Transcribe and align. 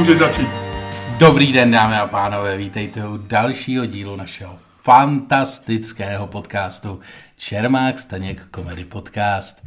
můžeš 0.00 0.18
začít. 0.18 0.48
Dobrý 1.18 1.52
den, 1.52 1.70
dámy 1.70 1.96
a 1.96 2.06
pánové, 2.06 2.56
vítejte 2.56 3.08
u 3.08 3.16
dalšího 3.16 3.86
dílu 3.86 4.16
našeho 4.16 4.56
fantastického 4.82 6.26
podcastu 6.26 7.00
Čermák 7.36 7.98
Staněk 7.98 8.42
Comedy 8.54 8.84
Podcast. 8.84 9.64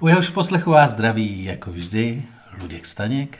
U 0.00 0.08
jehož 0.08 0.30
poslechu 0.30 0.70
vás 0.70 0.90
zdraví, 0.90 1.44
jako 1.44 1.70
vždy, 1.70 2.22
Luděk 2.62 2.86
Staněk. 2.86 3.38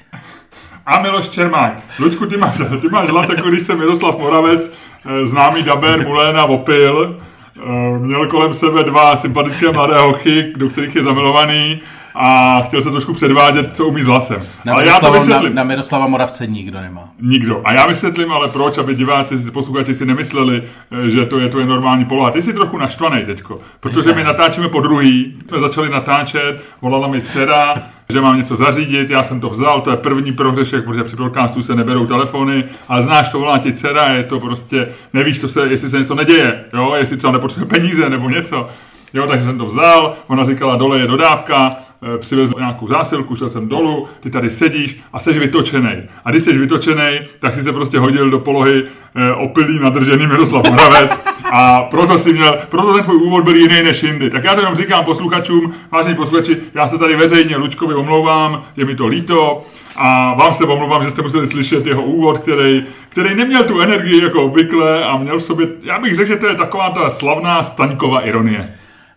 A 0.87 1.03
Miloš 1.03 1.29
Čermák. 1.29 1.83
Luďku, 1.99 2.27
ty 2.27 2.37
máš, 2.37 2.59
ty 2.81 2.89
máš 2.89 3.09
hlas, 3.09 3.29
jako 3.29 3.49
když 3.49 3.63
se 3.63 3.75
Miroslav 3.75 4.19
Moravec, 4.19 4.73
eh, 5.07 5.27
známý 5.27 5.63
daber 5.63 6.07
Muléna 6.07 6.45
Opil, 6.45 7.21
eh, 7.57 7.99
měl 7.99 8.27
kolem 8.27 8.55
sebe 8.55 8.85
dva 8.85 9.17
sympatické 9.17 9.73
mladé 9.73 9.99
hochy, 9.99 10.53
do 10.57 10.69
kterých 10.69 10.97
je 10.97 11.03
zamilovaný 11.03 11.81
a 12.15 12.61
chtěl 12.63 12.83
se 12.83 12.91
trošku 12.91 13.13
předvádět, 13.13 13.77
co 13.77 13.87
umí 13.87 14.03
s 14.03 14.07
hlasem. 14.07 14.43
Na, 14.65 14.73
ale 14.73 14.87
já 14.87 15.01
to 15.01 15.07
Miroslava, 15.07 15.19
na, 15.19 15.21
vysvětlím. 15.25 15.55
na 15.55 15.65
Miroslava 15.65 16.07
Moravce 16.07 16.47
nikdo 16.47 16.81
nemá. 16.81 17.09
Nikdo. 17.21 17.61
A 17.65 17.73
já 17.75 17.87
vysvětlím 17.87 18.33
ale 18.33 18.49
proč, 18.49 18.79
aby 18.79 18.95
diváci, 18.95 19.51
posluchači 19.51 19.95
si 19.95 20.07
nemysleli, 20.07 20.63
eh, 21.07 21.11
že 21.11 21.27
to 21.27 21.39
je 21.39 21.49
tvoje 21.49 21.67
normální 21.67 22.05
poloha. 22.05 22.31
Ty 22.31 22.43
jsi 22.43 22.53
trochu 22.53 22.79
naštvaný 22.79 23.25
teďko, 23.25 23.61
protože 23.81 24.13
my 24.13 24.25
natáčíme 24.25 24.69
po 24.69 24.81
druhý, 24.81 25.35
jsme 25.49 25.61
začali 25.61 25.91
natáčet, 25.91 26.63
volala 26.83 27.09
mi 27.09 27.21
dcera, 27.23 27.83
že 28.09 28.21
mám 28.21 28.37
něco 28.39 28.57
zařídit, 28.57 29.11
já 29.11 29.23
jsem 29.23 29.41
to 29.41 29.51
vzal, 29.51 29.81
to 29.81 29.91
je 29.91 29.97
první 29.97 30.33
prohřešek, 30.33 30.85
protože 30.85 31.05
při 31.05 31.17
podcastu 31.17 31.63
se 31.63 31.75
neberou 31.75 32.07
telefony, 32.07 32.65
ale 32.89 33.03
znáš, 33.03 33.29
to 33.29 33.39
volá 33.39 33.59
ti 33.59 33.73
dcera, 33.73 34.09
je 34.09 34.23
to 34.23 34.41
prostě, 34.41 34.89
nevíš, 35.13 35.41
co 35.41 35.49
se, 35.49 35.67
jestli 35.67 35.91
se 35.91 35.99
něco 35.99 36.15
neděje, 36.15 36.65
jo, 36.75 36.95
jestli 36.97 37.17
třeba 37.17 37.33
nepotřebuje 37.33 37.69
peníze 37.69 38.11
nebo 38.11 38.29
něco. 38.31 38.69
Jo, 39.15 39.27
takže 39.27 39.45
jsem 39.45 39.59
to 39.59 39.67
vzal, 39.67 40.15
ona 40.27 40.45
říkala, 40.45 40.77
dole 40.77 40.99
je 40.99 41.07
dodávka, 41.07 41.77
eh, 42.03 42.19
přivezl 42.19 42.55
nějakou 42.59 42.87
zásilku, 42.87 43.37
šel 43.37 43.51
jsem 43.51 43.69
dolů, 43.69 44.09
ty 44.21 44.31
tady 44.31 44.51
sedíš 44.51 45.01
a 45.13 45.19
jsi 45.19 45.33
vytočený. 45.33 46.03
A 46.25 46.31
když 46.31 46.45
jsi 46.45 46.59
vytočený, 46.59 47.21
tak 47.41 47.55
si 47.55 47.63
se 47.63 47.73
prostě 47.73 47.99
hodil 47.99 48.31
do 48.31 48.39
polohy 48.39 48.85
eh, 49.15 49.33
opilý, 49.33 49.79
nadržený 49.79 50.27
Miroslav 50.27 50.71
Moravec 50.71 51.21
a 51.53 51.83
proto 51.83 52.19
si 52.19 52.33
měl, 52.33 52.59
proto 52.69 52.95
ten 52.95 53.05
tvůj 53.05 53.17
úvod 53.17 53.45
byl 53.45 53.57
jiný 53.57 53.83
než 53.83 54.03
jindy. 54.03 54.31
Tak 54.31 54.45
já 54.45 54.55
to 54.55 54.61
jenom 54.61 54.75
říkám 54.75 55.05
posluchačům, 55.05 55.75
vážení 55.91 56.17
posluchači, 56.17 56.57
já 56.75 56.89
se 56.89 56.99
tady 56.99 57.17
veřejně 57.17 57.57
Lučkovi 57.57 57.95
omlouvám, 57.95 58.65
je 58.77 58.85
mi 58.85 58.95
to 58.95 59.07
líto 59.07 59.63
a 59.97 60.35
vám 60.35 60.55
se 60.55 60.65
omlouvám, 60.65 61.05
že 61.05 61.11
jste 61.11 61.23
museli 61.23 61.47
slyšet 61.47 61.87
jeho 61.87 62.03
úvod, 62.03 62.39
který, 62.39 62.85
který 63.09 63.35
neměl 63.35 63.65
tu 63.65 63.81
energii 63.81 64.25
jako 64.25 64.43
obvykle 64.45 65.05
a 65.05 65.17
měl 65.17 65.39
v 65.39 65.43
sobě, 65.43 65.69
já 65.83 65.99
bych 65.99 66.17
řekl, 66.17 66.29
že 66.29 66.37
to 66.37 66.47
je 66.47 66.55
taková 66.55 66.91
ta 66.91 67.11
slavná 67.11 67.63
Staňková 67.63 68.21
ironie. 68.21 68.69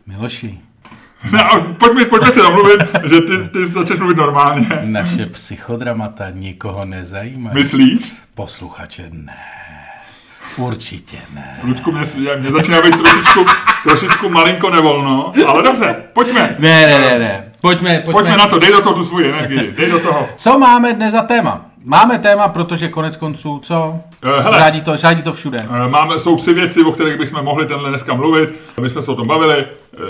Miloši, 0.08 0.60
Ne, 1.32 1.44
a 1.44 1.60
pojďme, 1.60 2.06
pojďme 2.06 2.32
si 2.32 2.40
domluvit, 2.40 2.80
že 3.04 3.22
ty, 3.22 3.50
ty 3.54 3.66
začneš 3.66 4.00
mluvit 4.00 4.18
normálně. 4.18 4.68
naše 4.84 5.26
psychodramata 5.26 6.30
nikoho 6.30 6.86
nezajímají. 6.86 7.56
Myslíš? 7.56 8.14
Posluchače 8.36 9.04
ne. 9.12 9.34
Určitě 10.58 11.18
ne. 11.34 11.60
Ludku, 11.64 11.92
mě, 11.92 12.02
mě 12.40 12.52
začíná 12.52 12.82
být 12.82 12.96
trošičku, 12.98 13.46
trošičku 13.84 14.30
malinko 14.30 14.70
nevolno, 14.70 15.34
ale 15.48 15.64
dobře, 15.64 15.96
pojďme. 16.14 16.56
Ne, 16.60 16.88
ne, 16.88 17.00
ne, 17.00 17.20
ne. 17.20 17.52
Pojďme, 17.62 18.00
pojďme. 18.00 18.12
Pojďme 18.14 18.38
na 18.38 18.48
to, 18.48 18.60
dej 18.60 18.72
do 18.72 18.82
toho 18.82 18.96
tu 18.96 19.04
svoji 19.04 19.30
energii, 19.30 19.74
dej 19.78 19.90
do 19.92 20.00
toho. 20.00 20.30
Co 20.38 20.60
máme 20.60 20.94
dnes 20.94 21.12
za 21.12 21.22
téma? 21.22 21.66
Máme 21.88 22.20
téma, 22.20 22.48
protože 22.48 22.88
konec 22.88 23.18
konců, 23.18 23.60
co? 23.64 23.96
Eh, 24.24 24.42
hele. 24.42 24.58
Řádí 24.58 24.82
to, 24.82 24.98
řádí 24.98 25.22
to 25.22 25.34
všude. 25.34 25.68
Eh, 25.86 25.90
Máme, 25.90 26.20
jsou 26.20 26.36
tři 26.36 26.54
věci, 26.54 26.84
o 26.84 26.92
kterých 26.92 27.18
bychom 27.18 27.44
mohli 27.44 27.66
tenhle 27.66 27.90
dneska 27.90 28.14
mluvit. 28.14 28.50
My 28.82 28.90
jsme 28.90 29.02
se 29.02 29.12
o 29.12 29.16
tom 29.16 29.28
bavili. 29.28 29.56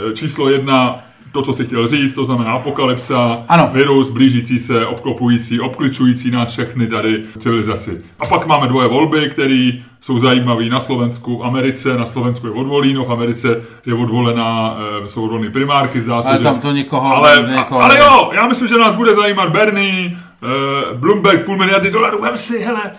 Eh, 0.10 0.14
Číslo 0.14 0.50
jedna, 0.50 1.00
to, 1.32 1.42
co 1.42 1.54
si 1.54 1.66
chtěl 1.66 1.88
říct, 1.88 2.16
to 2.16 2.26
znamená 2.26 2.52
apokalypsa, 2.52 3.44
Ano. 3.48 3.70
virus 3.74 4.10
blížící 4.10 4.60
se, 4.60 4.86
obklopující, 4.86 5.60
obkličující 5.60 6.32
nás 6.32 6.50
všechny 6.52 6.88
tady 6.88 7.24
civilizaci. 7.40 8.02
A 8.20 8.26
pak 8.28 8.46
máme 8.48 8.68
dvoje 8.68 8.88
volby, 8.88 9.30
které 9.30 9.72
jsou 10.02 10.20
zajímavé 10.20 10.66
na 10.66 10.80
Slovensku, 10.80 11.38
v 11.38 11.44
Americe. 11.44 11.98
Na 11.98 12.06
Slovensku 12.06 12.48
je 12.48 12.54
odvolíno, 12.54 13.06
v 13.06 13.12
Americe 13.12 13.62
je 13.86 13.94
odvolená, 13.94 14.78
jsou 15.08 15.24
odvolené 15.24 15.50
primárky, 15.52 16.02
zdá 16.02 16.22
se, 16.22 16.30
Ale 16.30 16.38
že... 16.38 16.44
tam 16.44 16.60
to 16.60 16.72
někoho... 16.72 17.16
Ale, 17.16 17.48
někoho 17.56 17.84
ale 17.84 17.98
jo, 18.00 18.30
já 18.34 18.48
myslím, 18.48 18.68
že 18.68 18.78
nás 18.78 18.96
bude 18.96 19.16
zajímat 19.16 19.50
Bernie, 19.50 20.12
uh, 20.46 20.98
Bloomberg 20.98 21.46
půl 21.46 21.58
miliardy 21.58 21.92
dolarů, 21.92 22.22
vem 22.22 22.38
si, 22.38 22.60
hele, 22.60 22.92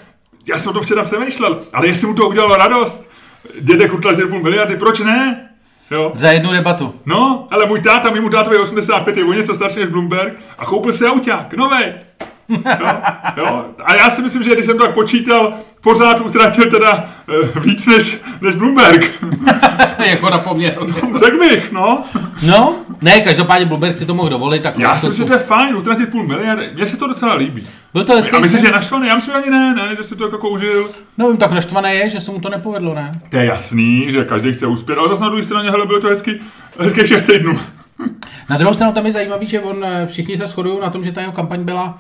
já 0.48 0.58
jsem 0.58 0.70
o 0.70 0.72
tom 0.72 0.82
včera 0.82 1.04
přemýšlel, 1.04 1.60
ale 1.72 1.86
jestli 1.86 2.06
mu 2.06 2.14
to 2.14 2.28
udělalo 2.28 2.56
radost, 2.56 3.10
dědek 3.60 3.94
utlačil 3.94 4.28
půl 4.28 4.42
miliardy, 4.42 4.76
proč 4.76 5.00
ne? 5.00 5.48
Jo. 5.90 6.12
Za 6.14 6.28
jednu 6.28 6.52
debatu. 6.52 6.94
No, 7.06 7.48
ale 7.50 7.66
můj 7.66 7.80
táta, 7.80 8.10
mému 8.10 8.28
tátovi 8.28 8.56
je 8.56 8.62
85, 8.62 9.16
je 9.16 9.24
o 9.24 9.32
něco 9.32 9.54
starší 9.54 9.78
než 9.78 9.88
Bloomberg 9.88 10.34
a 10.58 10.64
koupil 10.64 10.92
si 10.92 11.06
auták, 11.06 11.54
novej. 11.54 11.94
Jo, 12.48 12.88
jo. 13.36 13.64
A 13.84 13.94
já 13.94 14.10
si 14.10 14.22
myslím, 14.22 14.42
že 14.42 14.54
když 14.54 14.66
jsem 14.66 14.78
to 14.78 14.84
tak 14.84 14.94
počítal, 14.94 15.54
pořád 15.80 16.20
utratil 16.20 16.70
teda 16.70 17.14
uh, 17.56 17.62
víc 17.64 17.86
než, 17.86 18.18
než 18.40 18.54
Bloomberg. 18.54 19.10
jako 20.06 20.30
na 20.30 20.38
poměru. 20.38 20.86
Řekl 21.24 21.38
bych, 21.38 21.72
no. 21.72 22.04
No, 22.42 22.74
ne, 23.02 23.20
každopádně 23.20 23.66
Bloomberg 23.66 23.94
si 23.94 24.06
to 24.06 24.14
mohl 24.14 24.28
dovolit. 24.28 24.62
Tak 24.62 24.78
Já 24.78 24.96
si 24.96 25.08
myslím, 25.08 25.26
že 25.26 25.28
to 25.28 25.38
je 25.38 25.44
fajn, 25.44 25.76
utratit 25.76 26.10
půl 26.10 26.26
miliardy. 26.26 26.70
Mně 26.74 26.86
se 26.86 26.96
to 26.96 27.06
docela 27.06 27.34
líbí. 27.34 27.68
Byl 27.92 28.04
to 28.04 28.12
hezký 28.12 28.34
Já 28.34 28.40
myslím, 28.40 28.60
že 28.60 28.66
je 28.66 28.72
naštvaný, 28.72 29.08
já 29.08 29.14
myslím, 29.14 29.32
že 29.32 29.38
ani 29.38 29.50
ne, 29.50 29.74
ne, 29.74 29.96
že 29.96 30.04
si 30.04 30.16
to 30.16 30.24
jako 30.24 30.38
kouřil. 30.38 30.90
No, 31.18 31.28
vím, 31.28 31.36
tak 31.36 31.50
naštvané 31.50 31.94
je, 31.94 32.10
že 32.10 32.20
se 32.20 32.30
mu 32.30 32.40
to 32.40 32.48
nepovedlo, 32.48 32.94
ne? 32.94 33.10
To 33.30 33.36
je 33.36 33.44
jasný, 33.44 34.10
že 34.10 34.24
každý 34.24 34.52
chce 34.52 34.66
uspět, 34.66 34.98
ale 34.98 35.08
zase 35.08 35.22
na 35.22 35.28
druhé 35.28 35.42
straně, 35.42 35.70
hele, 35.70 35.86
bylo 35.86 36.00
to 36.00 36.08
hezky, 36.08 36.40
hezky 36.78 37.08
6 37.08 37.22
týdnů. 37.22 37.58
Na 38.50 38.56
druhou 38.56 38.74
stranu 38.74 38.92
tam 38.92 39.06
je 39.06 39.12
zajímavý, 39.12 39.46
že 39.46 39.60
on, 39.60 39.84
eh, 39.84 40.06
všichni 40.06 40.36
se 40.36 40.46
shodují 40.46 40.80
na 40.80 40.90
tom, 40.90 41.04
že 41.04 41.12
ta 41.12 41.20
jeho 41.20 41.32
kampaň 41.32 41.64
byla 41.64 41.98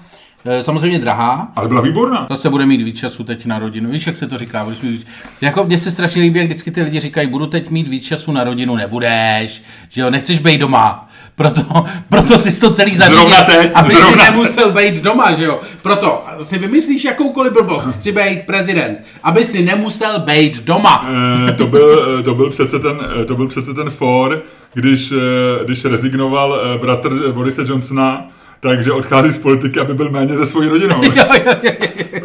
samozřejmě 0.60 0.98
drahá. 0.98 1.48
Ale 1.56 1.68
byla 1.68 1.80
výborná. 1.80 2.26
Zase 2.30 2.50
bude 2.50 2.66
mít 2.66 2.82
víc 2.82 2.98
času 2.98 3.24
teď 3.24 3.46
na 3.46 3.58
rodinu. 3.58 3.90
Víš, 3.90 4.06
jak 4.06 4.16
se 4.16 4.26
to 4.26 4.38
říká? 4.38 4.64
Budeš 4.64 4.80
mít. 4.80 5.06
Jako 5.40 5.64
mně 5.64 5.78
se 5.78 5.90
strašně 5.90 6.22
líbí, 6.22 6.38
jak 6.38 6.48
vždycky 6.48 6.70
ty 6.70 6.82
lidi 6.82 7.00
říkají, 7.00 7.28
budu 7.28 7.46
teď 7.46 7.70
mít 7.70 7.88
víc 7.88 8.04
času 8.04 8.32
na 8.32 8.44
rodinu, 8.44 8.76
nebudeš, 8.76 9.62
že 9.88 10.00
jo, 10.00 10.10
nechceš 10.10 10.38
být 10.38 10.58
doma. 10.58 11.08
Proto, 11.36 11.84
proto 12.08 12.38
si 12.38 12.60
to 12.60 12.70
celý 12.70 12.96
zařídil, 12.96 13.18
Zrovna 13.18 13.42
teď, 13.42 13.70
aby 13.74 13.94
zrovna 13.94 14.24
si 14.24 14.30
nemusel 14.30 14.72
být 14.72 14.94
doma, 14.94 15.32
že 15.32 15.44
jo. 15.44 15.60
Proto 15.82 16.24
si 16.42 16.58
vymyslíš 16.58 17.04
jakoukoliv 17.04 17.52
blbost, 17.52 17.86
chci 17.86 18.12
být 18.12 18.46
prezident, 18.46 18.98
aby 19.22 19.44
si 19.44 19.62
nemusel 19.62 20.18
být 20.20 20.64
doma. 20.64 21.08
Eh, 21.48 21.52
to, 21.52 21.66
byl, 21.66 22.16
eh, 22.20 22.22
to, 22.22 22.34
byl 22.34 22.50
přece 22.50 22.78
ten, 22.78 23.00
eh, 23.20 23.24
to 23.24 23.36
byl 23.36 23.48
přece 23.48 23.74
ten 23.74 23.90
for, 23.90 24.42
když, 24.74 25.12
eh, 25.12 25.64
když 25.64 25.84
rezignoval 25.84 26.60
eh, 26.60 26.78
bratr 26.78 27.10
eh, 27.28 27.32
Borise 27.32 27.62
Johnsona, 27.66 28.28
takže 28.60 28.92
odchází 28.92 29.32
z 29.32 29.38
politiky, 29.38 29.80
aby 29.80 29.94
byl 29.94 30.10
méně 30.10 30.36
se 30.36 30.46
svojí 30.46 30.68
rodinou. 30.68 31.00
Jo, 31.04 31.24
jo, 31.46 31.54
jo, 31.62 31.72
jo. 32.12 32.20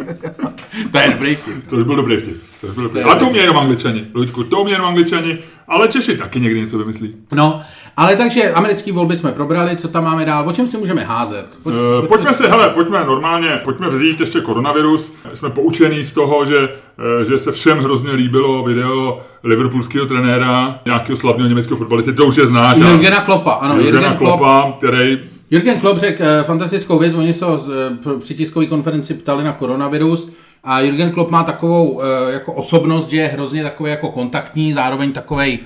to 0.92 0.98
je 0.98 1.08
dobrý 1.10 1.36
vtip. 1.36 1.54
To 1.70 1.76
už 1.76 1.82
byl 1.84 1.96
dobrý 1.96 2.16
vtip. 2.16 2.42
To 2.60 2.66
byl 2.66 2.82
dobrý. 2.84 2.98
je 3.00 3.04
Ale 3.04 3.16
to 3.16 3.30
mě 3.30 3.40
jenom 3.40 3.58
angličani. 3.58 4.04
Luďku, 4.14 4.44
to 4.44 4.64
mě 4.64 4.72
jenom 4.74 4.86
angličani. 4.88 5.38
Ale 5.68 5.88
Češi 5.88 6.16
taky 6.16 6.40
někdy 6.40 6.60
něco 6.60 6.78
vymyslí. 6.78 7.14
No, 7.32 7.60
ale 7.96 8.16
takže 8.16 8.52
americký 8.52 8.92
volby 8.92 9.16
jsme 9.16 9.32
probrali, 9.32 9.76
co 9.76 9.88
tam 9.88 10.04
máme 10.04 10.24
dál, 10.24 10.48
o 10.48 10.52
čem 10.52 10.66
si 10.66 10.76
můžeme 10.78 11.04
házet? 11.04 11.46
Pojď, 11.62 11.76
Eh, 12.04 12.06
Pojďme 12.06 12.34
se, 12.34 12.48
hele, 12.48 12.68
pojďme 12.68 13.04
normálně, 13.04 13.60
pojďme 13.64 13.88
vzít 13.88 14.20
ještě 14.20 14.40
koronavirus. 14.40 15.14
Jsme 15.32 15.50
poučení 15.50 16.04
z 16.04 16.12
toho, 16.12 16.44
že, 16.46 16.68
eh, 17.20 17.24
že 17.24 17.38
se 17.38 17.52
všem 17.52 17.78
hrozně 17.78 18.12
líbilo 18.12 18.62
video 18.64 19.20
liverpoolského 19.44 20.06
trenéra, 20.06 20.78
nějakého 20.86 21.16
slavného 21.16 21.48
německého 21.48 21.78
fotbalisty, 21.78 22.12
to 22.12 22.24
už 22.26 22.36
je 22.36 22.46
znáš. 22.46 22.80
a- 22.80 22.88
Jurgena 22.88 23.20
Kloppa, 23.20 23.50
ano, 23.52 23.74
Jurgena 23.74 23.96
Jurgen 23.98 24.16
Klopp. 24.18 24.38
Kloppa, 24.40 24.72
který 24.78 25.18
Jurgen 25.52 25.80
Klopp 25.80 25.98
řekl 25.98 26.24
eh, 26.24 26.42
fantastickou 26.42 26.98
věc, 26.98 27.14
oni 27.14 27.32
se 27.32 27.46
eh, 27.46 28.18
při 28.18 28.34
tiskové 28.34 28.66
konferenci 28.66 29.14
ptali 29.14 29.44
na 29.44 29.52
koronavirus 29.52 30.32
a 30.64 30.80
Jurgen 30.80 31.10
Klopp 31.10 31.30
má 31.30 31.42
takovou 31.42 32.02
eh, 32.02 32.32
jako 32.32 32.52
osobnost, 32.52 33.10
že 33.10 33.16
je 33.16 33.28
hrozně 33.28 33.62
takový 33.62 33.90
jako 33.90 34.08
kontaktní, 34.08 34.72
zároveň 34.72 35.12
takovej 35.12 35.58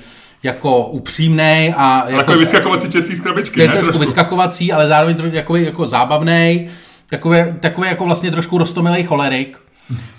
jako 0.43 0.87
upřímný 0.87 1.75
a 1.77 2.05
jako, 2.07 2.19
takový 2.19 2.39
vyskakovací 2.39 2.91
čertý 2.91 3.17
z 3.17 3.21
krabičky, 3.21 3.61
je 3.61 3.69
ne? 3.69 3.75
trošku 3.75 3.99
vyskakovací, 3.99 4.73
ale 4.73 4.89
zároveň 4.89 5.17
trošku 5.17 5.37
jako, 5.37 5.57
jako 5.57 5.87
zábavný, 5.87 6.69
takový, 7.11 7.39
takový 7.61 7.89
jako 7.89 8.05
vlastně 8.05 8.31
trošku 8.31 8.59
rostomilej 8.59 9.05
cholerik. 9.05 9.59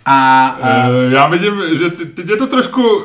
A, 0.05 0.47
a 0.47 0.87
Já 1.11 1.27
vidím, 1.27 1.61
že 1.79 1.89
teď 1.89 2.29
je 2.29 2.37
to 2.37 2.47
trošku, 2.47 3.03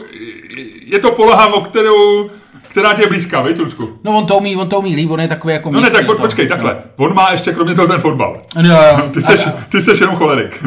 je 0.84 0.98
to 0.98 1.12
poloha, 1.12 1.54
o 1.54 1.60
kterou, 1.60 2.30
která 2.72 2.94
ti 2.94 3.02
je 3.02 3.08
blízká, 3.08 3.42
víš, 3.42 3.58
Lučku? 3.58 3.98
no 4.04 4.18
on 4.18 4.26
to 4.26 4.36
umí, 4.36 4.56
on 4.56 4.68
to 4.68 4.78
umí 4.78 4.96
líp, 4.96 5.10
on 5.10 5.20
je 5.20 5.28
takový 5.28 5.54
jako 5.54 5.70
No 5.70 5.80
ne, 5.80 5.90
tak 5.90 6.06
po, 6.06 6.14
počkej, 6.14 6.48
takhle. 6.48 6.76
On 6.96 7.14
má 7.14 7.30
ještě 7.32 7.52
kromě 7.52 7.74
toho 7.74 7.88
ten 7.88 8.00
fotbal. 8.00 8.42
No, 8.56 8.62
jo, 8.62 8.82
jo. 8.98 9.08
Ty 9.14 9.22
seš, 9.22 9.48
ty 9.68 9.82
seš 9.82 10.00
jenom 10.00 10.16
cholerik. 10.16 10.64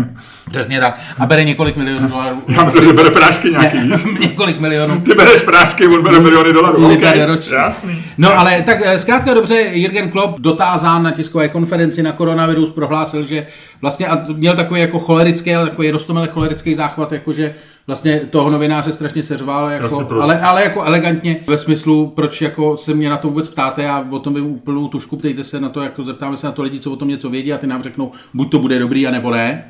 Přesně 0.52 0.80
tak. 0.80 1.00
A 1.20 1.26
bere 1.26 1.44
několik 1.44 1.76
milionů 1.76 2.08
dolarů. 2.08 2.44
Já 2.48 2.64
myslím, 2.64 2.84
že 2.84 2.94
bere 2.94 3.10
prášky 3.10 3.50
nějaký. 3.50 3.78
Ne, 3.88 4.00
několik 4.20 4.60
milionů. 4.60 5.02
Ty 5.02 5.14
bereš 5.16 5.42
prášky, 5.42 5.88
on 5.88 6.04
bere 6.04 6.20
miliony 6.20 6.54
dolarů. 6.54 6.94
Okay. 6.94 7.26
ročně. 7.26 7.56
Jasný. 7.56 8.04
No 8.18 8.40
ale 8.40 8.62
tak 8.62 8.78
eh, 8.84 9.00
zkrátka 9.00 9.34
dobře, 9.34 9.56
Jürgen 9.56 10.10
Klopp 10.10 10.40
dotázán 10.40 11.04
na 11.04 11.12
tiskové 11.12 11.50
konferenci 11.50 12.04
na 12.04 12.12
koronavirus 12.12 12.72
prohlásil, 12.72 13.24
že 13.24 13.48
vlastně 13.82 14.08
a 14.08 14.26
měl 14.34 14.56
takový 14.56 14.82
jako 14.82 15.00
cholerický, 15.00 15.56
ale 15.56 15.70
takový 15.70 15.92
rostomilý 15.92 16.28
cholerický 16.28 16.76
záchvat, 16.76 17.12
jakože 17.12 17.56
vlastně 17.88 18.20
toho 18.20 18.50
novináře 18.50 18.94
strašně 18.94 19.24
seřval, 19.24 19.70
jako, 19.70 19.84
Jasně, 19.84 20.04
proč? 20.04 20.24
ale, 20.24 20.42
ale 20.42 20.64
jako 20.64 20.84
elegantně 20.84 21.38
ve 21.48 21.58
smyslu, 21.58 22.08
proč 22.16 22.42
jako 22.42 22.78
se 22.78 22.94
mě 22.94 23.10
na 23.10 23.18
to 23.18 23.28
vůbec 23.28 23.50
ptáte, 23.50 23.84
já 23.84 24.06
o 24.10 24.20
tom 24.20 24.34
vím 24.34 24.46
úplnou 24.46 24.88
tušku, 24.88 25.18
ptejte 25.18 25.44
se 25.44 25.60
na 25.60 25.70
to, 25.70 25.82
jako 25.82 26.04
zeptáme 26.04 26.38
se 26.38 26.48
na 26.48 26.52
to 26.54 26.62
lidi, 26.62 26.80
co 26.80 26.92
o 26.92 26.96
tom 26.96 27.08
něco 27.08 27.30
vědí 27.30 27.54
a 27.54 27.58
ty 27.58 27.68
nám 27.68 27.84
řeknou, 27.84 28.12
buď 28.34 28.52
to 28.52 28.60
bude 28.60 28.80
dobrý, 28.80 29.08
anebo 29.08 29.32
ne. 29.32 29.66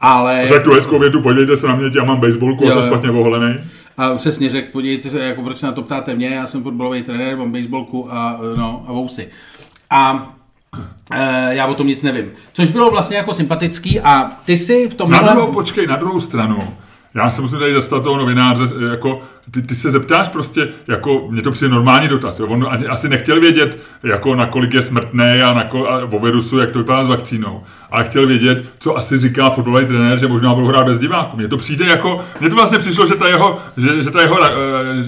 Ale... 0.00 0.48
Řekl 0.48 0.64
tu 0.64 0.74
hezkou 0.74 0.98
větu, 0.98 1.22
podívejte 1.22 1.56
se 1.56 1.66
na 1.66 1.76
mě, 1.76 1.90
já 1.96 2.04
mám 2.04 2.20
baseballku 2.20 2.64
a 2.64 2.66
Jo, 2.66 2.72
jsem 2.72 2.82
jo. 2.82 2.86
špatně 2.88 3.10
oholený. 3.10 3.54
A 3.96 4.14
přesně 4.14 4.50
řekl, 4.50 4.68
podívejte 4.72 5.10
se, 5.10 5.18
jako 5.20 5.42
proč 5.42 5.58
se 5.58 5.66
na 5.66 5.72
to 5.72 5.82
ptáte 5.82 6.14
mě, 6.14 6.28
já 6.28 6.46
jsem 6.46 6.62
fotbalový 6.62 7.02
trenér, 7.02 7.36
mám 7.36 7.52
baseballku 7.52 8.12
a, 8.12 8.40
no, 8.56 8.84
a 8.88 8.92
vousy. 8.92 9.28
A 9.90 10.32
e, 11.10 11.54
já 11.54 11.66
o 11.66 11.74
tom 11.74 11.86
nic 11.86 12.02
nevím. 12.02 12.30
Což 12.52 12.70
bylo 12.70 12.90
vlastně 12.90 13.16
jako 13.16 13.32
sympatický 13.32 14.00
a 14.00 14.30
ty 14.44 14.56
si 14.56 14.88
v 14.88 14.94
tom... 14.94 15.10
Na 15.10 15.18
druhou, 15.18 15.52
počkej, 15.52 15.86
na 15.86 15.96
druhou 15.96 16.20
stranu. 16.20 16.58
Já 17.14 17.30
se 17.30 17.42
musím 17.42 17.58
tady 17.58 17.74
zastat 17.74 18.02
toho 18.02 18.18
novináře, 18.18 18.64
jako, 18.90 19.22
ty, 19.50 19.62
ty 19.62 19.74
se 19.74 19.90
zeptáš 19.90 20.28
prostě, 20.28 20.68
jako, 20.88 21.26
mně 21.30 21.42
to 21.42 21.50
přijde 21.50 21.74
normální 21.74 22.08
dotaz, 22.08 22.38
jo? 22.38 22.46
on 22.46 22.66
ani, 22.70 22.86
asi 22.86 23.08
nechtěl 23.08 23.40
vědět, 23.40 23.78
jako, 24.02 24.34
na 24.34 24.46
kolik 24.46 24.74
je 24.74 24.82
smrtný 24.82 25.42
a, 25.44 25.54
na 25.54 25.62
a 25.62 26.04
o 26.10 26.18
virusu, 26.18 26.58
jak 26.58 26.70
to 26.70 26.78
vypadá 26.78 27.04
s 27.04 27.08
vakcínou, 27.08 27.62
ale 27.90 28.04
chtěl 28.04 28.26
vědět, 28.26 28.64
co 28.78 28.96
asi 28.96 29.18
říká 29.18 29.50
fotbalový 29.50 29.86
trenér, 29.86 30.18
že 30.18 30.28
možná 30.28 30.54
budou 30.54 30.66
hrát 30.66 30.86
bez 30.86 30.98
diváků. 30.98 31.36
Mně 31.36 31.48
to 31.48 31.56
přijde 31.56 31.86
jako, 31.86 32.24
mně 32.40 32.50
to 32.50 32.56
vlastně 32.56 32.78
přišlo, 32.78 33.06
že 33.06 33.14
ta 33.14 33.28
jeho, 33.28 33.58
že, 33.76 34.02
že 34.02 34.10
ta 34.10 34.20
jeho 34.20 34.38
uh, 34.38 34.46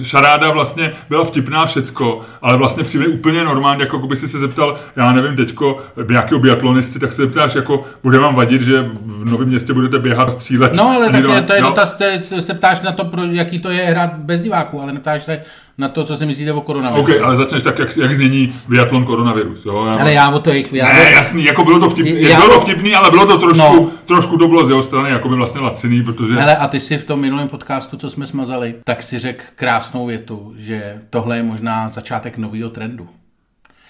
šaráda 0.03 0.51
vlastně 0.51 0.93
byla 1.09 1.25
vtipná 1.25 1.65
všecko, 1.65 2.21
ale 2.41 2.57
vlastně 2.57 2.83
přijde 2.83 3.07
úplně 3.07 3.43
normální, 3.43 3.81
jako 3.81 3.97
by 3.97 4.15
si 4.15 4.27
se 4.27 4.39
zeptal, 4.39 4.79
já 4.95 5.11
nevím, 5.11 5.35
teďko 5.35 5.81
nějakého 6.09 6.39
biatlonisty, 6.39 6.99
tak 6.99 7.13
se 7.13 7.21
zeptáš, 7.21 7.55
jako, 7.55 7.83
bude 8.03 8.19
vám 8.19 8.35
vadit, 8.35 8.61
že 8.61 8.91
v 9.05 9.31
Novém 9.31 9.47
městě 9.47 9.73
budete 9.73 9.99
běhat, 9.99 10.33
střílet. 10.33 10.75
No 10.75 10.89
ale 10.89 11.09
tak 11.09 11.23
je, 11.23 11.41
to 11.41 11.53
je 11.53 11.61
dotaz, 11.61 11.97
se 12.39 12.53
ptáš 12.53 12.81
na 12.81 12.91
to, 12.91 13.05
pro, 13.05 13.23
jaký 13.23 13.59
to 13.59 13.69
je 13.69 13.83
hrát 13.83 14.13
bez 14.13 14.32
diváků, 14.41 14.81
ale 14.81 14.93
neptáš 14.93 15.23
se 15.23 15.41
na 15.77 15.89
to, 15.89 16.03
co 16.03 16.15
si 16.15 16.25
myslíte 16.25 16.51
o 16.53 16.61
koronaviru. 16.61 17.01
OK, 17.03 17.09
ale 17.23 17.37
začneš 17.37 17.63
tak, 17.63 17.79
jak, 17.79 17.97
jak 17.97 18.15
změní 18.15 18.53
biatlon 18.69 19.05
koronavirus. 19.05 19.65
Jo? 19.65 19.85
Já, 19.85 19.93
Ale 19.93 20.13
já 20.13 20.29
o 20.29 20.39
to 20.39 20.53
jich... 20.53 20.73
Já, 20.73 20.93
ne, 20.93 21.11
jasný, 21.11 21.45
jako 21.45 21.63
bylo 21.63 21.79
to 21.79 21.89
vtipný, 21.89 22.21
Já- 22.21 22.35
bylo 22.35 22.53
to 22.53 22.61
vtipný, 22.61 22.95
ale 22.95 23.11
bylo 23.11 23.25
to 23.25 23.37
trošku, 23.37 23.75
no. 23.75 23.89
trošku 24.05 24.37
to 24.37 24.47
bylo 24.47 24.65
z 24.65 24.69
jeho 24.69 24.83
strany, 24.83 25.09
jako 25.09 25.29
by 25.29 25.35
vlastně 25.35 25.61
laciný, 25.61 26.03
protože... 26.03 26.35
Hele, 26.35 26.55
a 26.55 26.67
ty 26.67 26.79
si 26.79 26.97
v 26.97 27.03
tom 27.03 27.19
minulém 27.19 27.47
podcastu, 27.47 27.97
co 27.97 28.09
jsme 28.09 28.27
smazali, 28.27 28.75
tak 28.83 29.03
si 29.03 29.19
řekl 29.19 29.43
krásnou 29.55 30.05
větu, 30.05 30.53
že 30.57 30.97
tohle 31.09 31.37
je 31.37 31.43
možná 31.43 31.89
začátek 31.89 32.37
nového 32.37 32.69
trendu. 32.69 33.07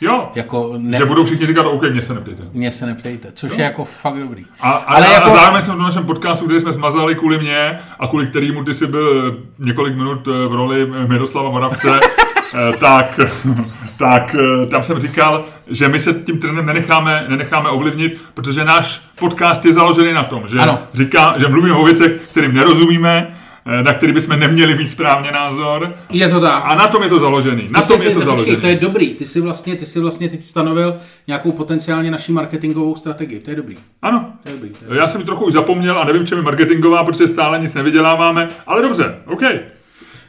Jo, 0.01 0.30
Jako 0.36 0.74
ne, 0.78 0.98
že 0.98 1.06
budou 1.06 1.24
všichni 1.24 1.45
říkat, 1.48 1.62
OK, 1.66 1.81
mě 1.92 2.01
se 2.01 2.13
neptejte. 2.13 2.44
mě 2.54 2.72
se 2.72 2.86
neptejte, 2.86 3.31
což 3.34 3.57
je 3.57 3.63
jako 3.63 3.86
fakt 3.86 4.19
dobrý. 4.19 4.45
A, 4.62 4.72
a, 4.72 4.72
Ale 4.72 5.06
ale 5.06 5.13
jako- 5.13 5.31
a 5.31 5.36
zároveň 5.38 5.63
jsem 5.63 5.75
v 5.75 5.80
našem 5.81 6.06
podcastu, 6.06 6.45
který 6.45 6.62
jsme 6.62 6.74
smazali 6.74 7.16
kvůli 7.16 7.38
mě 7.40 7.80
a 8.00 8.07
kvůli 8.07 8.28
kterýmu 8.28 8.63
ty 8.63 8.74
jsi 8.74 8.88
byl 8.88 9.34
eh, 9.38 9.44
několik 9.60 9.95
minut 9.95 10.28
eh, 10.28 10.48
v 10.48 10.54
roli 10.54 10.81
eh, 11.04 11.07
Miroslava 11.07 11.50
Moravce, 11.50 12.00
tak, 12.80 13.19
tak 13.98 14.36
tam 14.72 14.84
jsem 14.84 15.00
říkal, 15.00 15.45
že 15.68 15.88
my 15.88 16.00
se 16.00 16.13
tím 16.13 16.40
trendem 16.40 16.66
nenecháme, 16.66 17.25
nenecháme 17.28 17.69
ovlivnit, 17.69 18.22
protože 18.34 18.63
náš 18.66 19.01
podcast 19.19 19.66
je 19.66 19.74
založený 19.74 20.13
na 20.13 20.24
tom, 20.24 20.44
že, 20.48 20.60
Ano. 20.60 20.80
říká, 20.94 21.36
že 21.38 21.48
mluvíme 21.48 21.75
o 21.75 21.86
věcech, 21.86 22.12
kterým 22.31 22.54
nerozumíme, 22.54 23.36
na 23.65 23.94
který 23.94 24.13
bychom 24.13 24.39
neměli 24.39 24.75
mít 24.75 24.89
správně 24.89 25.31
názor. 25.31 25.95
Je 26.10 26.30
to 26.30 26.39
tak. 26.39 26.63
A 26.65 26.75
na 26.75 26.88
tom 26.88 27.04
je 27.04 27.10
to 27.10 27.19
založený. 27.19 27.68
Na 27.71 27.81
Ty 27.81 27.88
tom 27.88 28.01
je 28.01 28.10
to 28.10 28.19
založený. 28.19 28.38
Počkej, 28.38 28.62
to 28.62 28.68
je 28.68 28.75
dobrý. 28.75 29.13
Ty 29.13 29.25
si 29.25 29.42
vlastně, 29.42 29.75
ty 29.75 29.86
si 29.86 30.00
vlastně 30.00 30.30
teď 30.30 30.45
stanovil 30.45 30.98
nějakou 31.27 31.51
potenciálně 31.51 32.12
naší 32.12 32.31
marketingovou 32.31 32.95
strategii. 32.95 33.39
To 33.39 33.50
je 33.50 33.56
dobrý. 33.56 33.77
Ano. 34.01 34.33
To 34.44 34.50
je 34.50 34.56
dobrý. 34.56 34.69
To 34.69 34.94
je... 34.94 35.00
Já 35.00 35.07
jsem 35.07 35.21
ji 35.21 35.25
trochu 35.25 35.45
už 35.45 35.54
zapomněl 35.54 36.00
a 36.00 36.06
nevím, 36.06 36.27
čem 36.27 36.38
je 36.38 36.44
marketingová, 36.44 37.04
protože 37.04 37.27
stále 37.27 37.60
nic 37.60 37.74
nevyděláváme, 37.74 38.50
ale 38.68 38.81
dobře, 38.81 39.15
OK. 39.25 39.42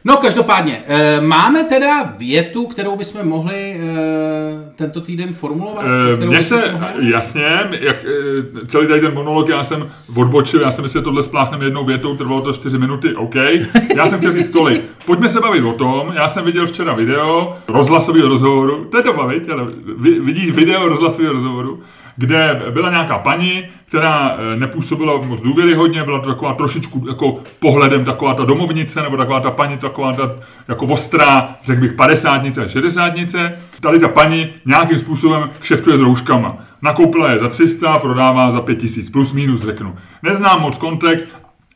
No 0.06 0.16
každopádně, 0.16 0.82
e, 0.86 1.20
máme 1.20 1.64
teda 1.64 2.14
větu, 2.18 2.66
kterou 2.66 2.96
bychom 2.96 3.28
mohli 3.28 3.54
e, 3.54 3.78
tento 4.76 5.00
týden 5.00 5.34
formulovat? 5.34 5.84
Kterou 6.16 6.30
Mně 6.32 6.42
se, 6.42 6.58
si 6.58 6.68
mohli- 6.72 7.10
jasně, 7.10 7.42
jak, 7.80 7.96
eh, 8.04 8.66
celý 8.66 8.86
tady 8.88 9.00
ten 9.00 9.14
monolog 9.14 9.48
já 9.48 9.64
jsem 9.64 9.90
odbočil, 10.16 10.60
já 10.60 10.72
jsem 10.72 10.88
že 10.88 11.02
tohle 11.02 11.22
spláchneme 11.22 11.64
jednou 11.64 11.84
větou, 11.84 12.16
trvalo 12.16 12.40
to 12.40 12.52
4 12.52 12.78
minuty, 12.78 13.14
OK. 13.14 13.34
Já 13.96 14.06
jsem 14.06 14.18
chtěl 14.18 14.32
říct 14.32 14.50
tolik. 14.50 14.82
Pojďme 15.06 15.28
se 15.28 15.40
bavit 15.40 15.62
o 15.64 15.72
tom, 15.72 16.12
já 16.14 16.28
jsem 16.28 16.44
viděl 16.44 16.66
včera 16.66 16.92
video 16.94 17.56
rozhlasového 17.68 18.28
rozhovoru, 18.28 18.84
to 18.90 18.96
je 18.96 19.02
to 19.02 19.12
bavit, 19.12 19.50
ale 19.50 19.66
vi- 19.98 20.20
vidíš 20.20 20.50
video 20.50 20.88
rozhlasového 20.88 21.32
rozhovoru, 21.32 21.82
kde 22.16 22.62
byla 22.70 22.90
nějaká 22.90 23.18
paní, 23.18 23.64
která 23.84 24.36
eh, 24.38 24.56
nepůsobila 24.56 25.20
moc 25.20 25.40
důvěryhodně, 25.40 26.04
byla 26.04 26.20
to 26.20 26.28
taková 26.28 26.54
trošičku 26.54 27.04
jako 27.08 27.38
pohledem 27.58 28.04
taková 28.04 28.34
ta 28.34 28.44
domovnice, 28.44 29.02
nebo 29.02 29.16
taková 29.16 29.40
ta 29.40 29.50
paní, 29.50 29.78
taková 29.78 30.12
ta 30.12 30.34
jako 30.68 30.86
ostrá, 30.86 31.54
řekl 31.64 31.80
bych, 31.80 31.92
padesátnice 31.92 32.64
a 32.64 32.68
šedesátnice. 32.68 33.58
Tady 33.80 33.98
ta 33.98 34.08
paní 34.08 34.48
nějakým 34.66 34.98
způsobem 34.98 35.50
kšeftuje 35.60 35.98
s 35.98 36.00
rouškama. 36.00 36.56
Nakoupila 36.82 37.30
je 37.30 37.38
za 37.38 37.48
300, 37.48 37.98
prodává 37.98 38.50
za 38.50 38.60
5000, 38.60 39.10
plus 39.10 39.32
minus 39.32 39.60
řeknu. 39.60 39.96
Neznám 40.22 40.60
moc 40.60 40.78
kontext, 40.78 41.28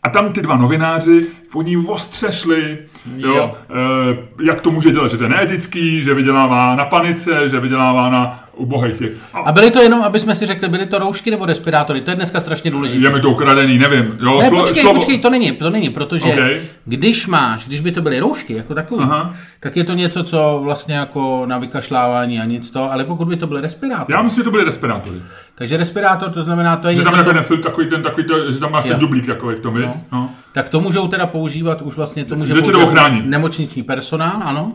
a 0.02 0.08
tam 0.08 0.32
ty 0.32 0.42
dva 0.42 0.56
novináři, 0.56 1.26
oni 1.54 1.76
ostře 1.76 2.32
šli, 2.32 2.78
jo, 3.16 3.34
Jo. 3.34 3.54
Eh, 3.70 4.18
jak 4.42 4.60
to 4.60 4.70
může 4.70 4.90
dělat, 4.90 5.10
že 5.10 5.16
to 5.16 5.22
je 5.22 5.28
neetický, 5.28 6.02
že 6.02 6.14
vydělává 6.14 6.76
na 6.76 6.84
panice, 6.84 7.48
že 7.48 7.60
vydělává 7.60 8.10
na 8.10 8.47
ubohých 8.58 8.98
těch. 8.98 9.10
A 9.32 9.38
A 9.38 9.52
byly 9.52 9.70
to 9.70 9.80
jenom, 9.82 10.02
aby 10.02 10.20
jsme 10.20 10.34
si 10.34 10.46
řekli, 10.46 10.68
byly 10.68 10.86
to 10.86 10.98
roušky 10.98 11.30
nebo 11.30 11.46
respirátory? 11.46 12.00
To 12.00 12.10
je 12.10 12.14
dneska 12.16 12.40
strašně 12.40 12.70
důležité. 12.70 13.04
je 13.06 13.10
mi 13.14 13.20
to 13.20 13.30
ukradený, 13.30 13.78
nevím. 13.78 14.18
Jo, 14.20 14.40
Ne, 14.40 14.50
šlo- 14.50 14.60
počkej, 14.60 14.84
šlo- 14.84 14.94
počkej, 14.94 15.18
to 15.18 15.30
není, 15.30 15.52
to 15.52 15.70
není, 15.70 15.90
protože 15.90 16.24
Okay. 16.32 16.60
když 16.84 17.26
máš, 17.26 17.66
když 17.66 17.80
by 17.80 17.92
to 17.92 18.02
byly 18.02 18.18
roušky 18.20 18.52
jako 18.54 18.74
takový, 18.74 19.02
Aha. 19.04 19.34
tak 19.60 19.76
je 19.76 19.84
to 19.84 19.92
něco, 19.92 20.22
co 20.22 20.60
vlastně 20.62 20.94
jako 20.94 21.42
na 21.46 21.58
vykašlávání 21.58 22.40
a 22.40 22.44
nic 22.44 22.70
to, 22.70 22.92
ale 22.92 23.04
pokud 23.04 23.28
by 23.28 23.36
to 23.36 23.46
byly 23.46 23.60
respirátory, 23.60 24.12
Já 24.16 24.22
myslím, 24.22 24.40
že 24.40 24.44
to 24.44 24.50
byly 24.50 24.64
respirátory. 24.64 25.18
Takže 25.58 25.76
respirátor 25.76 26.30
to 26.30 26.42
znamená, 26.42 26.76
to 26.76 26.88
je 26.88 26.94
Že 26.94 27.00
něco, 27.00 27.10
tam 27.10 27.36
je 27.36 27.42
ten 27.44 27.60
takový 27.62 27.86
ten, 27.86 28.02
takový 28.02 28.26
to, 28.26 28.52
že 28.52 28.58
tam 28.58 28.72
máš 28.72 28.84
Jo. 28.84 28.90
ten 28.90 29.00
dublík 29.00 29.26
takový 29.26 29.56
v 29.56 29.60
tom? 29.60 29.80
No. 29.80 29.94
no. 30.12 30.30
tak 30.52 30.68
to 30.68 30.80
můžou 30.80 31.08
teda 31.08 31.26
používat 31.26 31.82
už 31.82 31.96
vlastně, 31.96 32.24
to 32.24 32.36
může 32.36 32.54
Že 32.54 32.62
to 32.62 32.70
používat 32.70 33.08
nemocniční 33.24 33.82
personál, 33.82 34.42
ano, 34.44 34.72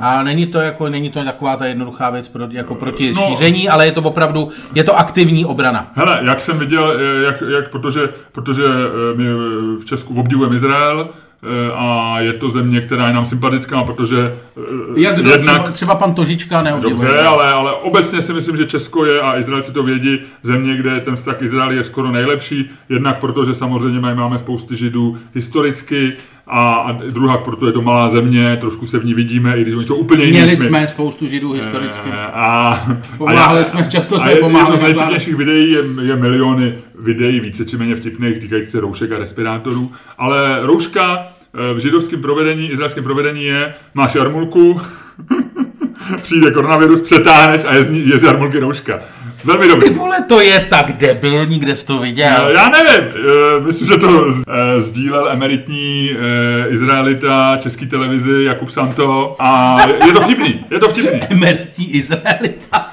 a 0.00 0.22
není 0.22 0.46
to 0.46 0.58
jako, 0.58 0.88
není 0.88 1.10
to 1.10 1.24
taková 1.24 1.56
ta 1.56 1.66
jednoduchá 1.66 2.10
věc 2.10 2.28
pro, 2.28 2.46
jako 2.50 2.74
proti 2.74 3.12
No. 3.16 3.22
šíření, 3.22 3.68
ale 3.68 3.86
je 3.86 3.92
to 3.92 4.02
opravdu, 4.02 4.48
je 4.74 4.84
to 4.84 4.98
aktivní 4.98 5.44
obrana. 5.44 5.90
Hele, 5.94 6.18
jak 6.22 6.40
jsem 6.40 6.58
viděl, 6.58 6.96
eh, 7.00 7.22
jak, 7.24 7.42
jak, 7.48 7.70
protože, 7.70 8.00
protože 8.32 8.64
eh, 8.64 9.16
my 9.16 9.24
v 9.80 9.84
Česku 9.84 10.20
obdivujeme 10.20 10.56
Izrael, 10.56 11.08
a 11.74 12.16
je 12.20 12.32
to 12.32 12.50
země, 12.50 12.80
která 12.80 13.06
je 13.06 13.14
nám 13.14 13.24
sympatická, 13.24 13.84
protože 13.84 14.36
eh, 14.56 15.00
Jak 15.00 15.14
kdo, 15.16 15.30
jednak, 15.30 15.56
třeba, 15.56 15.70
třeba 15.70 15.94
pan 15.94 16.14
Tožička 16.14 16.62
neobdivuje. 16.62 17.08
Dobře, 17.08 17.22
ale, 17.22 17.52
ale 17.52 17.72
obecně 17.72 18.22
si 18.22 18.32
myslím, 18.32 18.56
že 18.56 18.66
Česko 18.66 19.04
je, 19.04 19.20
a 19.20 19.38
Izraelci 19.38 19.72
to 19.72 19.82
vědí, 19.82 20.18
země, 20.42 20.76
kde 20.76 21.00
ten 21.00 21.16
vztah 21.16 21.36
k 21.36 21.42
Izraeli 21.42 21.76
je 21.76 21.84
skoro 21.84 22.10
nejlepší, 22.12 22.70
jednak 22.88 23.20
protože 23.20 23.54
samozřejmě 23.54 24.00
máme 24.00 24.38
spousty 24.38 24.76
židů 24.76 25.18
historicky, 25.34 26.12
a, 26.50 26.68
a 26.68 26.92
druhá, 26.92 27.38
protože 27.38 27.66
je 27.68 27.72
to 27.72 27.82
malá 27.82 28.08
země, 28.08 28.56
trošku 28.60 28.86
se 28.86 28.98
v 28.98 29.04
ní 29.04 29.14
vidíme, 29.14 29.56
i 29.58 29.62
když 29.62 29.74
oni 29.74 29.86
jsou 29.86 29.94
úplně 29.96 30.24
jiní. 30.24 30.36
Měli 30.38 30.56
jsme 30.56 30.86
spoustu 30.86 31.26
židů 31.26 31.52
historicky. 31.52 32.10
Eh, 32.12 32.26
A, 32.32 32.80
Pomáhali 33.18 33.64
jsme, 33.64 33.86
často 33.88 34.16
jsme 34.18 34.26
a 34.26 34.30
je- 34.30 34.36
pomáhali 34.36 34.72
Jedno 34.74 34.86
z 34.88 34.90
nejvtipnějších 34.96 35.34
videí 35.36 35.70
je, 35.72 35.80
je 36.02 36.16
miliony 36.16 36.74
videí, 36.98 37.40
více 37.40 37.64
či 37.64 37.76
méně 37.76 37.94
vtipných, 37.94 38.38
týkající 38.38 38.70
se 38.70 38.80
roušek 38.80 39.12
a 39.12 39.18
respirátorů. 39.18 39.92
Ale 40.18 40.58
rouška 40.66 41.18
eh, 41.70 41.74
v 41.74 41.78
židovském 41.78 42.20
provedení, 42.22 42.70
izraelském 42.70 43.04
provedení 43.04 43.44
je, 43.44 43.74
máš 43.94 44.14
jarmulku, 44.14 44.80
přijde 46.22 46.50
koronavirus, 46.50 47.00
přetáhneš 47.00 47.62
a 47.66 47.74
je 47.74 47.84
z, 47.84 47.90
je 47.90 48.18
z 48.18 48.22
jarmulky 48.22 48.58
rouška. 48.58 49.00
Velmi 49.44 49.68
dobrý. 49.68 49.88
Ty 49.88 49.94
vole, 49.94 50.22
to 50.28 50.40
je 50.40 50.60
tak 50.70 50.92
debilní, 50.92 51.58
kde 51.58 51.76
jsi 51.76 51.86
to 51.86 51.98
viděl. 51.98 52.48
Já 52.48 52.68
nevím, 52.68 53.10
eh, 53.16 53.60
myslím, 53.60 53.88
že 53.88 53.96
to 53.96 54.26
eh, 54.28 54.80
sdílel 54.80 55.28
emeritní 55.30 56.10
eh, 56.10 56.68
Izraelita 56.68 57.56
české 57.62 57.86
televizi 57.86 58.44
Jakub 58.44 58.68
Santo 58.68 59.36
a 59.38 59.78
je 60.06 60.12
to 60.12 60.20
vtipný, 60.20 60.64
je 60.70 60.78
to 60.78 60.88
vtipný. 60.88 61.20
Emertní 61.30 61.94
Izraelita. 61.94 62.92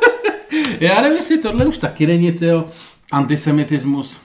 Já 0.80 1.00
nevím, 1.00 1.16
jestli 1.16 1.38
tohle 1.38 1.66
už 1.66 1.78
taky 1.78 2.06
není, 2.06 2.32
tyjo, 2.32 2.64
antisemitismus. 3.12 4.20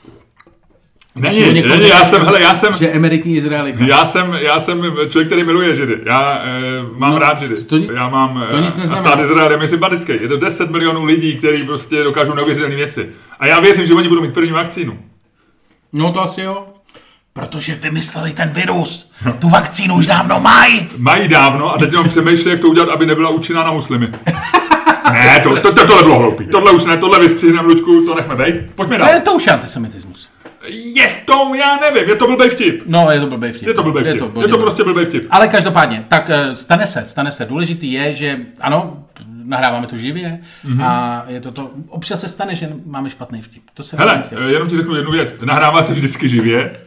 Není, 1.16 1.40
není, 1.40 1.88
já 1.90 1.98
řekne, 1.98 2.06
jsem, 2.06 2.22
hele, 2.22 2.42
já 2.42 2.54
jsem, 2.54 2.74
Že 2.74 2.88
emeritní 2.90 3.36
Izraelita. 3.36 3.84
Já 3.84 4.06
jsem, 4.06 4.34
já 4.42 4.60
jsem 4.60 4.82
člověk, 5.10 5.28
který 5.28 5.44
miluje 5.44 5.76
Židy. 5.76 5.98
Já 6.06 6.42
e, 6.46 6.50
mám 6.98 7.12
No, 7.12 7.20
rád 7.20 7.40
Židy. 7.40 7.64
to 7.64 7.78
nic- 7.78 7.92
já 7.94 8.10
mám, 8.10 8.46
to 8.52 8.58
nic 8.60 8.72
eh, 8.72 8.78
a 8.78 8.82
neznamená. 8.82 8.98
stát 8.98 9.20
Izrael 9.26 9.52
je 9.52 9.58
mi 9.58 9.68
sympatický. 9.68 10.12
Je 10.22 10.28
to 10.28 10.38
10 10.38 10.70
milionů 10.72 11.04
lidí, 11.04 11.38
kteří 11.38 11.64
prostě 11.64 12.04
dokážou 12.04 12.34
neuvěřitelné 12.34 12.76
věci. 12.76 13.10
A 13.40 13.48
já 13.48 13.60
věřím, 13.60 13.86
že 13.86 13.94
oni 13.94 14.08
budou 14.10 14.22
mít 14.22 14.34
první 14.34 14.52
vakcínu. 14.52 15.00
No 15.94 16.12
to 16.14 16.22
asi 16.22 16.42
jo. 16.42 16.66
Protože 17.34 17.76
vymysleli 17.76 18.32
ten 18.34 18.50
virus. 18.50 19.12
Tu 19.40 19.50
vakcínu 19.50 19.96
už 19.96 20.06
dávno 20.06 20.40
mají. 20.40 20.88
Mají 20.98 21.28
dávno 21.28 21.74
a 21.74 21.78
teď 21.78 21.92
jenom 21.92 22.10
přemýšlí, 22.10 22.52
jak 22.52 22.60
to 22.60 22.68
udělat, 22.68 22.90
aby 22.90 23.06
nebyla 23.06 23.30
účinná 23.30 23.64
na 23.64 23.72
muslimy. 23.72 24.08
Ne, 25.14 25.40
to, 25.44 25.56
to, 25.62 25.74
to, 25.74 25.88
tohle 25.88 26.04
bylo 26.04 26.20
hloupý. 26.20 26.48
Tohle 26.48 26.72
už 26.72 26.84
ne, 26.86 26.98
tohle 26.98 27.20
vystřihneme, 27.20 27.68
Luďku, 27.68 28.06
to 28.06 28.16
nechme 28.16 28.36
bejt. 28.36 28.56
Pojďme 28.76 28.98
To 28.98 29.04
dál. 29.06 29.14
je 29.14 29.20
to 29.22 29.34
už 29.34 29.48
antisemitismus. 29.48 30.30
Je 30.68 31.08
v 31.08 31.26
tom, 31.26 31.56
já 31.56 31.78
nevím, 31.80 32.10
je 32.10 32.16
to 32.16 32.28
blbej 32.28 32.50
vtip. 32.50 32.84
No, 32.86 33.12
je 33.12 33.20
to 33.20 33.28
blbý 33.28 33.52
vtip. 33.52 33.68
Je 33.68 33.74
to 33.74 33.84
blbej 33.84 34.04
vtip. 34.04 34.14
Je 34.14 34.20
to, 34.20 34.30
blbý 34.30 34.48
vtip. 34.48 34.60
prostě 34.62 34.84
blbej 34.84 35.06
vtip. 35.06 35.28
Ale 35.30 35.48
každopádně, 35.48 36.06
tak 36.08 36.30
eh, 36.30 36.56
stane 36.56 36.86
se, 36.86 37.06
stane 37.08 37.32
se. 37.32 37.46
Důležitý 37.46 37.92
je, 37.92 38.14
že 38.14 38.40
ano, 38.62 39.04
nahráváme 39.44 39.88
to 39.88 39.98
živě 39.98 40.40
Mhm. 40.64 40.78
mm-hmm. 40.80 40.86
a 40.86 41.26
je 41.28 41.42
to 41.42 41.52
to, 41.52 41.72
občas 41.90 42.22
se 42.22 42.28
stane, 42.28 42.56
že 42.56 42.70
máme 42.86 43.10
špatný 43.10 43.42
vtip. 43.42 43.64
To 43.74 43.84
se 43.84 43.98
Hele, 43.98 44.22
eh, 44.32 44.52
jenom 44.52 44.70
ti 44.70 44.78
řeknu 44.78 44.96
jednu 44.96 45.12
věc. 45.12 45.36
Nahrává 45.46 45.84
se 45.84 45.94
vždycky 45.94 46.30
živě. 46.30 46.80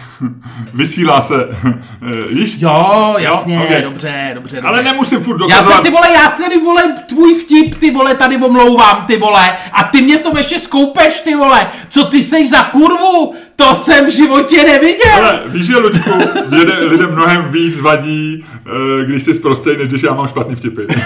Vysílá 0.74 1.20
se, 1.20 1.34
eh, 1.68 2.34
víš? 2.34 2.56
Jo, 2.58 3.14
jasně, 3.18 3.54
Jo, 3.54 3.62
ok. 3.62 3.68
dobře, 3.82 4.30
dobře, 4.34 4.56
dobře. 4.56 4.60
Ale 4.60 4.82
nemusím 4.82 5.20
furt 5.20 5.34
Já 5.34 5.38
dokazovat. 5.38 5.74
jsem, 5.74 5.82
ty 5.84 5.90
vole, 5.90 6.08
já 6.14 6.28
tady, 6.28 6.58
vole, 6.60 6.82
tvůj 7.08 7.34
vtip, 7.34 7.78
ty 7.78 7.90
vole, 7.90 8.14
tady 8.14 8.36
omlouvám, 8.36 9.04
ty 9.06 9.16
vole, 9.16 9.52
a 9.72 9.82
ty 9.84 10.02
mě 10.02 10.18
v 10.18 10.22
tom 10.22 10.36
ještě 10.36 10.58
skoupeš, 10.58 11.20
ty 11.20 11.34
vole, 11.34 11.66
co 11.88 12.04
ty 12.04 12.22
seš 12.22 12.50
za 12.50 12.62
kurvu, 12.62 13.34
to 13.56 13.74
jsem 13.74 14.06
v 14.06 14.10
životě 14.10 14.64
neviděl. 14.64 15.14
Ale 15.18 15.42
víš, 15.46 15.66
že 15.66 15.76
Luďku, 15.76 16.10
lidem, 16.88 17.12
mnohem 17.12 17.48
víc 17.52 17.80
vadí, 17.80 18.44
eh, 18.66 19.04
když 19.04 19.22
jsi 19.22 19.34
prostej, 19.34 19.76
než 19.76 19.88
když 19.88 20.02
já 20.02 20.14
mám 20.14 20.28
špatný 20.28 20.56
vtipy. 20.56 20.82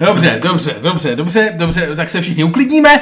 Dobře, 0.00 0.38
dobře, 0.42 0.76
dobře, 0.82 1.16
dobře, 1.16 1.52
dobře, 1.56 1.96
tak 1.96 2.10
se 2.10 2.20
všichni 2.20 2.44
uklidníme. 2.44 3.00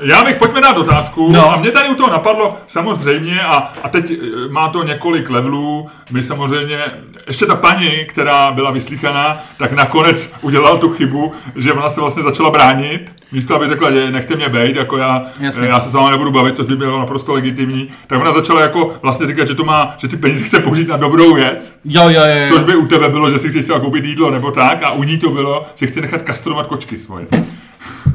Já 0.00 0.24
bych, 0.24 0.36
pojďme 0.36 0.60
dát 0.60 0.76
otázku. 0.76 1.32
No. 1.32 1.52
A 1.52 1.56
mě 1.56 1.70
tady 1.70 1.88
u 1.88 1.94
toho 1.94 2.10
napadlo 2.10 2.56
samozřejmě, 2.66 3.42
a, 3.42 3.72
a 3.82 3.88
teď 3.88 4.10
eh, 4.10 4.48
má 4.48 4.68
to 4.68 4.82
několik 4.82 5.30
levelů. 5.30 5.88
My 6.10 6.22
samozřejmě, 6.22 6.78
ještě 7.26 7.46
ta 7.46 7.54
paní, 7.54 8.04
která 8.08 8.50
byla 8.50 8.70
vyslíchaná, 8.70 9.42
tak 9.58 9.72
nakonec 9.72 10.32
udělala 10.40 10.78
tu 10.78 10.88
chybu, 10.90 11.34
že 11.56 11.72
ona 11.72 11.90
se 11.90 12.00
vlastně 12.00 12.22
začala 12.22 12.50
bránit. 12.50 13.17
Místo, 13.32 13.54
aby 13.56 13.68
řekla, 13.68 13.90
že 13.90 14.10
nechte 14.10 14.36
mě 14.36 14.48
bejt, 14.48 14.76
jako 14.76 14.96
já, 14.96 15.24
Jasně. 15.40 15.66
já 15.68 15.80
se 15.80 15.90
s 15.90 15.94
vámi 15.94 16.10
nebudu 16.10 16.30
bavit, 16.30 16.56
což 16.56 16.66
by 16.66 16.76
bylo 16.76 16.98
naprosto 16.98 17.32
legitimní, 17.32 17.90
tak 18.06 18.20
ona 18.20 18.32
začala 18.32 18.60
jako 18.60 18.94
vlastně 19.02 19.26
říkat, 19.26 19.48
že 19.48 19.54
to 19.54 19.64
má, 19.64 19.94
že 19.98 20.08
ty 20.08 20.16
peníze 20.16 20.44
chce 20.44 20.60
použít 20.60 20.88
na 20.88 20.96
dobrou 20.96 21.34
věc. 21.34 21.78
Jo, 21.84 22.02
jo, 22.02 22.20
jo, 22.26 22.48
Což 22.48 22.60
jo. 22.60 22.64
by 22.66 22.76
u 22.76 22.86
tebe 22.86 23.08
bylo, 23.08 23.30
že 23.30 23.38
si 23.38 23.48
chceš 23.48 23.64
třeba 23.64 23.80
koupit 23.80 24.04
jídlo 24.04 24.30
nebo 24.30 24.50
tak, 24.50 24.82
a 24.82 24.90
u 24.92 25.02
ní 25.02 25.18
to 25.18 25.30
bylo, 25.30 25.66
že 25.74 25.86
chce 25.86 26.00
nechat 26.00 26.22
kastrovat 26.22 26.66
kočky 26.66 26.98
svoje. 26.98 27.26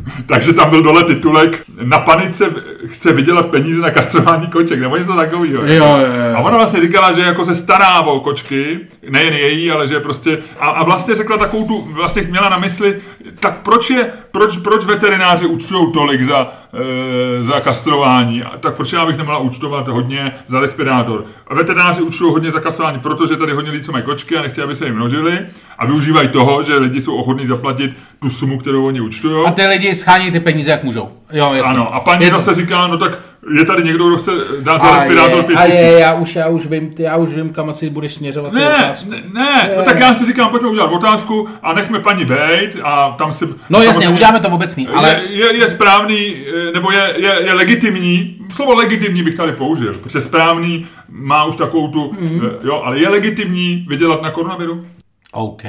Takže 0.26 0.54
tam 0.54 0.70
byl 0.70 0.84
dole 0.84 1.04
titulek, 1.04 1.64
na 1.84 2.00
panice 2.00 2.54
chce 2.86 3.14
vydělat 3.14 3.46
peníze 3.46 3.82
na 3.82 3.92
kastrování 3.92 4.48
koček, 4.48 4.80
nebo 4.80 4.98
něco 4.98 5.16
takového. 5.16 5.66
Jo, 5.66 5.68
jo, 5.68 5.98
jo. 6.30 6.36
A 6.36 6.40
ona 6.40 6.58
vlastně 6.58 6.82
říkala, 6.82 7.12
že 7.12 7.22
jako 7.22 7.46
se 7.46 7.56
stará 7.56 8.02
o 8.02 8.20
kočky, 8.20 8.80
nejen 9.10 9.34
její, 9.34 9.72
ale 9.72 9.88
že 9.88 10.00
prostě, 10.00 10.38
a, 10.60 10.70
a 10.70 10.84
vlastně 10.84 11.16
řekla 11.16 11.38
takovou 11.38 11.68
tu, 11.68 11.88
vlastně 11.94 12.22
měla 12.22 12.50
na 12.50 12.58
mysli, 12.58 13.00
tak 13.40 13.62
proč 13.62 13.90
je, 13.90 14.12
proč, 14.32 14.58
proč 14.58 14.86
veterináři 14.86 15.46
účtují 15.46 15.92
tolik 15.92 16.22
za, 16.22 16.54
e, 16.74 17.44
za 17.44 17.60
kastrování, 17.60 18.44
a 18.44 18.58
tak 18.58 18.76
proč 18.76 18.94
já 18.94 19.06
bych 19.06 19.18
nemohla 19.18 19.40
účtovat 19.40 19.88
hodně 19.88 20.34
za 20.48 20.60
respirátor. 20.60 21.26
A 21.48 21.56
veterináři 21.56 22.02
účtují 22.02 22.32
hodně 22.32 22.52
za 22.52 22.60
kastrování, 22.60 23.00
protože 23.00 23.38
tady 23.38 23.54
hodně 23.54 23.72
lidí, 23.72 23.84
co 23.84 23.92
mají 23.92 24.04
kočky 24.04 24.38
a 24.38 24.42
nechtějí, 24.42 24.64
aby 24.66 24.76
se 24.76 24.86
jim 24.86 24.96
množili 24.96 25.40
a 25.78 25.86
využívají 25.86 26.28
toho, 26.28 26.64
že 26.64 26.78
lidi 26.78 27.02
jsou 27.02 27.16
ochotní 27.16 27.48
zaplatit 27.48 27.92
tu 28.20 28.30
sumu, 28.30 28.58
kterou 28.58 28.86
oni 28.86 29.02
účtují. 29.02 29.46
A 29.46 29.52
ty 29.52 29.66
lidi 29.66 29.93
schání 29.96 30.32
ty 30.32 30.40
peníze, 30.40 30.72
jak 30.72 30.84
můžou. 30.84 31.10
Jo, 31.32 31.54
jasně. 31.54 31.74
Ano, 31.74 31.94
a 31.96 32.00
paní 32.00 32.24
Je 32.26 32.32
to- 32.32 32.36
zase 32.42 32.56
říká, 32.62 32.88
no 32.88 32.98
tak 32.98 33.20
je 33.58 33.66
tady 33.66 33.84
někdo, 33.84 34.08
kdo 34.08 34.18
chce 34.18 34.32
dát 34.62 34.82
za 34.82 34.92
respirátor 34.96 35.44
pět 35.44 35.56
a 35.58 35.66
tisíc. 35.66 35.80
je, 35.80 36.00
já 36.00 36.14
už, 36.14 36.36
já 36.36 36.48
už 36.48 36.66
vím, 36.66 36.94
já 37.00 37.16
už 37.18 37.30
vím, 37.30 37.50
kam 37.54 37.70
asi 37.70 37.90
budeš 37.90 38.14
směřovat. 38.14 38.54
Ne, 38.54 38.68
otázku. 38.68 39.10
ne, 39.12 39.22
ne, 39.34 39.72
no 39.78 39.84
tak 39.84 40.00
já 40.00 40.14
si 40.16 40.26
říkám, 40.26 40.50
pojďme 40.50 40.70
udělat 40.70 40.92
otázku 40.92 41.48
a 41.64 41.74
nechme 41.74 42.00
paní 42.00 42.26
bejt 42.26 42.78
a 42.84 43.16
tam 43.18 43.34
si... 43.34 43.46
No 43.70 43.82
jasně, 43.82 44.10
uděláme 44.10 44.40
to 44.40 44.48
obecný, 44.50 44.88
ale... 44.88 45.22
Je, 45.30 45.38
je, 45.46 45.56
je 45.56 45.70
správný, 45.70 46.36
eh, 46.70 46.72
nebo 46.74 46.92
je, 46.92 47.14
je, 47.18 47.36
je 47.46 47.54
legitimní, 47.54 48.38
slovo 48.56 48.74
legitimní 48.74 49.24
bych 49.24 49.36
tady 49.36 49.52
použil, 49.52 49.94
protože 49.94 50.22
správný 50.22 50.88
má 51.10 51.44
už 51.46 51.56
takovou 51.56 51.88
tu, 51.88 52.12
Mhm. 52.20 52.34
mm. 52.34 52.42
jo, 52.64 52.82
ale 52.86 53.00
je 53.00 53.10
legitimní 53.10 53.86
vydělat 53.90 54.22
na 54.22 54.32
koronaviru? 54.32 54.86
OK. 55.32 55.64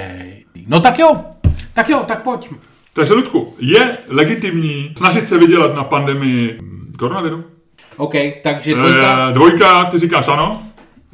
No 0.66 0.81
tak 0.81 0.99
jo, 0.99 1.16
tak 1.75 1.88
jo, 1.88 2.02
tak 2.07 2.23
pojď. 2.23 2.50
Takže, 2.94 3.14
Ludku, 3.14 3.54
je 3.58 3.90
legitimní 4.08 4.92
snažit 4.98 5.24
se 5.28 5.38
vydělat 5.38 5.74
na 5.74 5.84
pandemii 5.84 6.58
koronaviru? 6.98 7.44
OK, 7.96 8.12
takže 8.42 8.74
dvojka. 8.74 9.28
E, 9.30 9.32
dvojka, 9.32 9.84
ty 9.84 9.98
říkáš 9.98 10.28
ano, 10.28 10.62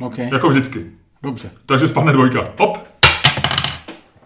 OK, 0.01 0.19
jako 0.19 0.49
vždycky. 0.49 0.87
dobře. 1.23 1.51
Takže 1.67 1.89
spadne 1.89 2.13
dvojka. 2.13 2.45
Hop, 2.59 2.79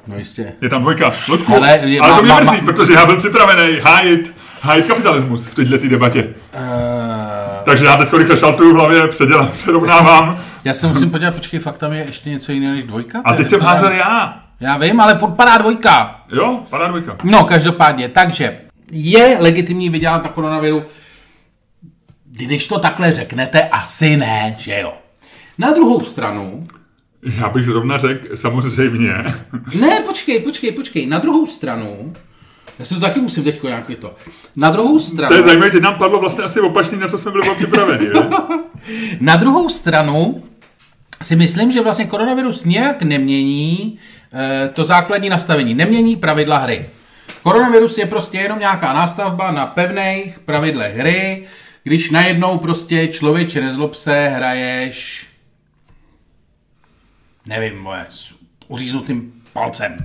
No 0.06 0.18
jistě. 0.18 0.52
je 0.62 0.68
tam 0.68 0.82
dvojka. 0.82 1.12
Ludku, 1.28 1.54
Ale 1.56 1.78
je- 1.84 2.00
ale 2.00 2.10
má- 2.12 2.16
to 2.16 2.22
mě 2.22 2.32
má- 2.32 2.40
mrzí, 2.40 2.56
má- 2.56 2.72
protože 2.72 2.92
já 2.92 3.06
byl 3.06 3.16
připravený 3.16 3.78
hájit, 3.82 4.34
hájit 4.60 4.86
kapitalismus 4.86 5.46
v 5.46 5.54
této 5.54 5.88
debatě. 5.88 6.22
Uh, 6.22 6.60
Takže 7.64 7.84
já 7.84 7.96
teď 7.96 8.12
rychle 8.12 8.36
šaltuju 8.38 8.72
v 8.72 8.74
hlavě, 8.74 9.08
předělám, 9.08 9.48
přerovnávám. 9.52 10.38
já 10.64 10.74
se 10.74 10.86
musím 10.86 11.10
podívat, 11.10 11.34
počkej, 11.34 11.60
fakt 11.60 11.78
tam 11.78 11.92
je 11.92 12.04
ještě 12.06 12.30
něco 12.30 12.52
jiného 12.52 12.74
než 12.74 12.84
dvojka? 12.84 13.22
A 13.24 13.34
teď 13.34 13.50
jsem 13.50 13.60
házel 13.60 13.92
já. 13.92 14.43
Já 14.60 14.78
vím, 14.78 15.00
ale 15.00 15.18
furt 15.18 15.30
padá 15.30 15.58
dvojka. 15.58 16.24
Jo, 16.32 16.62
padá 16.70 16.88
dvojka. 16.88 17.16
No, 17.24 17.44
každopádně, 17.44 18.08
takže 18.08 18.58
je 18.92 19.36
legitimní 19.40 19.90
vydělat 19.90 20.22
na 20.22 20.28
koronaviru, 20.28 20.82
když 22.24 22.66
to 22.66 22.78
takhle 22.78 23.12
řeknete, 23.12 23.62
asi 23.62 24.16
ne, 24.16 24.54
že 24.58 24.80
jo. 24.80 24.92
Na 25.58 25.70
druhou 25.72 26.00
stranu, 26.00 26.66
Já 27.40 27.48
bych 27.48 27.66
zrovna 27.66 27.98
řekl, 27.98 28.36
samozřejmě. 28.36 29.12
ne, 29.80 30.00
počkej, 30.06 30.40
počkej, 30.40 30.72
počkej, 30.72 31.06
na 31.06 31.18
druhou 31.18 31.46
stranu, 31.46 32.14
já 32.78 32.84
si 32.84 32.94
to 32.94 33.00
taky 33.00 33.20
musím 33.20 33.44
teďko 33.44 33.66
nějak 33.68 33.90
to. 33.98 34.14
Na 34.56 34.70
druhou 34.70 34.98
stranu, 34.98 35.28
To 35.28 35.34
je 35.34 35.42
zajímavé, 35.42 35.70
že 35.72 35.80
nám 35.80 35.94
padlo 35.94 36.20
vlastně 36.20 36.44
asi 36.44 36.60
opačný, 36.60 36.98
na 36.98 37.08
co 37.08 37.18
jsme 37.18 37.30
byli 37.30 37.54
připraveni. 37.54 38.08
Na 39.20 39.36
druhou 39.36 39.68
stranu 39.68 40.42
si 41.22 41.36
myslím, 41.36 41.72
že 41.72 41.82
vlastně 41.82 42.04
koronavirus 42.04 42.64
nějak 42.64 43.02
nemění 43.02 43.98
to 44.72 44.84
základní 44.84 45.28
nastavení, 45.28 45.74
nemění 45.74 46.16
pravidla 46.16 46.58
hry. 46.58 46.86
Koronavirus 47.42 47.98
je 47.98 48.06
prostě 48.06 48.38
jenom 48.38 48.58
nějaká 48.58 48.92
nástavba 48.92 49.50
na 49.50 49.66
pevných 49.66 50.38
pravidlech 50.38 50.96
hry, 50.96 51.46
když 51.82 52.10
najednou 52.10 52.58
prostě 52.58 53.08
člověče 53.08 53.60
nezlob 53.60 53.94
se, 53.94 54.28
hraješ 54.28 55.26
nevím, 57.46 57.78
moje, 57.78 58.06
s 58.08 58.34
uříznutým 58.68 59.32
palcem. 59.52 60.04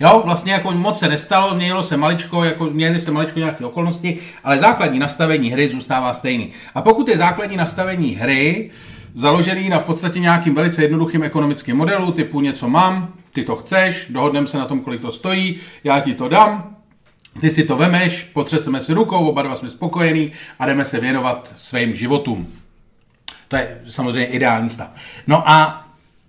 Jo, 0.00 0.22
vlastně 0.24 0.52
jako 0.52 0.72
moc 0.72 0.98
se 0.98 1.08
nestalo, 1.08 1.54
měnilo 1.54 1.82
se 1.82 1.96
maličko, 1.96 2.44
jako 2.44 2.64
měnily 2.64 3.00
se 3.00 3.10
maličko 3.10 3.38
nějaké 3.38 3.64
okolnosti, 3.64 4.18
ale 4.44 4.58
základní 4.58 4.98
nastavení 4.98 5.50
hry 5.50 5.68
zůstává 5.68 6.14
stejný. 6.14 6.52
A 6.74 6.82
pokud 6.82 7.08
je 7.08 7.16
základní 7.16 7.56
nastavení 7.56 8.14
hry 8.14 8.70
založený 9.14 9.68
na 9.68 9.78
v 9.78 9.84
podstatě 9.84 10.20
nějakým 10.20 10.54
velice 10.54 10.82
jednoduchým 10.82 11.22
ekonomickým 11.22 11.76
modelu, 11.76 12.12
typu 12.12 12.40
něco 12.40 12.68
mám, 12.68 13.14
ty 13.36 13.44
to 13.44 13.56
chceš, 13.56 14.06
dohodneme 14.10 14.46
se 14.46 14.58
na 14.58 14.64
tom, 14.64 14.80
kolik 14.80 15.00
to 15.00 15.12
stojí, 15.12 15.60
já 15.84 16.00
ti 16.00 16.14
to 16.14 16.28
dám, 16.28 16.76
ty 17.40 17.50
si 17.50 17.64
to 17.64 17.76
vemeš, 17.76 18.22
potřeseme 18.32 18.80
si 18.80 18.94
rukou, 18.94 19.28
oba 19.28 19.42
dva 19.42 19.56
jsme 19.56 19.70
spokojení 19.70 20.32
a 20.58 20.66
jdeme 20.66 20.84
se 20.84 21.00
věnovat 21.00 21.52
svým 21.56 21.96
životům. 21.96 22.52
To 23.48 23.56
je 23.56 23.80
samozřejmě 23.86 24.26
ideální 24.26 24.70
stav. 24.70 24.88
No 25.26 25.48
a 25.48 25.84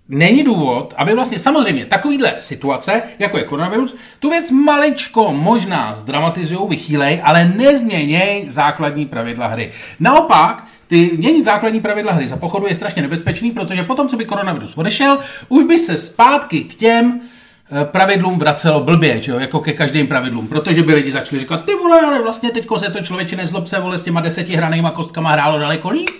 není 0.08 0.44
důvod, 0.44 0.94
aby 0.96 1.14
vlastně 1.14 1.38
samozřejmě 1.38 1.86
takovýhle 1.86 2.34
situace, 2.38 3.02
jako 3.18 3.38
je 3.38 3.44
koronavirus, 3.44 3.96
tu 4.18 4.30
věc 4.30 4.50
maličko 4.50 5.32
možná 5.32 5.94
zdramatizují, 5.94 6.68
vychýlej, 6.68 7.20
ale 7.24 7.44
nezměněj 7.56 8.44
základní 8.48 9.06
pravidla 9.06 9.46
hry. 9.46 9.72
Naopak, 10.00 10.67
ty 10.88 11.10
měnit 11.16 11.44
základní 11.44 11.80
pravidla 11.80 12.12
hry 12.12 12.28
za 12.28 12.36
pochodu 12.36 12.66
je 12.66 12.74
strašně 12.74 13.02
nebezpečný, 13.02 13.50
protože 13.50 13.82
potom, 13.82 14.08
co 14.08 14.16
by 14.16 14.24
koronavirus 14.24 14.76
odešel, 14.76 15.18
už 15.48 15.64
by 15.64 15.78
se 15.78 15.98
zpátky 15.98 16.60
k 16.60 16.74
těm 16.74 17.20
eh, 17.20 17.84
pravidlům 17.84 18.38
vracelo 18.38 18.80
blbě, 18.80 19.20
že 19.20 19.32
jo, 19.32 19.38
jako 19.38 19.60
ke 19.60 19.72
každým 19.72 20.06
pravidlům, 20.06 20.48
protože 20.48 20.82
by 20.82 20.94
lidi 20.94 21.12
začali 21.12 21.40
říkat, 21.40 21.64
ty 21.64 21.74
vole, 21.74 22.00
ale 22.00 22.22
vlastně 22.22 22.50
teďko 22.50 22.78
se 22.78 22.90
to 22.90 23.00
člověče 23.00 23.36
nezlob 23.36 23.66
se, 23.66 23.80
vole, 23.80 23.98
s 23.98 24.02
těma 24.02 24.20
deseti 24.20 24.56
hranýma 24.56 24.90
kostkama 24.90 25.30
hrálo 25.30 25.58
daleko 25.58 25.90
líp. 25.90 26.10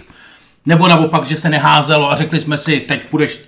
Nebo 0.67 0.89
naopak, 0.89 1.25
že 1.25 1.37
se 1.37 1.49
neházelo 1.49 2.11
a 2.11 2.17
řekli 2.17 2.41
jsme 2.41 2.59
si, 2.59 2.81
teď 2.81 3.05
půjdeš 3.05 3.41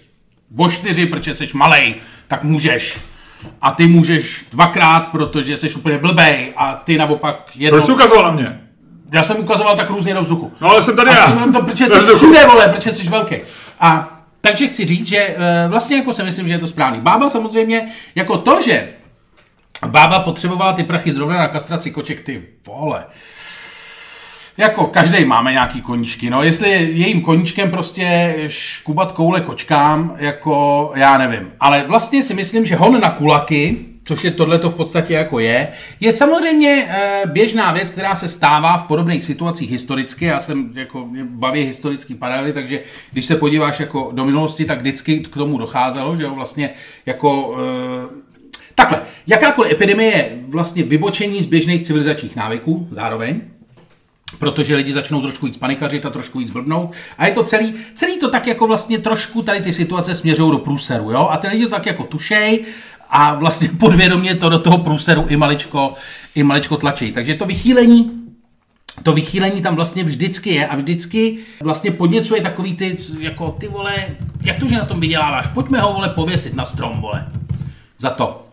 o 0.57 0.71
čtyři, 0.71 1.07
protože 1.07 1.35
jsi 1.35 1.49
malej, 1.55 1.95
tak 2.29 2.45
můžeš. 2.45 2.99
A 3.62 3.71
ty 3.71 3.89
můžeš 3.89 4.45
dvakrát, 4.53 5.00
protože 5.00 5.57
jsi 5.57 5.75
úplně 5.75 5.99
blbej 5.99 6.53
a 6.57 6.75
ty 6.85 6.99
naopak 6.99 7.50
jednou... 7.55 7.79
Proč 7.79 7.87
jsi 7.87 7.93
ukazoval 7.93 8.25
na 8.25 8.31
mě? 8.31 8.70
Já 9.12 9.23
jsem 9.23 9.37
ukazoval 9.37 9.76
tak 9.76 9.90
různě 9.90 10.14
do 10.14 10.23
vzduchu. 10.23 10.52
No 10.61 10.71
ale 10.71 10.83
jsem 10.83 10.97
tady 10.97 11.11
já. 11.11 11.35
No, 11.35 11.52
to, 11.52 11.62
protože 11.62 11.88
jsi 11.88 12.14
všude, 12.17 12.47
vole, 12.47 12.69
protože 12.69 12.93
jsi 12.93 13.09
velký. 13.09 13.37
A 13.81 14.17
takže 14.40 14.69
chci 14.69 14.85
říct, 14.85 15.07
že 15.07 15.17
eh, 15.17 15.69
vlastně 15.69 15.97
jako 15.97 16.12
si 16.12 16.23
myslím, 16.23 16.47
že 16.47 16.52
je 16.52 16.59
to 16.59 16.67
správný. 16.67 17.00
Bába 17.00 17.31
samozřejmě, 17.31 17.88
jako 18.14 18.38
to, 18.38 18.61
že 18.64 18.88
bába 19.87 20.21
potřebovala 20.21 20.73
ty 20.73 20.85
prachy 20.85 21.12
zrovna 21.12 21.38
na 21.38 21.49
kastraci 21.49 21.90
koček, 21.90 22.21
ty 22.21 22.43
vole. 22.67 23.05
jako 24.57 24.87
každý 24.87 25.25
máme 25.25 25.52
nějaký 25.52 25.81
koníčky, 25.81 26.31
no, 26.31 26.43
jestli 26.43 26.71
je 26.71 26.90
jejím 26.90 27.23
koníčkem 27.23 27.71
prostě 27.71 28.35
škubat 28.49 29.12
koule 29.12 29.40
kočkám, 29.40 30.14
jako 30.17 30.93
já 30.95 31.19
nevím. 31.19 31.52
Ale 31.61 31.85
vlastně 31.87 32.23
si 32.23 32.35
myslím, 32.35 32.64
že 32.64 32.76
hon 32.76 33.00
na 33.00 33.11
kulaky, 33.11 33.87
což 34.11 34.25
je 34.25 34.31
tohle 34.31 34.59
to 34.59 34.71
v 34.71 34.75
podstatě 34.75 35.14
jako 35.14 35.38
je, 35.38 35.69
je 36.00 36.12
samozřejmě 36.12 36.88
e, 36.88 37.23
běžná 37.26 37.73
věc, 37.73 37.90
která 37.90 38.14
se 38.14 38.29
stává 38.29 38.76
v 38.76 38.83
podobných 38.83 39.25
situacích 39.25 39.71
historicky. 39.71 40.25
Já 40.25 40.40
jsem 40.40 40.71
jako 40.75 41.09
baví 41.25 41.62
historický 41.62 42.14
paralely, 42.14 42.52
takže 42.52 42.81
když 43.12 43.25
se 43.25 43.37
podíváš 43.37 43.81
jako 43.81 44.11
do 44.12 44.25
minulosti, 44.25 44.64
tak 44.64 44.79
vždycky 44.79 45.19
k 45.19 45.35
tomu 45.35 45.59
docházelo, 45.59 46.17
že 46.17 46.23
jo, 46.23 46.35
vlastně 46.35 46.71
jako 47.07 47.57
e, 48.17 48.31
Takhle, 48.75 49.02
jakákoliv 49.26 49.73
epidemie 49.73 50.11
je 50.11 50.38
vlastně 50.49 50.83
vybočení 50.83 51.43
z 51.43 51.47
běžných 51.47 51.83
civilizačních 51.83 52.37
návyků 52.37 52.88
zároveň, 52.90 53.40
protože 54.38 54.76
lidi 54.76 54.93
začnou 54.93 55.23
trošku 55.23 55.47
víc 55.47 55.57
panikařit 55.57 56.07
a 56.07 56.11
trošku 56.11 56.38
víc 56.38 56.50
blbnout. 56.50 56.93
A 57.19 57.26
je 57.26 57.33
to 57.33 57.43
celý, 57.43 57.75
celý 57.95 58.19
to 58.19 58.31
tak 58.31 58.47
jako 58.47 58.67
vlastně 58.67 58.99
trošku 58.99 59.43
tady 59.43 59.61
ty 59.61 59.73
situace 59.73 60.14
směřují 60.14 60.52
do 60.52 60.59
průseru, 60.59 61.11
jo? 61.11 61.29
A 61.31 61.37
ty 61.37 61.49
lidi 61.49 61.64
to 61.64 61.71
tak 61.71 61.87
jako 61.87 62.05
tušej 62.05 62.64
a 63.11 63.35
vlastně 63.35 63.69
podvědomě 63.79 64.35
to 64.35 64.49
do 64.49 64.59
toho 64.59 64.79
průseru 64.79 65.26
i 65.29 65.37
maličko, 65.37 65.95
i 66.35 66.43
maličko 66.43 66.76
tlačí. 66.76 67.12
Takže 67.12 67.35
to 67.35 67.47
vychýlení 67.47 68.21
to 69.02 69.12
vychýlení 69.12 69.62
tam 69.62 69.76
vlastně 69.76 70.05
vždycky 70.05 70.50
je 70.50 70.67
a 70.67 70.76
vždycky 70.76 71.38
vlastně 71.62 71.90
podněcuje 71.90 72.40
takový 72.40 72.76
ty, 72.76 72.97
jako 73.19 73.57
ty 73.61 73.69
vole, 73.69 73.95
jak 74.43 74.59
to, 74.59 74.69
že 74.69 74.75
na 74.75 74.85
tom 74.85 75.00
vyděláváš? 75.00 75.47
Pojďme 75.47 75.81
ho, 75.81 75.93
vole, 75.93 76.09
pověsit 76.09 76.55
na 76.55 76.64
strom, 76.64 77.00
vole. 77.00 77.26
Za 77.99 78.11
to. 78.11 78.47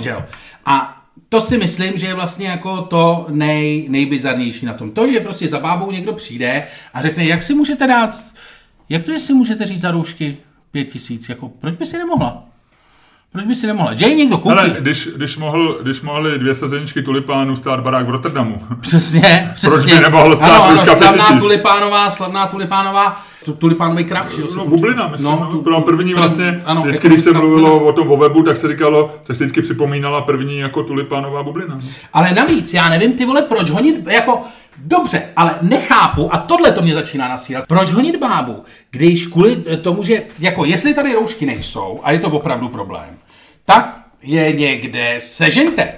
Že 0.00 0.08
jo. 0.08 0.24
A 0.66 1.02
to 1.28 1.40
si 1.40 1.58
myslím, 1.58 1.98
že 1.98 2.06
je 2.06 2.14
vlastně 2.14 2.48
jako 2.48 2.82
to 2.82 3.26
nej, 3.30 3.86
nejbizarnější 3.88 4.66
na 4.66 4.74
tom. 4.74 4.90
To, 4.90 5.08
že 5.08 5.20
prostě 5.20 5.48
za 5.48 5.60
bábou 5.60 5.90
někdo 5.90 6.12
přijde 6.12 6.66
a 6.94 7.02
řekne, 7.02 7.24
jak 7.24 7.42
si 7.42 7.54
můžete 7.54 7.86
dát, 7.86 8.14
jak 8.88 9.02
to, 9.02 9.12
že 9.12 9.18
si 9.18 9.34
můžete 9.34 9.66
říct 9.66 9.80
za 9.80 9.90
roušky 9.90 10.36
pět 10.70 10.84
tisíc, 10.84 11.28
jako 11.28 11.48
proč 11.48 11.74
by 11.74 11.86
si 11.86 11.98
nemohla? 11.98 12.47
Proč 13.38 13.46
by 13.46 13.54
si 13.54 13.66
nemohla? 13.66 13.94
Že 13.94 14.06
ji 14.06 14.16
někdo 14.16 14.38
koupí? 14.38 14.58
Ale 14.58 14.76
když, 14.78 15.08
když, 15.16 15.36
mohl, 15.36 15.78
když 15.82 16.00
mohli 16.00 16.38
dvě 16.38 16.54
sazeničky 16.54 17.02
tulipánů 17.02 17.56
stát 17.56 17.80
barák 17.80 18.06
v 18.06 18.10
Rotterdamu. 18.10 18.60
Přesně, 18.80 19.50
přesně. 19.54 19.70
Proč 19.70 19.94
by 19.94 20.00
nemohl 20.00 20.36
stát 20.36 20.50
ano, 20.50 20.64
ano, 20.64 20.96
slavná 20.96 21.40
tulipánová, 21.40 22.10
slavná 22.10 22.46
tulipánová, 22.46 23.22
tu, 23.44 23.52
tulipánový 23.52 24.04
krach, 24.04 24.32
že 24.34 24.40
jo? 24.40 24.48
No, 24.56 24.66
bublina, 24.66 25.08
myslím. 25.08 25.30
No, 25.30 25.48
no, 25.52 25.60
byla 25.60 25.80
první 25.80 26.14
vlastně, 26.14 26.62
ano, 26.64 26.82
vždycky, 26.82 27.08
když 27.08 27.24
se 27.24 27.32
mluvilo 27.32 27.70
bublina. 27.70 27.90
o 27.90 27.92
tom 27.92 28.10
o 28.12 28.16
webu, 28.16 28.42
tak 28.42 28.56
se 28.56 28.68
říkalo, 28.68 29.14
tak 29.22 29.36
se 29.36 29.44
vždycky 29.44 29.62
připomínala 29.62 30.20
první 30.20 30.58
jako 30.58 30.82
tulipánová 30.82 31.42
bublina. 31.42 31.80
Ale 32.12 32.34
navíc, 32.34 32.74
já 32.74 32.88
nevím, 32.88 33.12
ty 33.12 33.24
vole, 33.24 33.42
proč 33.42 33.70
honit, 33.70 34.06
jako, 34.06 34.42
dobře, 34.78 35.22
ale 35.36 35.58
nechápu, 35.62 36.34
a 36.34 36.38
tohle 36.38 36.72
to 36.72 36.82
mě 36.82 36.94
začíná 36.94 37.28
nasírat, 37.28 37.64
proč 37.68 37.92
honit 37.92 38.16
bábu, 38.16 38.64
když 38.90 39.26
kvůli 39.26 39.56
tomu, 39.56 40.02
že, 40.02 40.22
jako, 40.38 40.64
jestli 40.64 40.94
tady 40.94 41.14
roušky 41.14 41.46
nejsou, 41.46 42.00
a 42.02 42.12
je 42.12 42.18
to 42.18 42.28
opravdu 42.28 42.68
problém, 42.68 43.08
tak 43.68 43.98
je 44.22 44.52
někde 44.52 45.14
sežente. 45.18 45.94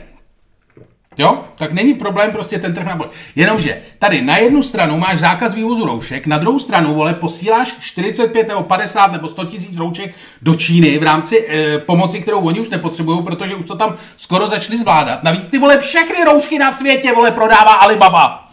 Jo, 1.19 1.43
tak 1.57 1.73
není 1.73 1.95
problém 1.95 2.33
prostě 2.33 2.59
ten 2.59 2.75
trh 2.75 2.87
nabolit. 2.87 3.12
Jenomže 3.37 3.83
tady 3.99 4.23
na 4.23 4.37
jednu 4.37 4.62
stranu 4.62 4.99
máš 4.99 5.19
zákaz 5.19 5.55
vývozu 5.55 5.87
roušek, 5.87 6.27
na 6.27 6.39
druhou 6.39 6.59
stranu, 6.59 6.95
vole, 6.95 7.15
posíláš 7.15 7.77
45 7.81 8.49
nebo 8.49 8.62
50 8.62 9.12
nebo 9.12 9.29
100 9.29 9.45
tisíc 9.45 9.77
roušek 9.77 10.15
do 10.43 10.55
Číny 10.55 10.99
v 10.99 11.03
rámci 11.03 11.47
e, 11.49 11.79
pomoci, 11.79 12.21
kterou 12.21 12.41
oni 12.41 12.61
už 12.61 12.69
nepotřebují, 12.69 13.23
protože 13.23 13.55
už 13.55 13.65
to 13.65 13.77
tam 13.77 13.97
skoro 14.17 14.47
začali 14.47 14.79
zvládat. 14.79 15.23
Navíc 15.23 15.47
ty, 15.47 15.59
vole, 15.59 15.79
všechny 15.79 16.25
roušky 16.25 16.59
na 16.59 16.71
světě, 16.71 17.12
vole, 17.12 17.31
prodává 17.31 17.73
Alibaba. 17.73 18.50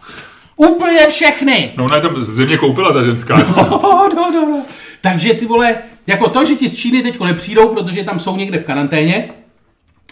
Úplně 0.56 1.08
všechny. 1.08 1.74
No 1.78 1.86
ona 1.86 2.00
tam 2.00 2.26
zřejmě 2.26 2.58
koupila 2.58 2.94
ta 2.94 3.04
ženská. 3.04 3.38
No, 3.58 4.10
no, 4.16 4.32
no, 4.32 4.50
no. 4.50 4.64
Takže 5.02 5.34
ty 5.34 5.46
vole, 5.46 5.76
jako 6.08 6.30
to, 6.30 6.46
že 6.46 6.56
ti 6.56 6.70
z 6.70 6.76
Číny 6.76 7.04
teď 7.04 7.20
nepřijdou, 7.20 7.68
protože 7.74 8.04
tam 8.04 8.20
jsou 8.20 8.38
někde 8.38 8.60
v 8.60 8.66
karanténě, 8.66 9.30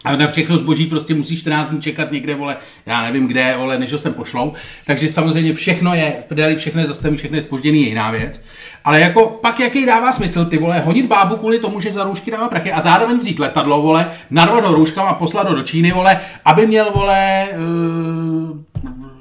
a 0.05 0.15
na 0.15 0.27
všechno 0.27 0.57
zboží 0.57 0.85
prostě 0.85 1.13
musíš 1.13 1.39
14 1.39 1.69
dní 1.69 1.81
čekat 1.81 2.11
někde, 2.11 2.35
vole, 2.35 2.57
já 2.85 3.01
nevím 3.01 3.27
kde, 3.27 3.55
vole, 3.57 3.79
než 3.79 3.91
ho 3.91 3.97
sem 3.97 4.13
pošlou. 4.13 4.53
Takže 4.85 5.13
samozřejmě 5.13 5.53
všechno 5.53 5.93
je, 5.93 6.23
prdeli, 6.27 6.55
všechno 6.55 6.81
je 6.81 6.87
zastavený, 6.87 7.17
všechno 7.17 7.37
je 7.37 7.41
spožděný, 7.41 7.81
je 7.81 7.87
jiná 7.87 8.11
věc. 8.11 8.41
Ale 8.83 8.99
jako 8.99 9.39
pak 9.41 9.59
jaký 9.59 9.85
dává 9.85 10.11
smysl, 10.11 10.45
ty 10.45 10.57
vole, 10.57 10.79
honit 10.79 11.05
bábu 11.05 11.35
kvůli 11.35 11.59
tomu, 11.59 11.81
že 11.81 11.91
za 11.91 12.03
roušky 12.03 12.31
dává 12.31 12.47
prachy 12.49 12.71
a 12.71 12.81
zároveň 12.81 13.17
vzít 13.17 13.39
letadlo, 13.39 13.81
vole, 13.81 14.11
narvat 14.29 14.65
ho 14.65 15.07
a 15.07 15.13
poslat 15.13 15.47
ho 15.47 15.55
do 15.55 15.63
Číny, 15.63 15.91
vole, 15.91 16.19
aby 16.45 16.67
měl, 16.67 16.91
vole, 16.95 17.47
uh, 17.53 18.57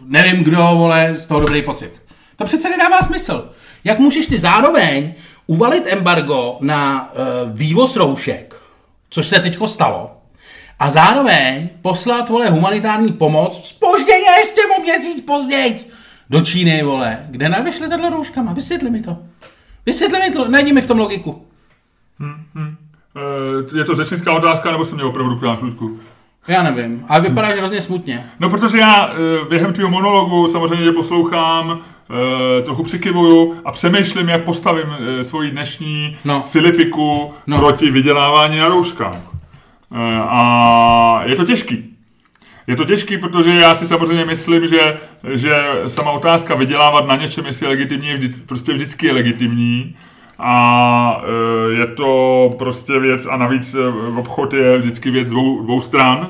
nevím 0.07 0.44
kdo, 0.44 0.70
vole, 0.74 1.14
z 1.18 1.27
toho 1.27 1.40
dobrý 1.40 1.62
pocit. 1.62 2.04
To 2.37 2.44
přece 2.44 2.70
nedává 2.70 2.99
smysl. 2.99 3.51
Jak 3.85 3.99
můžeš 3.99 4.27
ty 4.27 4.38
zároveň 4.38 5.14
uvalit 5.47 5.85
embargo 5.87 6.57
na 6.61 7.12
uh, 7.12 7.57
vývoz 7.59 7.97
roušek, 7.97 8.61
což 9.11 9.27
se 9.27 9.40
teďko 9.40 9.68
stalo, 9.68 10.11
a 10.79 10.90
zároveň 10.90 11.68
poslat, 11.83 12.29
vole, 12.29 12.51
humanitární 12.51 13.12
pomoc, 13.12 13.68
spožděně 13.68 14.31
ještě 14.38 14.61
o 14.79 14.83
měsíc 14.83 15.25
později, 15.25 15.77
do 16.31 16.40
Číny, 16.40 16.83
vole, 16.83 17.27
kde 17.31 17.49
navyšli 17.49 17.88
tato 17.88 18.11
rouškama, 18.11 18.53
vysvětli 18.53 18.90
mi 18.90 19.03
to. 19.03 19.18
Vysvětli 19.87 20.18
mi 20.18 20.31
to, 20.31 20.49
najdi 20.49 20.73
mi 20.73 20.81
v 20.81 20.87
tom 20.87 20.99
logiku. 20.99 21.47
Eh, 23.16 23.79
Je 23.79 23.85
to 23.85 23.94
řečnická 23.94 24.33
otázka, 24.33 24.70
nebo 24.70 24.85
jsem 24.85 24.94
měl 24.94 25.09
opravdu 25.09 25.37
k 25.37 25.62
Ludku? 25.62 26.01
Já 26.49 26.62
nevím, 26.62 27.05
ale 27.09 27.20
vypadáš 27.20 27.59
hrozně 27.59 27.81
smutně. 27.81 28.31
No, 28.40 28.51
protože 28.51 28.79
já 28.79 29.11
eh, 29.12 29.49
během 29.49 29.73
tvého 29.73 29.90
monologu 29.90 30.49
samozřejmě 30.49 30.85
tě 30.85 30.92
poslouchám, 30.92 31.85
trochu 32.64 32.83
přikivuju 32.83 33.55
a 33.64 33.73
přemýšlím, 33.73 34.29
jak 34.29 34.45
postavím 34.45 34.87
eh, 35.21 35.25
svoji 35.25 35.51
dnešní 35.51 36.17
No. 36.25 36.45
Filipiku 36.47 37.35
No. 37.47 37.59
proti 37.59 37.90
vydělávání 37.90 38.59
na 38.59 38.69
rouškách. 38.69 39.17
Eh, 39.95 40.21
A 40.29 41.23
je 41.25 41.37
to 41.37 41.45
těžký. 41.45 41.90
Je 42.67 42.77
to 42.77 42.85
těžký, 42.85 43.19
protože 43.19 43.51
já 43.51 43.75
si 43.75 43.88
samozřejmě 43.88 44.25
myslím, 44.25 44.69
že, 44.69 44.97
že 45.35 45.62
sama 45.88 46.11
otázka 46.11 46.55
vydělávat 46.55 47.07
na 47.09 47.17
něčem, 47.17 47.47
jestli 47.47 47.67
je 47.67 47.71
legitimní, 47.71 48.09
je 48.09 48.17
vždy, 48.17 48.29
prostě 48.47 48.73
vždycky 48.73 49.07
je 49.07 49.12
legitimní. 49.12 49.97
A 50.38 51.23
je 51.79 51.87
to 51.87 52.55
prostě 52.59 52.99
věc, 52.99 53.27
a 53.31 53.37
navíc 53.37 53.77
obchod 54.17 54.53
je 54.53 54.79
vždycky 54.79 55.11
věc 55.11 55.29
dvou, 55.29 55.62
dvou 55.62 55.81
stran. 55.81 56.29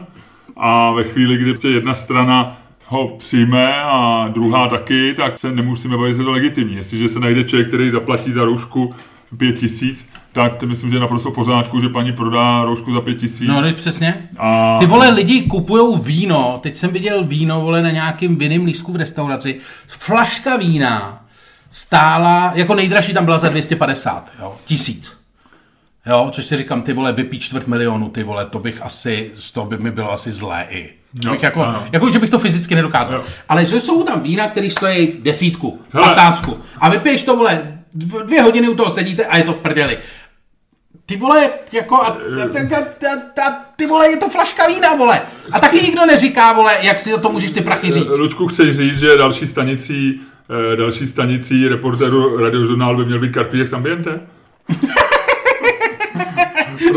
A 0.56 0.92
ve 0.92 1.04
chvíli, 1.04 1.36
kdy 1.36 1.68
jedna 1.74 1.94
strana 1.94 2.56
ho 2.86 3.08
přijme 3.18 3.74
a 3.82 4.28
druhá 4.28 4.68
taky, 4.68 5.14
tak 5.14 5.38
se 5.38 5.52
nemusíme 5.52 5.96
bavit, 5.96 6.08
jestli 6.08 6.22
je 6.22 6.24
to 6.24 6.30
legitimní. 6.32 6.74
Jestliže 6.76 7.08
se 7.08 7.20
najde 7.20 7.44
člověk, 7.44 7.68
který 7.68 7.90
zaplatí 7.90 8.32
za 8.32 8.44
roušku 8.44 8.94
pět 9.38 9.58
tisíc, 9.58 10.08
tak 10.32 10.54
to 10.56 10.66
myslím, 10.66 10.90
že 10.90 10.96
je 10.96 11.00
naprosto 11.00 11.30
pořádku, 11.30 11.80
že 11.80 11.88
paní 11.88 12.12
prodá 12.12 12.64
roušku 12.64 12.94
za 12.94 13.00
pět 13.00 13.14
tisíc. 13.14 13.48
No, 13.48 13.62
teď 13.62 13.76
přesně. 13.76 14.28
A- 14.38 14.76
Ty 14.80 14.86
vole, 14.86 15.10
lidi 15.10 15.42
kupujou 15.42 15.96
víno, 15.96 16.60
teď 16.62 16.76
jsem 16.76 16.90
viděl 16.90 17.24
víno, 17.24 17.60
vole, 17.60 17.82
na 17.82 17.90
nějakým 17.90 18.36
vinným 18.36 18.64
lístku 18.64 18.92
v 18.92 18.96
restauraci. 18.96 19.60
Flaška 19.86 20.56
vína 20.56 21.24
stála, 21.70 22.52
jako 22.54 22.74
nejdražší 22.74 23.14
tam 23.14 23.24
byla 23.24 23.38
za 23.38 23.48
250, 23.48 24.30
jo, 24.40 24.54
tisíc. 24.64 25.18
Jo, 26.06 26.28
což 26.32 26.44
si 26.44 26.56
říkám, 26.56 26.82
ty 26.82 26.92
vole, 26.92 27.12
vypít 27.12 27.42
čtvrt 27.42 27.66
milionu, 27.66 28.08
ty 28.08 28.22
vole, 28.22 28.46
to 28.46 28.58
bych 28.58 28.82
asi, 28.82 29.30
z 29.34 29.52
toho 29.52 29.66
by 29.66 29.78
mi 29.78 29.90
bylo 29.90 30.12
asi 30.12 30.32
zlé 30.32 30.66
i. 30.70 30.90
Jo, 31.22 31.30
bych 31.30 31.42
jako, 31.42 31.62
ano. 31.64 31.84
jako, 31.92 32.10
že 32.10 32.18
bych 32.18 32.30
to 32.30 32.38
fyzicky 32.38 32.74
nedokázal. 32.74 33.14
Jo. 33.14 33.24
Ale 33.48 33.64
že 33.64 33.80
jsou 33.80 34.02
tam 34.02 34.20
vína, 34.20 34.48
které 34.48 34.70
stojí 34.70 35.12
desítku, 35.22 35.80
Hele. 35.90 36.06
patnáctku. 36.06 36.60
A 36.78 36.88
vypiješ 36.90 37.22
to, 37.22 37.36
vole, 37.36 37.78
dv- 37.96 38.24
dvě 38.24 38.42
hodiny 38.42 38.68
u 38.68 38.74
toho 38.74 38.90
sedíte 38.90 39.24
a 39.26 39.36
je 39.36 39.44
to 39.44 39.52
v 39.52 39.56
prdeli. 39.58 39.98
Ty 41.06 41.16
vole, 41.16 41.50
jako, 41.72 41.96
a, 41.96 42.06
a, 42.06 42.08
a, 42.76 43.46
a, 43.48 43.52
ty 43.76 43.86
vole, 43.86 44.10
je 44.10 44.16
to 44.16 44.28
flaška 44.28 44.66
vína, 44.66 44.94
vole. 44.94 45.20
A 45.52 45.60
taky 45.60 45.80
nikdo 45.82 46.06
neříká, 46.06 46.52
vole, 46.52 46.76
jak 46.80 46.98
si 46.98 47.10
za 47.10 47.18
to 47.18 47.32
můžeš 47.32 47.50
ty 47.50 47.60
prachy 47.60 47.92
říct. 47.92 48.18
Ludku, 48.18 48.48
chceš 48.48 48.76
říct, 48.76 48.98
že 48.98 49.16
další 49.16 49.46
stanicí, 49.46 50.20
eh, 50.72 50.76
další 50.76 51.06
stanicí 51.06 51.68
reportéru 51.68 52.36
radiožurnálu 52.38 52.98
by 52.98 53.04
měl 53.04 53.18
být 53.20 53.32
Karpíček 53.32 53.72
Ambiente? 53.72 54.20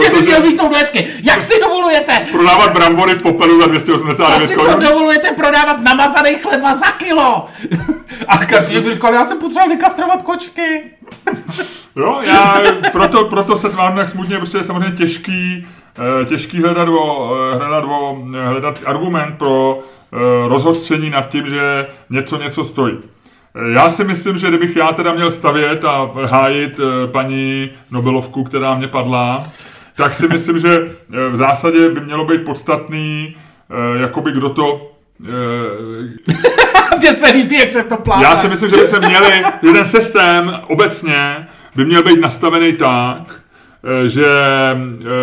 Jak 0.04 0.14
by 0.14 0.22
měl 0.22 0.42
být 0.42 0.58
to 0.58 0.70
hezky. 0.70 1.08
Jak 1.24 1.42
si 1.42 1.60
dovolujete? 1.62 2.28
Prodávat 2.32 2.74
brambory 2.74 3.14
v 3.14 3.22
popelu 3.22 3.58
za 3.58 3.64
Jak 3.64 3.72
289 3.72 4.48
si 4.48 4.56
to 4.56 4.62
korun? 4.62 4.80
dovolujete 4.80 5.32
prodávat 5.32 5.82
namazaný 5.82 6.36
chleba 6.36 6.74
za 6.74 6.92
kilo? 6.92 7.46
A 8.28 8.38
by 8.82 8.92
říkal, 8.94 9.14
já 9.14 9.26
jsem 9.26 9.40
potřeboval 9.40 9.70
vykastrovat 9.70 10.22
kočky. 10.24 10.82
Jo, 11.96 12.20
já 12.24 12.62
proto, 12.92 13.26
proto 13.26 13.58
se 13.58 13.70
tvářím 13.70 13.98
tak 13.98 14.10
smutně, 14.10 14.40
protože 14.40 14.58
je 14.58 14.64
samozřejmě 14.64 14.98
těžký, 14.98 15.68
eh, 16.22 16.26
těžký 16.26 16.62
hledat, 16.62 16.88
o, 16.88 17.36
eh, 17.54 17.58
hledat, 17.58 17.84
o, 17.88 18.18
hledat 18.46 18.80
argument 18.86 19.36
pro 19.38 19.80
eh, 20.14 20.18
rozhořčení 20.48 21.10
nad 21.10 21.30
tím, 21.30 21.48
že 21.48 21.88
něco 22.10 22.38
něco 22.38 22.66
stojí. 22.66 22.98
Já 23.74 23.90
si 23.90 24.04
myslím, 24.04 24.38
že 24.38 24.48
kdybych 24.48 24.76
já 24.76 24.92
teda 24.92 25.14
měl 25.14 25.32
stavět 25.32 25.86
a 25.86 26.10
hájit 26.26 26.80
paní 27.12 27.70
Nobelovku, 27.92 28.44
která 28.44 28.76
mě 28.76 28.88
padla, 28.88 29.48
tak 29.98 30.16
si 30.16 30.28
myslím, 30.28 30.60
že 30.60 30.70
eh, 30.80 31.30
v 31.30 31.36
zásadě 31.36 31.90
by 31.90 32.02
mělo 32.02 32.26
být 32.26 32.46
podstatný, 32.46 33.36
eh, 33.70 34.02
jakoby 34.02 34.32
kdo 34.32 34.50
to 34.50 34.92
eh, 35.26 36.38
Mně 36.98 37.14
se 37.14 37.32
líbí, 37.32 37.60
jak 37.60 37.72
se 37.72 37.84
v 37.84 37.88
tom 37.88 37.98
plátá. 37.98 38.22
Já 38.22 38.38
si 38.38 38.48
myslím, 38.48 38.70
že 38.70 38.76
by 38.76 38.88
se 38.88 39.00
měli, 39.00 39.44
že 39.64 39.72
ten 39.72 39.86
systém 39.86 40.60
obecně 40.68 41.48
by 41.76 41.86
měl 41.86 42.04
být 42.04 42.20
nastavený 42.20 42.74
tak, 42.74 43.42
že 44.08 44.26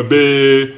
by 0.09 0.69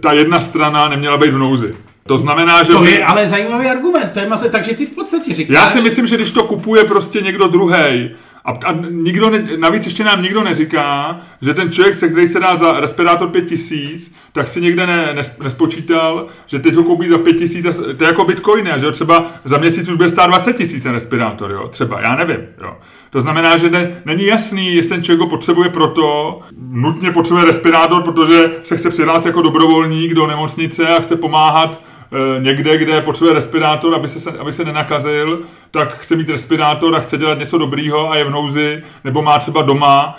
ta 0.00 0.12
jedna 0.12 0.40
strana 0.40 0.88
neměla 0.88 1.16
být 1.16 1.30
v 1.30 1.38
nouzi. 1.38 1.76
To 2.06 2.18
znamená, 2.18 2.62
že... 2.62 2.72
To 2.72 2.78
by... 2.78 2.90
je 2.90 3.04
ale 3.04 3.26
zajímavý 3.26 3.66
argument, 3.66 4.10
to 4.12 4.20
je 4.20 4.28
mase, 4.28 4.50
takže 4.50 4.74
ty 4.74 4.86
v 4.86 4.94
podstatě 4.94 5.34
říkáš... 5.34 5.54
Já 5.54 5.70
si 5.70 5.80
myslím, 5.80 6.06
že 6.06 6.16
když 6.16 6.30
to 6.30 6.44
kupuje 6.44 6.84
prostě 6.84 7.20
někdo 7.20 7.48
druhý, 7.48 8.10
a, 8.46 8.50
a 8.64 8.72
nikdo 8.90 9.30
ne, 9.30 9.48
navíc 9.56 9.86
ještě 9.86 10.04
nám 10.04 10.22
nikdo 10.22 10.42
neříká, 10.44 11.20
že 11.42 11.54
ten 11.54 11.72
člověk, 11.72 11.96
který 11.96 12.28
se 12.28 12.40
dá 12.40 12.56
za 12.56 12.80
respirátor 12.80 13.28
5000, 13.28 14.12
tak 14.32 14.48
si 14.48 14.60
někde 14.60 14.86
ne, 14.86 15.14
nes, 15.14 15.38
nespočítal, 15.42 16.26
že 16.46 16.58
teď 16.58 16.74
ho 16.74 16.82
koupí 16.82 17.08
za 17.08 17.18
5000, 17.18 17.76
to 17.96 18.04
je 18.04 18.08
jako 18.08 18.24
bitcoin, 18.24 18.72
že 18.76 18.90
třeba 18.90 19.30
za 19.44 19.58
měsíc 19.58 19.88
už 19.88 19.96
bude 19.96 20.10
stát 20.10 20.26
20 20.26 20.52
tisíc 20.52 20.82
ten 20.82 20.92
respirátor, 20.92 21.50
jo? 21.50 21.68
třeba, 21.68 22.00
já 22.00 22.16
nevím. 22.16 22.40
Jo? 22.62 22.76
To 23.10 23.20
znamená, 23.20 23.56
že 23.56 23.70
ne, 23.70 24.02
není 24.04 24.26
jasný, 24.26 24.74
jestli 24.74 24.90
ten 24.90 25.02
člověk 25.02 25.20
ho 25.20 25.26
potřebuje 25.26 25.68
proto, 25.68 26.40
nutně 26.58 27.10
potřebuje 27.10 27.44
respirátor, 27.44 28.02
protože 28.02 28.50
se 28.64 28.76
chce 28.76 28.90
přihlásit 28.90 29.28
jako 29.28 29.42
dobrovolník 29.42 30.14
do 30.14 30.26
nemocnice 30.26 30.88
a 30.88 31.02
chce 31.02 31.16
pomáhat 31.16 31.82
někde, 32.38 32.78
kde 32.78 33.00
potřebuje 33.00 33.34
respirátor, 33.34 33.94
aby 33.94 34.08
se, 34.08 34.30
aby 34.38 34.52
se 34.52 34.64
nenakazil, 34.64 35.40
tak 35.70 35.98
chce 35.98 36.16
mít 36.16 36.30
respirátor 36.30 36.94
a 36.94 37.00
chce 37.00 37.18
dělat 37.18 37.38
něco 37.38 37.58
dobrýho 37.58 38.10
a 38.10 38.16
je 38.16 38.24
v 38.24 38.30
nouzi, 38.30 38.82
nebo 39.04 39.22
má 39.22 39.38
třeba 39.38 39.62
doma, 39.62 40.18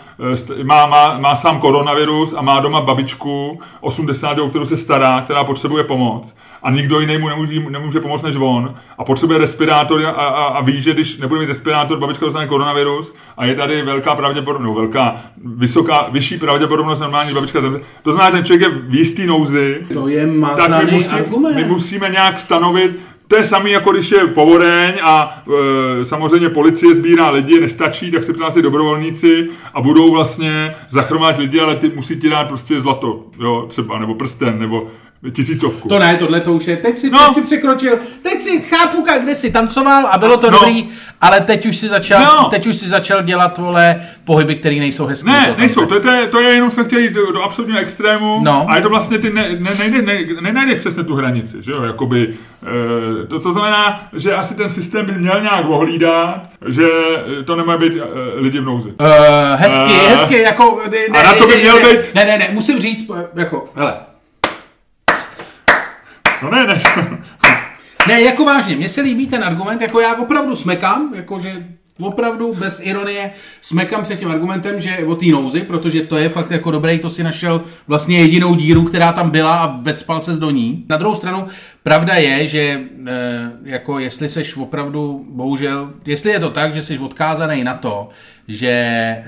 e, 0.59 0.63
má, 0.63 0.85
má, 0.85 1.19
má 1.19 1.35
sám 1.35 1.59
koronavirus 1.59 2.33
a 2.33 2.41
má 2.41 2.59
doma 2.59 2.81
babičku 2.81 3.61
80, 3.81 4.39
o 4.39 4.49
kterou 4.49 4.65
se 4.65 4.77
stará, 4.77 5.21
která 5.21 5.43
potřebuje 5.43 5.83
pomoc 5.83 6.35
a 6.63 6.71
nikdo 6.71 6.99
jiný 6.99 7.17
mu 7.17 7.29
nemůže, 7.29 7.59
nemůže 7.69 7.99
pomoct 7.99 8.23
než 8.23 8.35
on 8.39 8.75
a 8.97 9.03
potřebuje 9.03 9.39
respirátor 9.39 10.05
a, 10.05 10.09
a, 10.09 10.43
a 10.43 10.61
ví, 10.61 10.81
že 10.81 10.93
když 10.93 11.17
nebude 11.17 11.41
mít 11.41 11.47
respirátor, 11.47 11.99
babička 11.99 12.25
dostane 12.25 12.47
koronavirus 12.47 13.15
a 13.37 13.45
je 13.45 13.55
tady 13.55 13.81
velká 13.81 14.15
pravděpodobnost, 14.15 14.75
no, 14.75 14.81
velká, 14.81 15.21
vysoká, 15.45 16.07
vyšší 16.11 16.37
pravděpodobnost 16.37 16.99
normální 16.99 17.33
babička 17.33 17.61
zemře. 17.61 17.79
To 18.03 18.11
znamená, 18.11 18.29
že 18.29 18.37
ten 18.37 18.45
člověk 18.45 18.61
je 18.61 18.79
v 18.79 18.95
jistý 18.95 19.25
nouzi. 19.25 19.79
To 19.93 20.07
je 20.07 20.27
mazaný 20.27 20.69
tak 20.69 20.85
my, 20.85 20.91
musí, 20.91 21.15
argument. 21.15 21.55
my 21.55 21.63
musíme 21.63 22.09
nějak 22.09 22.39
stanovit, 22.39 22.99
to 23.27 23.37
je 23.37 23.45
samý, 23.45 23.71
jako 23.71 23.91
když 23.91 24.11
je 24.11 24.27
povodeň 24.27 24.93
a 25.03 25.43
e, 26.01 26.05
samozřejmě 26.05 26.49
policie 26.49 26.95
sbírá 26.95 27.29
lidi, 27.29 27.59
nestačí, 27.59 28.11
tak 28.11 28.23
se 28.23 28.33
přihlásí 28.33 28.61
dobrovolníci 28.61 29.49
a 29.73 29.81
budou 29.81 30.11
vlastně 30.11 30.75
zachromáždit 30.89 31.41
lidi, 31.41 31.59
ale 31.59 31.75
ty 31.75 31.91
musí 31.95 32.19
ti 32.19 32.29
dát 32.29 32.47
prostě 32.47 32.81
zlato, 32.81 33.23
jo, 33.39 33.65
třeba, 33.69 33.99
nebo 33.99 34.15
prsten, 34.15 34.59
nebo 34.59 34.87
tisícovku. 35.31 35.89
To 35.89 35.99
ne, 35.99 36.15
tohle 36.17 36.41
to 36.41 36.53
už 36.53 36.65
je. 36.67 36.77
Teď 36.77 36.97
si, 36.97 37.09
No. 37.09 37.19
teď 37.25 37.33
si 37.33 37.41
překročil, 37.41 37.97
teď 38.21 38.39
si 38.39 38.61
chápu, 38.61 39.03
jak 39.07 39.23
kde 39.23 39.35
si 39.35 39.51
tancoval 39.51 40.07
a 40.11 40.17
bylo 40.17 40.37
to 40.37 40.51
No. 40.51 40.59
dobrý, 40.59 40.89
ale 41.21 41.41
teď 41.41 41.65
už 41.65 41.77
si 41.77 41.87
začal, 41.87 42.23
No. 42.25 42.49
teď 42.49 42.67
už 42.67 42.75
si 42.75 42.89
začal 42.89 43.23
dělat, 43.23 43.57
vole, 43.57 44.01
pohyby, 44.25 44.55
které 44.55 44.75
nejsou 44.75 45.05
hezké. 45.05 45.29
Ne, 45.31 45.55
nejsou, 45.57 45.85
to 45.85 45.93
je, 45.93 45.99
to 45.99 46.11
je, 46.11 46.27
to 46.27 46.39
je 46.39 46.49
jenom 46.53 46.71
se 46.71 46.83
chtěli 46.83 47.03
jít 47.03 47.13
do, 47.13 47.31
do 47.31 47.41
absolutního 47.43 47.79
extrému 47.79 48.39
No. 48.43 48.65
a 48.69 48.75
je 48.75 48.81
to 48.81 48.89
vlastně, 48.89 49.17
ty 49.17 49.29
ne, 49.33 49.49
ne, 49.59 49.71
nejde, 49.79 50.01
ne, 50.01 50.41
nenajdeš 50.41 50.79
přesně 50.79 51.03
tu 51.03 51.15
hranici, 51.15 51.57
že 51.59 51.71
jo, 51.71 51.83
jakoby, 51.83 52.33
e, 53.23 53.27
to, 53.27 53.39
to 53.39 53.51
znamená, 53.51 54.07
že 54.13 54.33
asi 54.35 54.55
ten 54.55 54.69
systém 54.69 55.05
by 55.05 55.11
měl 55.11 55.41
nějak 55.41 55.69
ohlídat, 55.69 56.41
že 56.67 56.87
to 57.45 57.55
nemají 57.55 57.79
být 57.79 57.93
e, 57.93 58.03
lidi 58.39 58.59
v 58.59 58.65
nouzi. 58.65 58.89
Uh, 58.89 59.07
hezky, 59.55 59.93
Eh. 60.05 60.09
hezky, 60.09 60.41
jako... 60.41 60.81
Ne, 61.11 61.19
A 61.19 61.23
na 61.23 61.33
to 61.33 61.47
by 61.47 61.55
měl 61.57 61.75
ne, 61.79 61.89
být- 61.93 62.13
Ne, 62.15 62.25
ne, 62.25 62.37
ne, 62.37 62.47
musím 62.51 62.79
říct, 62.79 63.11
jako, 63.35 63.69
hele, 63.75 63.93
No 66.43 66.51
ne, 66.51 66.67
ne, 66.67 66.81
Ne, 68.07 68.21
jako 68.21 68.45
vážně, 68.45 68.75
mně 68.75 68.89
se 68.89 69.01
líbí 69.01 69.27
ten 69.27 69.43
argument, 69.43 69.81
jako 69.81 69.99
já 69.99 70.15
opravdu 70.15 70.55
smekám, 70.55 71.11
jakože 71.15 71.65
opravdu 71.99 72.53
bez 72.53 72.81
ironie 72.83 73.31
smekám 73.61 74.05
se 74.05 74.15
tím 74.15 74.31
argumentem, 74.31 74.81
že 74.81 74.97
o 75.05 75.15
té 75.15 75.25
nouzi, 75.25 75.61
protože 75.61 76.01
to 76.01 76.17
je 76.17 76.29
fakt 76.29 76.51
jako 76.51 76.71
dobrý, 76.71 76.99
to 76.99 77.09
si 77.09 77.23
našel 77.23 77.61
vlastně 77.87 78.19
jedinou 78.19 78.55
díru, 78.55 78.83
která 78.83 79.13
tam 79.13 79.29
byla 79.29 79.57
a 79.57 79.77
vecpal 79.81 80.21
se 80.21 80.33
do 80.33 80.49
ní. 80.49 80.85
Na 80.89 80.97
druhou 80.97 81.15
stranu, 81.15 81.47
pravda 81.87 82.13
je, 82.13 82.47
že 82.47 82.59
e, 82.59 82.79
jako 83.63 83.99
jestli 83.99 84.29
seš 84.29 84.57
opravdu, 84.57 85.25
bohužel, 85.29 85.89
jestli 86.05 86.31
je 86.31 86.39
to 86.39 86.49
tak, 86.49 86.75
že 86.75 86.81
jsi 86.81 86.99
odkázaný 86.99 87.63
na 87.63 87.73
to, 87.73 88.09
že 88.47 88.67
e, 88.67 89.23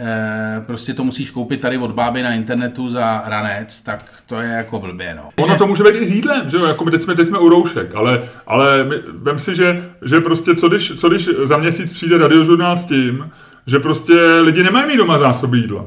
prostě 0.66 0.94
to 0.94 1.04
musíš 1.04 1.32
koupit 1.32 1.62
tady 1.62 1.78
od 1.78 1.92
báby 1.92 2.24
na 2.24 2.34
internetu 2.34 2.90
za 2.90 3.24
ranec, 3.26 3.82
tak 3.82 4.04
to 4.26 4.42
je 4.42 4.50
jako 4.50 4.80
blbě, 4.80 5.16
no. 5.16 5.30
Ono 5.44 5.58
to 5.58 5.68
může 5.68 5.84
být 5.84 5.96
i 5.96 6.06
s 6.06 6.12
jídlem, 6.12 6.50
že 6.50 6.58
jo, 6.58 6.66
jako 6.66 6.86
my 6.86 6.92
teď 6.92 7.02
jsme, 7.02 7.16
teď 7.16 7.28
jsme 7.28 7.40
u 7.40 7.50
roušek, 7.50 7.96
ale, 7.96 8.24
ale 8.48 8.84
my, 8.84 8.96
vem 9.14 9.40
si, 9.40 9.56
že, 9.56 9.84
že 10.06 10.20
prostě 10.20 10.56
co 10.56 10.70
když, 10.70 10.92
co 10.98 11.10
když 11.10 11.30
za 11.44 11.58
měsíc 11.58 11.94
přijde 11.94 12.18
radiožurnál 12.18 12.78
s 12.78 12.86
tím, 12.86 13.32
že 13.68 13.80
prostě 13.80 14.14
lidi 14.42 14.64
nemají 14.64 14.88
mít 14.88 14.98
doma 14.98 15.18
zásoby 15.18 15.58
jídla. 15.58 15.86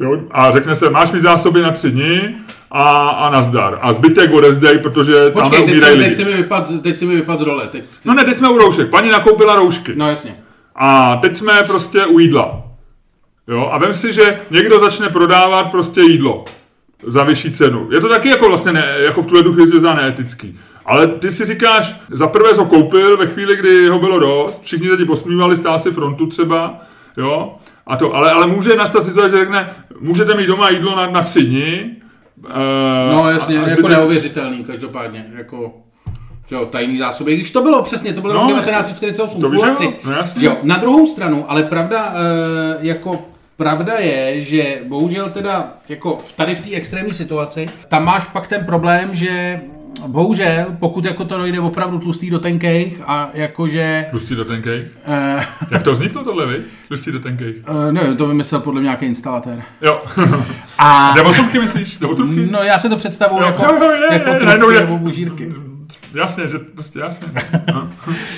Jo? 0.00 0.18
A 0.30 0.52
řekne 0.52 0.76
se, 0.76 0.90
máš 0.90 1.12
mít 1.12 1.22
zásoby 1.22 1.62
na 1.62 1.70
tři 1.70 1.90
dny 1.90 2.34
a, 2.70 3.08
a 3.08 3.30
nazdar. 3.30 3.78
A 3.82 3.92
zbytek 3.92 4.32
odezdej, 4.32 4.78
protože 4.78 5.30
tam 5.30 5.32
Počkej, 5.32 5.58
teď 5.58 5.70
umírají 5.70 5.98
teď, 5.98 6.14
si 6.16 6.24
mi 6.24 6.32
vypad, 6.32 6.72
teď 6.82 6.96
si 6.96 7.06
mi 7.06 7.16
vypad 7.16 7.38
z 7.40 7.42
role. 7.42 7.62
Teď, 7.62 7.82
teď, 7.82 8.04
No 8.04 8.14
ne, 8.14 8.24
teď 8.24 8.36
jsme 8.36 8.48
u 8.48 8.58
roušek. 8.58 8.90
Paní 8.90 9.10
nakoupila 9.10 9.56
roušky. 9.56 9.92
no 9.96 10.08
jasně. 10.08 10.36
A 10.76 11.16
teď 11.16 11.36
jsme 11.36 11.62
prostě 11.66 12.06
u 12.06 12.18
jídla. 12.18 12.62
Jo? 13.48 13.68
A 13.72 13.78
vem 13.78 13.94
si, 13.94 14.12
že 14.12 14.40
někdo 14.50 14.80
začne 14.80 15.08
prodávat 15.08 15.70
prostě 15.70 16.00
jídlo 16.00 16.44
za 17.06 17.24
vyšší 17.24 17.50
cenu. 17.50 17.88
Je 17.92 18.00
to 18.00 18.08
taky 18.08 18.28
jako 18.28 18.48
vlastně 18.48 18.72
ne, 18.72 18.94
jako 18.98 19.22
v 19.22 19.26
tuhle 19.26 19.42
duchu 19.42 19.80
za 19.80 19.94
neetický. 19.94 20.58
Ale 20.86 21.06
ty 21.06 21.32
si 21.32 21.44
říkáš, 21.46 21.94
za 22.10 22.26
prvé 22.26 22.52
ho 22.52 22.64
koupil 22.64 23.16
ve 23.16 23.26
chvíli, 23.26 23.56
kdy 23.56 23.88
ho 23.88 23.98
bylo 23.98 24.18
dost, 24.18 24.62
všichni 24.62 24.88
se 24.88 24.96
ti 24.96 25.04
posmívali, 25.04 25.56
stál 25.56 25.78
si 25.78 25.90
frontu 25.90 26.26
třeba, 26.26 26.80
jo, 27.16 27.54
a 27.86 27.96
to, 27.96 28.14
ale, 28.14 28.32
ale 28.32 28.46
může 28.46 28.76
nastat 28.76 29.04
situace, 29.04 29.30
že 29.30 29.36
řekne, 29.36 29.74
můžete 30.04 30.34
mít 30.36 30.46
doma 30.46 30.70
jídlo 30.70 30.96
na, 30.96 31.10
na 31.10 31.22
tři 31.22 31.42
dny, 31.42 31.90
eh, 32.50 33.12
No 33.12 33.30
jasně, 33.30 33.58
a- 33.58 33.64
a 33.64 33.68
jako 33.68 33.82
zbytek- 33.82 33.90
neuvěřitelný, 33.90 34.64
každopádně, 34.64 35.26
jako... 35.36 35.72
že 36.48 36.54
Jo, 36.56 36.66
tajný 36.66 36.98
zásoby, 36.98 37.36
když 37.36 37.50
to 37.50 37.62
bylo 37.62 37.82
přesně, 37.82 38.12
to 38.12 38.20
bylo 38.20 38.34
No, 38.34 38.40
rok 38.40 38.48
1948, 38.48 39.40
to 39.40 39.46
jo, 39.46 39.52
no 40.04 40.12
jasně. 40.12 40.46
Jo, 40.46 40.56
na 40.62 40.76
druhou 40.76 41.06
stranu, 41.06 41.44
ale 41.48 41.62
pravda, 41.62 42.14
eh, 42.14 42.76
jako 42.80 43.22
pravda 43.56 43.94
je, 43.94 44.44
že 44.44 44.78
bohužel 44.88 45.30
teda, 45.30 45.72
jako 45.88 46.18
tady 46.36 46.54
v 46.54 46.60
té 46.60 46.74
extrémní 46.76 47.14
situaci, 47.14 47.66
tam 47.88 48.04
máš 48.04 48.26
pak 48.26 48.48
ten 48.48 48.64
problém, 48.64 49.10
že 49.16 49.60
bohužel, 50.06 50.66
pokud 50.78 51.04
jako 51.04 51.24
to 51.24 51.38
dojde 51.38 51.60
opravdu 51.60 51.98
tlustý 51.98 52.30
do 52.30 52.38
tenkejch 52.38 53.00
a 53.06 53.30
jakože... 53.34 54.06
Tlustý 54.10 54.34
do 54.34 54.44
tenkej. 54.44 54.88
Eh, 55.06 55.46
Jak 55.70 55.82
to 55.82 55.92
vzniklo 55.92 56.24
tohle, 56.24 56.46
vy? 56.46 56.60
Tlustý 56.88 57.12
do 57.12 57.20
tenkej. 57.20 57.54
eh, 57.88 57.92
nevím, 57.92 58.16
to 58.16 58.26
vymyslel 58.26 58.60
podle 58.60 58.80
mě 58.80 58.86
nějaký 58.86 59.06
instalatér. 59.06 59.62
Jo. 59.82 60.00
A... 60.78 61.12
Jde 61.16 61.22
o 61.22 61.32
trubky, 61.32 61.58
myslíš? 61.58 61.98
Jde 61.98 62.06
o 62.06 62.14
trubky? 62.14 62.48
No 62.50 62.62
já 62.62 62.78
se 62.78 62.88
to 62.88 62.96
představuji 62.96 63.40
Jo, 63.40 63.46
jako, 63.46 63.62
jo, 63.64 63.82
jo, 63.84 63.90
je, 63.90 64.12
jako 64.12 64.30
je, 64.30 64.36
trubky 64.36 64.74
je- 64.74 64.80
nebo 64.80 64.98
bužírky. 64.98 65.52
Jasně, 66.14 66.48
že 66.48 66.58
prostě 66.58 66.98
jasně. 66.98 67.28
No. 67.74 67.88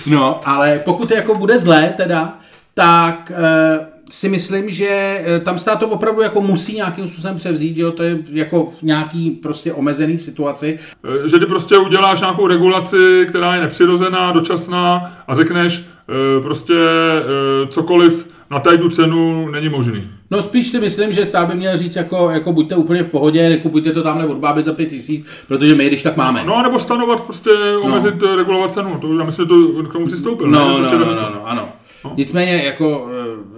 No, 0.07 0.41
ale 0.49 0.79
pokud 0.85 1.11
jako 1.11 1.35
bude 1.35 1.59
zlé 1.59 1.89
teda, 1.97 2.35
tak 2.75 3.33
e, 3.35 3.79
si 4.11 4.29
myslím, 4.29 4.71
že 4.71 4.89
eh, 4.89 5.41
tam 5.41 5.59
stát 5.59 5.81
to 5.81 5.89
opravdu 5.89 6.23
jako 6.23 6.41
musí 6.41 6.75
nějakým 6.75 7.09
způsobem 7.09 7.37
převzít, 7.37 7.77
že 7.77 7.83
jo, 7.83 7.93
to 7.93 8.03
je 8.03 8.19
jako 8.33 8.67
v 8.67 8.83
nějaký 8.83 9.31
prostě 9.31 9.73
omezený 9.73 10.19
situaci. 10.19 10.79
Eh, 11.25 11.29
že 11.29 11.39
ty 11.39 11.47
prostě 11.47 11.79
uděláš 11.79 12.21
nějakou 12.21 12.47
regulaci, 12.47 13.27
která 13.29 13.55
je 13.55 13.61
nepřirozená, 13.61 14.33
dočasná 14.33 15.13
a 15.29 15.35
řekneš 15.35 15.85
eh, 16.09 16.41
prostě 16.43 16.75
eh, 16.75 17.67
cokoliv 17.67 18.37
na 18.51 18.61
tady 18.61 18.79
tu 18.79 18.89
cenu 18.89 19.49
není 19.51 19.69
možný. 19.69 20.11
No 20.31 20.43
spíš 20.43 20.69
si 20.69 20.81
myslím, 20.81 21.13
že 21.13 21.27
stát 21.27 21.49
by 21.49 21.55
měl 21.55 21.77
říct 21.77 21.97
jako, 21.97 22.31
jako 22.31 22.53
buďte 22.53 22.77
úplně 22.77 23.03
v 23.03 23.09
pohodě, 23.09 23.49
nekupujte 23.49 23.93
to 23.93 24.03
tamhle 24.03 24.27
od 24.27 24.37
báby 24.37 24.63
za 24.63 24.73
pět 24.73 24.87
tisíc, 24.87 25.27
protože 25.49 25.75
my 25.75 25.87
když 25.87 26.03
tak 26.03 26.17
máme. 26.17 26.45
No 26.45 26.63
nebo 26.63 26.79
stanovat 26.79 27.21
prostě, 27.21 27.51
omezit, 27.83 28.23
no. 28.23 28.37
regulovat 28.37 28.73
cenu. 28.73 28.99
To, 29.01 29.19
já 29.19 29.25
myslím, 29.25 29.45
že 29.45 29.49
to 29.49 29.83
k 29.89 29.93
tomu 29.93 30.07
přistoupil. 30.07 30.47
No, 30.47 30.81
ne? 30.81 30.91
no, 30.93 30.99
no, 30.99 31.05
no, 31.05 31.15
no, 31.15 31.47
ano. 31.47 31.69
Nicméně 32.17 32.63
jako 32.65 33.09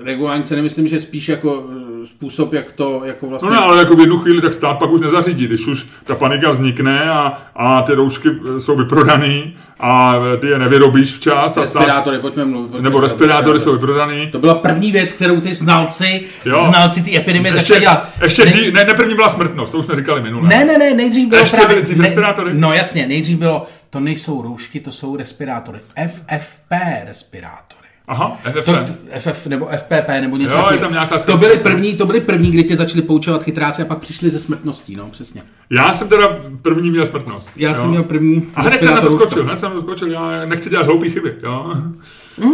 e, 0.00 0.04
regulování 0.04 0.42
ceny 0.42 0.62
myslím, 0.62 0.86
že 0.86 1.00
spíš 1.00 1.28
jako 1.28 1.64
e, 2.04 2.06
způsob, 2.06 2.52
jak 2.52 2.72
to 2.72 3.02
jako 3.04 3.26
vlastně... 3.26 3.48
No 3.50 3.54
ne, 3.56 3.60
ale 3.62 3.78
jako 3.78 3.96
v 3.96 4.00
jednu 4.00 4.18
chvíli 4.18 4.40
tak 4.42 4.54
stát 4.54 4.78
pak 4.78 4.90
už 4.90 5.00
nezařídí, 5.00 5.46
když 5.46 5.66
už 5.66 5.86
ta 6.04 6.14
panika 6.14 6.50
vznikne 6.50 7.10
a, 7.10 7.42
a 7.56 7.82
ty 7.82 7.92
roušky 7.94 8.28
eh, 8.56 8.60
jsou 8.60 8.76
vyprodaný 8.76 9.56
a 9.80 10.14
eh, 10.34 10.36
ty 10.36 10.46
je 10.46 10.58
nevyrobíš 10.58 11.14
včas. 11.14 11.56
A 11.56 11.66
stát, 11.66 11.80
Respirátory, 11.80 12.18
pojďme 12.18 12.44
mluvit. 12.44 12.68
pojďme 12.70 12.88
nebo 12.88 13.00
respirátory 13.00 13.60
jsou 13.60 13.72
vyprodaný. 13.72 14.28
To 14.30 14.38
byla 14.38 14.54
první 14.54 14.92
věc, 14.92 15.12
kterou 15.12 15.40
ty 15.40 15.54
znalci, 15.54 16.22
Jo. 16.44 16.66
znalci 16.68 17.02
ty 17.02 17.16
epidemie 17.16 17.54
začali 17.54 17.64
Ještě, 17.76 17.80
dělat. 17.80 18.08
ještě 18.22 18.44
Ne- 18.44 18.50
dřív, 18.50 18.74
ne, 18.74 18.84
ne 18.84 18.94
první 18.94 19.14
byla 19.14 19.28
smrtnost, 19.28 19.72
to 19.72 19.78
už 19.78 19.84
jsme 19.84 19.96
říkali 19.96 20.22
minule. 20.22 20.48
Ne, 20.48 20.64
ne, 20.64 20.78
ne, 20.78 20.94
nejdřív 20.94 21.28
bylo 21.28 21.40
Ještě 21.40 21.56
právě... 21.56 21.82
dřív 21.82 21.98
ne- 21.98 22.04
respirátory? 22.04 22.50
No 22.54 22.72
jasně, 22.72 23.06
nejdřív 23.06 23.38
bylo, 23.38 23.66
to 23.90 24.00
nejsou 24.00 24.42
roušky, 24.42 24.80
to 24.80 24.92
jsou 24.92 25.16
respirátory. 25.16 25.78
FFP 26.08 26.72
respirátory. 27.06 27.77
Aha, 28.08 28.38
FF. 28.60 28.64
To, 28.64 28.72
FF 29.18 29.46
nebo 29.46 29.66
FPP 29.66 30.08
nebo 30.20 30.36
něco 30.36 30.52
Jo, 30.52 30.58
je 30.58 30.62
takového. 30.62 30.80
tam 30.80 30.92
nějaká 30.92 31.18
to 31.18 31.36
byli 31.36 31.58
první, 31.58 31.94
to 31.94 32.06
byli 32.06 32.20
první, 32.20 32.50
kdy 32.50 32.64
tě 32.64 32.76
začali 32.76 33.02
poučovat 33.02 33.42
chytráci 33.42 33.82
a 33.82 33.84
pak 33.84 33.98
přišli 33.98 34.30
ze 34.30 34.38
smrtností, 34.38 34.96
no, 34.96 35.06
přesně. 35.06 35.42
Já 35.70 35.94
jsem 35.94 36.08
teda 36.08 36.28
první 36.62 36.90
měl 36.90 37.06
smrtnost. 37.06 37.50
Já 37.56 37.68
jo. 37.68 37.74
jsem 37.74 37.90
měl 37.90 38.02
první 38.02 38.46
A 38.54 38.62
hned 38.62 38.80
jsem 38.80 38.94
na 38.94 39.00
to 39.00 39.18
skočil, 39.18 39.44
hned 39.44 39.58
jsem 39.60 39.68
na 39.68 39.74
to 39.74 39.80
skočil, 39.80 40.10
já 40.10 40.46
nechci 40.46 40.70
dělat 40.70 40.86
hloupý 40.86 41.10
chyby, 41.10 41.34
jo. 41.42 41.74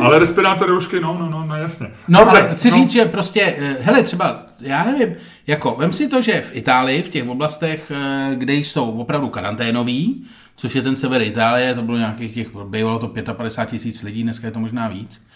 Ale 0.03 0.19
respirátor 0.19 0.69
roušky, 0.69 1.01
no, 1.01 1.17
no, 1.21 1.31
no, 1.31 1.47
no 1.47 1.57
jasně. 1.57 1.87
No, 2.09 2.21
Dobře, 2.21 2.43
ale 2.43 2.55
chci 2.55 2.71
říct, 2.71 2.90
že 2.90 3.05
prostě, 3.05 3.55
eh, 3.59 3.77
hele, 3.81 4.03
třeba, 4.03 4.47
já 4.61 4.85
nevím, 4.85 5.14
jako, 5.47 5.77
vem 5.79 5.93
si 5.93 6.09
to, 6.09 6.23
že 6.23 6.40
v 6.40 6.57
Itálii, 6.57 7.03
v 7.03 7.09
těch 7.09 7.29
oblastech, 7.29 7.93
eh, 7.95 8.35
kde 8.35 8.55
jsou 8.55 8.90
opravdu 8.90 9.29
karanténoví, 9.29 10.25
což 10.57 10.75
je 10.75 10.83
ten 10.83 10.97
sever 10.97 11.23
Itálie, 11.23 11.75
to 11.75 11.83
bylo 11.83 11.99
nějakých 11.99 12.35
těch, 12.35 12.49
bývalo 12.69 12.99
to 12.99 13.09
55 13.33 13.71
tisíc 13.71 14.03
lidí, 14.03 14.23
dneska 14.23 14.47
je 14.47 14.51
to 14.51 14.61
možná 14.61 14.88
víc. 14.88 15.27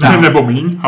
Tak. 0.00 0.20
Nebo 0.20 0.46
míň, 0.46 0.80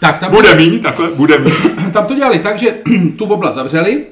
tak 0.00 0.18
tam, 0.18 0.30
Bude 0.30 0.54
míň, 0.54 0.80
takhle, 0.80 1.10
bude 1.10 1.38
míň. 1.38 1.52
tam 1.92 2.06
to 2.06 2.14
dělali 2.14 2.38
tak, 2.38 2.58
že 2.58 2.74
tu 3.18 3.24
oblast 3.24 3.54
zavřeli, 3.54 4.06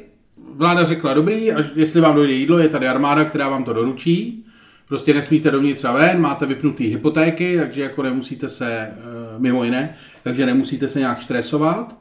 vláda 0.56 0.84
řekla, 0.84 1.14
dobrý, 1.14 1.52
až 1.52 1.66
jestli 1.74 2.00
vám 2.00 2.14
dojde 2.14 2.32
jídlo, 2.32 2.58
je 2.58 2.68
tady 2.68 2.88
armáda, 2.88 3.24
která 3.24 3.48
vám 3.48 3.64
to 3.64 3.72
doručí, 3.72 4.44
prostě 4.88 5.14
nesmíte 5.14 5.50
dovnitř 5.50 5.84
a 5.84 5.92
ven, 5.92 6.20
máte 6.20 6.46
vypnutý 6.46 6.86
hypotéky, 6.86 7.56
takže 7.58 7.82
jako 7.82 8.02
nemusíte 8.02 8.48
se, 8.48 8.72
eh, 8.72 8.94
mimo 9.38 9.64
jiné, 9.64 9.94
takže 10.22 10.46
nemusíte 10.46 10.88
se 10.88 10.98
nějak 10.98 11.22
stresovat. 11.22 11.96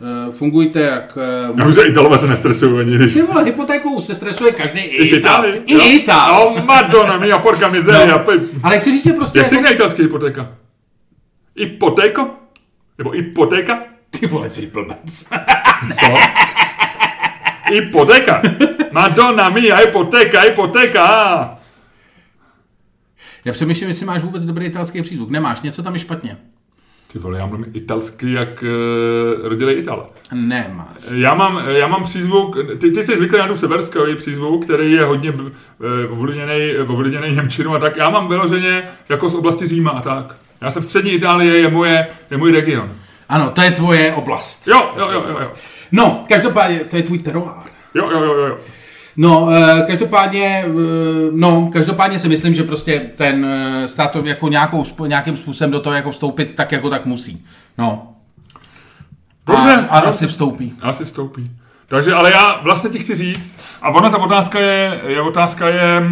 Eh, 0.00 0.32
Fungujte 0.32 0.80
jak... 0.80 1.18
eh, 1.20 1.52
Já 1.60 1.66
už 1.66 1.74
se 1.74 1.84
Italové 1.86 2.18
se 2.18 2.26
nestresují 2.26 2.80
ani, 2.80 2.94
když... 2.96 3.14
Ty 3.14 3.22
vole, 3.22 3.44
hypotékou 3.44 4.00
se 4.00 4.14
stresuje 4.14 4.52
každý 4.52 4.80
i 4.80 5.06
I 5.06 5.14
v 5.14 5.18
Itálii? 5.18 5.62
I 5.66 5.74
Itál. 5.96 6.42
Oh, 6.48 6.64
madonna 6.64 7.18
mia, 7.18 7.38
porca 7.38 7.68
miseria. 7.68 8.24
No. 8.26 8.32
Ale 8.62 8.78
chci 8.80 8.92
říct, 8.92 9.04
že 9.04 9.12
prostě... 9.12 9.38
Jak 9.38 9.52
Jako, 9.52 9.72
italský 9.72 10.02
hypotéka? 10.02 10.48
Hypotéko? 11.56 12.30
Nebo 12.98 13.10
hypotéka? 13.10 13.78
ty 14.10 14.26
vole, 14.26 14.50
jsi 14.50 14.66
blbec. 14.66 15.28
Co? 16.00 16.14
Hypotéka. 17.72 18.42
Madonna 18.92 19.48
mia, 19.48 19.76
hypotéka, 19.76 20.40
hypotéka. 20.40 21.58
Já 23.44 23.52
přemýšlím, 23.52 23.88
jestli 23.88 24.06
máš 24.06 24.22
vůbec 24.22 24.46
dobrý 24.46 24.66
italský 24.66 25.02
přízvuk. 25.02 25.30
Nemáš, 25.30 25.60
něco 25.60 25.82
tam 25.82 25.94
je 25.94 25.98
špatně. 26.00 26.36
Ty 27.12 27.18
vole, 27.18 27.38
já 27.38 27.46
mluvím 27.46 27.66
italsky 27.74 28.32
jak 28.32 28.62
uh, 28.62 29.48
rodilý 29.48 29.72
Itale. 29.74 30.02
Nemáš. 30.32 30.96
Já 31.10 31.34
mám, 31.34 31.62
já 31.68 31.86
mám 31.86 32.02
přízvuk, 32.02 32.56
ty, 32.78 32.90
ty 32.90 33.04
jsi 33.04 33.16
zvyklý 33.16 33.38
na 33.38 33.46
tu 33.48 33.56
severskou 33.56 34.00
přízvuk, 34.16 34.64
který 34.64 34.92
je 34.92 35.04
hodně 35.04 35.32
eh, 35.32 36.08
ovlivněný, 36.08 36.78
ovlivněný 36.88 37.34
Němčinu 37.34 37.74
a 37.74 37.78
tak. 37.78 37.96
Já 37.96 38.10
mám 38.10 38.28
vyloženě 38.28 38.82
jako 39.08 39.30
z 39.30 39.34
oblasti 39.34 39.68
Říma 39.68 39.90
a 39.90 40.00
tak. 40.00 40.36
Já 40.60 40.70
jsem 40.70 40.82
v 40.82 40.86
střední 40.86 41.12
Itálie, 41.12 41.58
je, 41.58 41.70
moje, 41.70 42.06
je 42.30 42.36
můj 42.36 42.52
region. 42.52 42.92
Ano, 43.28 43.50
to 43.50 43.62
je 43.62 43.70
tvoje 43.70 44.14
oblast. 44.14 44.68
Jo, 44.68 44.90
jo, 44.98 45.08
jo, 45.12 45.24
jo, 45.28 45.36
jo. 45.40 45.50
No, 45.92 46.24
každopádně, 46.28 46.78
to 46.78 46.96
je 46.96 47.02
tvůj 47.02 47.18
teroár. 47.18 47.62
Jo, 47.94 48.10
jo, 48.10 48.22
jo, 48.22 48.34
jo. 48.34 48.58
No, 49.16 49.48
eh, 49.50 49.84
každopádně, 49.86 50.64
eh, 50.66 50.70
no, 51.32 51.70
každopádně 51.72 52.18
si 52.18 52.28
myslím, 52.28 52.54
že 52.54 52.62
prostě 52.62 53.00
ten 53.16 53.46
eh, 53.46 53.88
stát 53.88 54.10
to 54.10 54.24
jako 54.24 54.48
nějakou, 54.48 54.84
nějakým 55.06 55.36
způsobem 55.36 55.70
do 55.70 55.80
toho 55.80 55.96
jako 55.96 56.10
vstoupit 56.10 56.54
tak 56.54 56.72
jako 56.72 56.90
tak 56.90 57.06
musí. 57.06 57.46
No. 57.78 58.12
Dobře, 59.46 59.86
A, 59.90 59.98
asi 59.98 60.26
vstoupí. 60.26 60.74
Asi 60.80 61.04
vstoupí. 61.04 61.50
Takže, 61.88 62.12
ale 62.12 62.32
já 62.32 62.60
vlastně 62.62 62.90
ti 62.90 62.98
chci 62.98 63.16
říct, 63.16 63.54
a 63.82 63.88
ona 63.88 64.10
ta 64.10 64.18
otázka 64.18 64.58
je, 64.58 65.00
je 65.06 65.20
otázka 65.20 65.68
je 65.68 66.02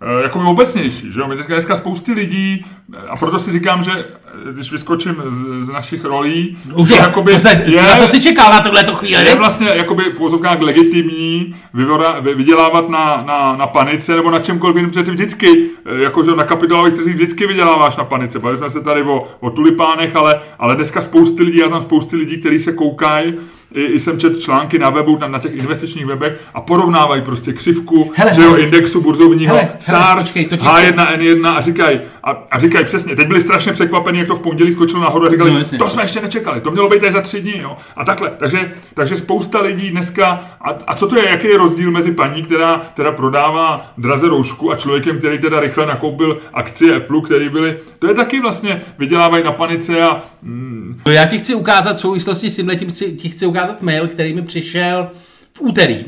eh, 0.00 0.22
jako 0.22 0.50
obecnější, 0.50 1.12
že 1.12 1.20
jo? 1.20 1.28
My 1.28 1.34
dneska, 1.34 1.54
dneska 1.54 1.76
spousty 1.76 2.12
lidí, 2.12 2.64
a 3.08 3.16
proto 3.16 3.38
si 3.38 3.52
říkám, 3.52 3.82
že 3.82 3.92
eh, 3.92 4.52
když 4.52 4.72
vyskočím 4.72 5.22
z, 5.28 5.66
z 5.66 5.68
našich 5.68 6.04
rolí, 6.04 6.58
Už 6.74 6.88
že 6.88 6.94
je, 6.94 7.00
jakoby 7.00 7.32
je, 7.66 7.82
na 7.82 7.96
to 7.96 8.06
si 8.06 8.22
čekal 8.22 8.50
na 8.50 8.60
tohle 8.60 8.84
chvíli. 8.94 9.24
je 9.24 9.34
vlastně 9.34 9.68
jakoby 9.68 10.02
v 10.02 10.20
úvozovkách 10.20 10.60
legitimní 10.60 11.56
vyvora, 11.74 12.20
vy, 12.20 12.34
vydělávat 12.34 12.88
na, 12.88 13.22
na, 13.26 13.56
na 13.56 13.66
panice 13.66 14.16
nebo 14.16 14.30
na 14.30 14.38
čemkoliv 14.38 14.76
jiném, 14.76 14.90
protože 14.90 15.02
ty 15.02 15.10
vždycky, 15.10 15.70
eh, 15.86 16.02
jakože 16.02 16.30
na 16.30 16.44
kapitálových 16.44 16.94
trzích 16.94 17.14
vždycky 17.14 17.46
vyděláváš 17.46 17.96
na 17.96 18.04
panice. 18.04 18.38
Bavili 18.38 18.58
jsme 18.58 18.70
se 18.70 18.80
tady 18.80 19.02
o, 19.02 19.28
o 19.40 19.50
tulipánech, 19.50 20.16
ale, 20.16 20.40
ale 20.58 20.76
dneska 20.76 21.02
spousty 21.02 21.42
lidí, 21.42 21.58
já 21.58 21.68
tam 21.68 21.82
spousty 21.82 22.16
lidí, 22.16 22.38
kteří 22.38 22.60
se 22.60 22.72
koukají, 22.72 23.34
i, 23.74 23.82
i 23.84 23.98
jsem 24.00 24.18
čet 24.18 24.40
články 24.40 24.78
na 24.78 24.90
webu, 24.90 25.18
na, 25.18 25.28
na 25.28 25.38
těch 25.38 25.54
investičních 25.54 26.06
webech 26.06 26.40
a 26.54 26.60
porovnávají 26.60 27.22
prostě 27.22 27.52
křivku, 27.52 28.12
Hele, 28.16 28.34
že 28.34 28.42
jo, 28.42 28.50
hele. 28.50 28.60
indexu 28.60 29.00
burzovního, 29.00 29.54
Hele, 29.56 29.60
hele, 29.68 29.76
SARS, 29.80 30.24
počkej, 30.24 30.44
to 30.46 30.56
ti 30.56 30.66
H1, 30.66 31.16
N1 31.18 31.48
a 31.56 31.60
říkají, 31.60 32.00
a, 32.24 32.30
a 32.50 32.58
říkají 32.58 32.84
přesně, 32.84 33.16
teď 33.16 33.26
byli 33.28 33.40
strašně 33.40 33.72
překvapení, 33.72 34.18
jak 34.18 34.28
to 34.28 34.36
v 34.36 34.40
pondělí 34.40 34.72
skočilo 34.72 35.02
nahoru 35.02 35.26
a 35.26 35.30
říkali, 35.30 35.50
No, 35.52 35.58
jasně. 35.58 35.78
to 35.78 35.88
jsme 35.90 36.02
ještě 36.02 36.20
nečekali, 36.20 36.60
to 36.60 36.70
mělo 36.70 36.88
být 36.88 37.04
až 37.04 37.12
za 37.12 37.20
tři 37.20 37.40
dny, 37.42 37.58
jo. 37.62 37.76
A 37.96 38.04
takhle, 38.04 38.30
takže, 38.38 38.72
takže 38.94 39.16
spousta 39.16 39.60
lidí 39.60 39.90
dneska, 39.90 40.40
a, 40.60 40.70
a 40.86 40.94
co 40.94 41.06
to 41.08 41.16
je, 41.18 41.28
jaký 41.28 41.46
je 41.48 41.58
rozdíl 41.58 41.90
mezi 41.90 42.12
paní, 42.12 42.42
která 42.42 42.80
teda 42.94 43.12
prodává 43.12 43.92
draze 43.98 44.28
roušku 44.28 44.72
a 44.72 44.76
člověkem, 44.76 45.18
který 45.18 45.38
teda 45.38 45.60
rychle 45.60 45.86
nakoupil 45.86 46.38
akcie 46.54 46.96
Apple, 46.96 47.20
který 47.24 47.48
byly, 47.48 47.76
to 47.98 48.06
je 48.08 48.14
taky 48.14 48.40
vlastně, 48.40 48.82
vydělávají 48.98 49.44
na 49.44 49.52
panice 49.52 50.02
a 50.02 50.22
mm, 50.42 51.00
No 51.06 51.12
já 51.12 51.26
ti 51.26 51.38
chci 51.38 51.54
ukázat 51.54 51.96
v 51.96 52.00
souvislosti 52.00 52.50
s 52.50 52.56
tímhle, 52.56 52.76
tím 52.76 52.88
chci, 52.90 53.12
ti 53.12 53.28
chci 53.28 53.46
ukázat 53.46 53.57
mail, 53.80 54.08
který 54.08 54.34
mi 54.34 54.42
přišel 54.42 55.10
v 55.52 55.60
úterý. 55.60 56.04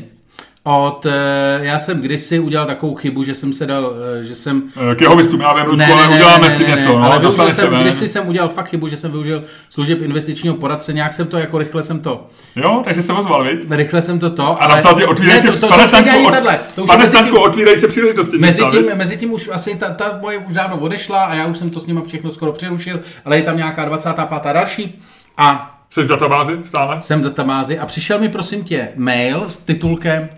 Od, 0.63 1.05
eh, 1.05 1.59
já 1.61 1.79
jsem 1.79 2.01
kdysi 2.01 2.39
udělal 2.39 2.67
takovou 2.67 2.95
chybu, 2.95 3.23
že 3.23 3.35
jsem 3.35 3.53
se 3.53 3.65
dal, 3.65 3.93
eh, 4.19 4.23
že 4.23 4.35
jsem... 4.35 4.63
eh, 4.91 4.95
k 4.95 5.01
jeho 5.01 5.15
vystupím, 5.15 5.41
já 5.41 5.53
vím, 5.53 5.65
Ludku, 5.65 5.93
ale 5.93 6.07
uděláme 6.15 6.49
s 6.49 6.57
tím 6.57 6.67
něco, 6.67 6.87
no, 6.99 7.03
ale 7.03 7.19
dostali 7.19 7.53
se 7.53 7.61
jsem, 7.61 7.73
kdysi 7.73 8.07
jsem 8.09 8.27
udělal 8.27 8.49
fakt 8.49 8.69
chybu, 8.69 8.87
že 8.87 8.97
jsem 8.97 9.11
využil 9.11 9.43
služeb 9.69 10.01
investičního 10.01 10.55
poradce, 10.55 10.93
nějak 10.93 11.13
jsem 11.13 11.27
to, 11.27 11.37
jako 11.37 11.57
rychle 11.57 11.83
jsem 11.83 11.99
to, 11.99 12.27
Jo, 12.55 12.81
takže 12.85 13.03
jsem 13.03 13.17
ozval, 13.17 13.43
viď? 13.43 13.65
rychle 13.69 14.01
jsem 14.01 14.19
to 14.19 14.29
to, 14.29 14.63
A 14.63 14.67
napsal 14.67 14.93
ti, 14.93 15.05
otvírej 15.05 15.35
ne, 15.35 15.41
se, 15.41 15.51
to, 15.51 15.59
to, 15.59 15.67
pane 15.67 15.87
Staňku, 15.87 16.27
od- 16.27 16.87
pane 16.87 17.07
Staňku, 17.07 17.37
otvírej 17.39 17.77
se 17.77 17.87
příležitosti. 17.87 18.37
Mezi 18.37 18.61
tím, 18.71 18.85
mezi 18.95 19.17
tím 19.17 19.33
už 19.33 19.49
asi 19.53 19.75
ta, 19.77 19.89
ta 19.89 20.17
moje 20.21 20.37
už 20.37 20.53
dávno 20.53 20.77
odešla 20.77 21.23
a 21.23 21.33
já 21.35 21.45
už 21.45 21.57
jsem 21.57 21.69
to 21.69 21.79
s 21.79 21.87
nima 21.87 22.01
všechno 22.07 22.31
skoro 22.31 22.51
přerušil, 22.51 22.99
ale 23.25 23.37
je 23.37 23.43
tam 23.43 23.57
nějaká 23.57 23.85
25. 23.85 24.53
další 24.53 25.01
a 25.37 25.70
Jsi 25.91 26.03
v 26.03 26.07
databázi 26.07 26.59
stále? 26.65 27.01
jsem 27.01 27.21
v 27.21 27.23
databázi 27.23 27.79
a 27.79 27.85
přišel 27.85 28.19
mi 28.19 28.29
prosím 28.29 28.63
tě 28.63 28.89
mail 28.95 29.49
s 29.49 29.57
titulkem 29.57 30.29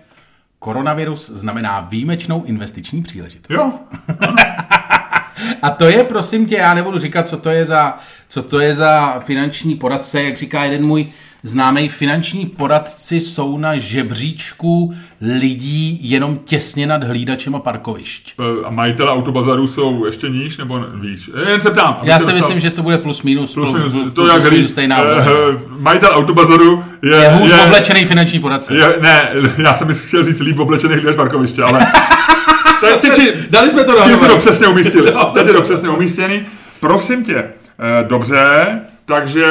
Koronavirus 0.58 1.30
znamená 1.30 1.80
výjimečnou 1.80 2.44
investiční 2.44 3.02
příležitost. 3.02 3.50
Jo, 3.50 3.72
A 5.62 5.70
to 5.70 5.84
je, 5.84 6.04
prosím 6.04 6.46
tě, 6.46 6.56
já 6.56 6.74
nebudu 6.74 6.98
říkat, 6.98 7.28
co 7.28 7.36
to 7.36 7.50
je 7.50 7.66
za, 7.66 7.98
co 8.28 8.42
to 8.42 8.60
je 8.60 8.74
za 8.74 9.20
finanční 9.20 9.74
poradce, 9.74 10.22
jak 10.22 10.36
říká 10.36 10.64
jeden 10.64 10.86
můj 10.86 11.06
známý 11.46 11.88
finanční 11.88 12.46
poradci 12.46 13.20
jsou 13.20 13.58
na 13.58 13.78
žebříčku 13.78 14.94
lidí 15.40 15.98
jenom 16.02 16.38
těsně 16.44 16.86
nad 16.86 17.04
hlídačem 17.04 17.54
a 17.54 17.58
parkovišť. 17.60 18.32
Eh, 18.40 18.66
A 18.66 18.70
majitele 18.70 19.10
autobazaru 19.10 19.66
jsou 19.66 20.04
ještě 20.06 20.28
níž, 20.28 20.56
nebo 20.56 20.80
víš? 21.00 21.30
Eh, 21.46 21.50
Jen 21.50 21.60
se 21.60 21.70
ptám. 21.70 21.98
Já 22.02 22.18
se 22.18 22.24
si 22.24 22.32
dostal- 22.32 22.36
myslím, 22.48 22.60
že 22.60 22.70
to 22.70 22.82
bude 22.82 22.98
plus 22.98 23.22
minus, 23.22 23.54
Plus, 23.54 23.72
minus, 23.72 23.92
plus, 23.92 24.04
to 24.06 24.10
plus 24.22 24.28
jak 24.34 24.42
minus 24.42 24.58
říct, 24.58 24.70
stejná. 24.70 24.98
eh, 24.98 25.02
úroveň. 25.02 25.26
eh, 25.58 25.62
majitel 25.78 26.10
autobazaru 26.12 26.84
je... 27.02 27.10
je 27.14 27.28
hůř 27.28 27.52
oblečený 27.64 28.04
finanční 28.04 28.38
poradce. 28.40 28.74
je, 28.74 28.96
ne, 29.00 29.28
já 29.58 29.74
jsem 29.74 29.88
chtěl 29.94 30.24
říct 30.24 30.40
líp 30.40 30.58
oblečený 30.58 30.94
hlídač 30.94 31.16
parkoviště, 31.16 31.62
ale... 31.62 31.86
Teď 33.00 33.20
Dali 33.50 33.70
jsme 33.70 33.84
to 33.84 33.92
tím 33.92 34.02
se 34.02 34.08
dohromady. 34.08 34.34
to 34.34 34.38
přesně 34.38 34.66
umístili. 34.66 35.12
Teď 35.34 35.46
je 35.46 35.52
to 35.52 35.62
přesně 35.62 35.88
umístěný. 35.88 36.46
Prosím 36.80 37.24
tě, 37.24 37.44
dobře, 38.08 38.80
takže 39.06 39.44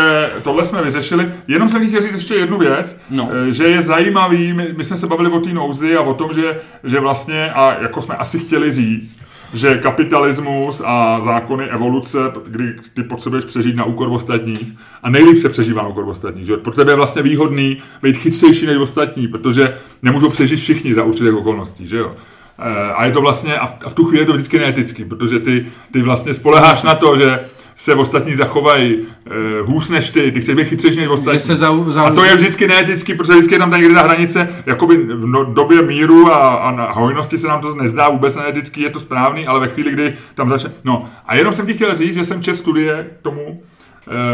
tohle 0.44 0.66
jsme 0.66 0.82
vyřešili. 0.84 1.32
Jenom 1.48 1.70
jsem 1.70 1.88
chtěl 1.88 2.02
říct 2.02 2.14
ještě 2.14 2.34
jednu 2.36 2.58
věc, 2.58 3.00
No. 3.12 3.30
eh, 3.48 3.52
že 3.52 3.64
je 3.64 3.82
zajímavý, 3.82 4.54
my, 4.54 4.74
my 4.78 4.84
jsme 4.84 4.98
se 4.98 5.08
bavili 5.08 5.30
o 5.30 5.40
té 5.40 5.50
nouzi 5.54 5.96
a 5.98 6.02
o 6.02 6.14
tom, 6.14 6.34
že, 6.34 6.60
že 6.84 7.00
vlastně, 7.00 7.52
a 7.52 7.78
jako 7.82 8.02
jsme 8.02 8.16
asi 8.16 8.40
chtěli 8.40 8.72
říct, 8.72 9.20
že 9.54 9.78
kapitalismus 9.78 10.82
a 10.86 11.22
zákony 11.22 11.66
evoluce, 11.66 12.18
kdy 12.48 12.74
ty 12.94 13.04
potřebuješ 13.04 13.46
přežít 13.46 13.76
na 13.76 13.84
úkor 13.84 14.08
ostatních 14.12 14.68
a 15.04 15.10
nejlíp 15.10 15.40
se 15.40 15.50
přežívá 15.50 15.82
na 15.82 15.88
úkor 15.88 16.08
ostatních. 16.10 16.46
Že? 16.46 16.58
Pro 16.58 16.74
tebe 16.74 16.92
je 16.92 16.96
vlastně 16.96 17.22
výhodný 17.22 17.82
být 18.04 18.18
chytřejší 18.18 18.66
než 18.66 18.78
ostatní, 18.78 19.28
protože 19.28 19.78
nemůžou 20.02 20.30
přežít 20.30 20.60
všichni 20.60 20.94
za 20.96 21.04
určitých 21.04 21.34
okolností. 21.34 21.88
Že 21.88 21.98
jo? 21.98 22.12
Eh, 22.60 22.94
A 22.94 23.06
je 23.06 23.12
to 23.12 23.22
vlastně, 23.22 23.56
a 23.58 23.68
v, 23.68 23.76
a 23.86 23.90
v 23.90 23.94
tu 23.94 24.06
chvíli 24.06 24.22
je 24.22 24.26
to 24.26 24.34
vždycky 24.34 24.60
neetický, 24.60 25.06
protože 25.06 25.40
ty, 25.40 25.66
ty 25.92 26.02
vlastně 26.02 26.34
spoleháš 26.34 26.84
na 26.84 26.96
to, 26.96 27.18
že 27.20 27.40
se 27.84 27.96
ostatní 27.96 28.34
zachovají 28.34 28.96
e, 28.96 29.62
hůř 29.62 29.90
než 29.90 30.10
ty, 30.10 30.32
ty 30.32 30.42
chceš 30.42 30.56
být 30.56 30.68
chytřejší 30.68 31.00
než 31.00 31.08
ostatní. 31.08 31.40
se 31.40 31.54
zau- 31.54 31.90
zau- 31.90 32.06
a 32.06 32.12
to 32.12 32.24
je 32.24 32.36
vždycky 32.36 32.68
neetický, 32.68 33.14
protože 33.14 33.34
vždycky 33.34 33.56
je 33.56 33.60
tam 33.60 33.72
ta 33.72 33.78
někde 33.78 33.94
ta 33.94 34.04
hranice, 34.04 34.50
jakoby 34.66 34.98
v 34.98 35.26
no, 35.26 35.44
době 35.44 35.82
míru 35.82 36.34
a, 36.34 36.56
a 36.56 36.72
na 36.72 36.92
hojnosti 36.92 37.38
se 37.38 37.48
nám 37.48 37.62
to 37.62 37.76
nezdá 37.76 38.10
vůbec 38.10 38.36
neetický, 38.36 38.82
je 38.82 38.90
to 38.90 39.00
správný, 39.00 39.48
ale 39.48 39.60
ve 39.60 39.68
chvíli, 39.68 39.92
kdy 39.92 40.16
tam 40.36 40.50
začne... 40.50 40.72
No 40.84 41.10
a 41.28 41.36
jenom 41.36 41.54
jsem 41.54 41.66
ti 41.66 41.74
chtěl 41.74 41.96
říct, 41.96 42.14
že 42.14 42.26
jsem 42.26 42.44
čet 42.44 42.56
studie 42.56 43.08
k 43.20 43.22
tomu, 43.22 43.62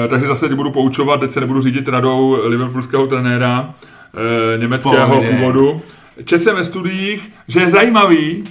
e, 0.05 0.07
takže 0.07 0.27
zase 0.27 0.49
tě 0.49 0.55
budu 0.55 0.71
poučovat, 0.71 1.19
teď 1.19 1.31
se 1.31 1.39
nebudu 1.39 1.62
řídit 1.62 1.88
radou 1.88 2.38
liverpoolského 2.43 3.07
trenéra 3.07 3.73
e, 4.53 4.57
německého 4.57 5.07
Pohodě. 5.07 5.29
původu. 5.29 5.81
Četl 6.25 6.43
jsem 6.43 6.55
ve 6.55 6.65
studiích, 6.65 7.29
že 7.47 7.59
je 7.59 7.69
zajímavý, 7.69 8.43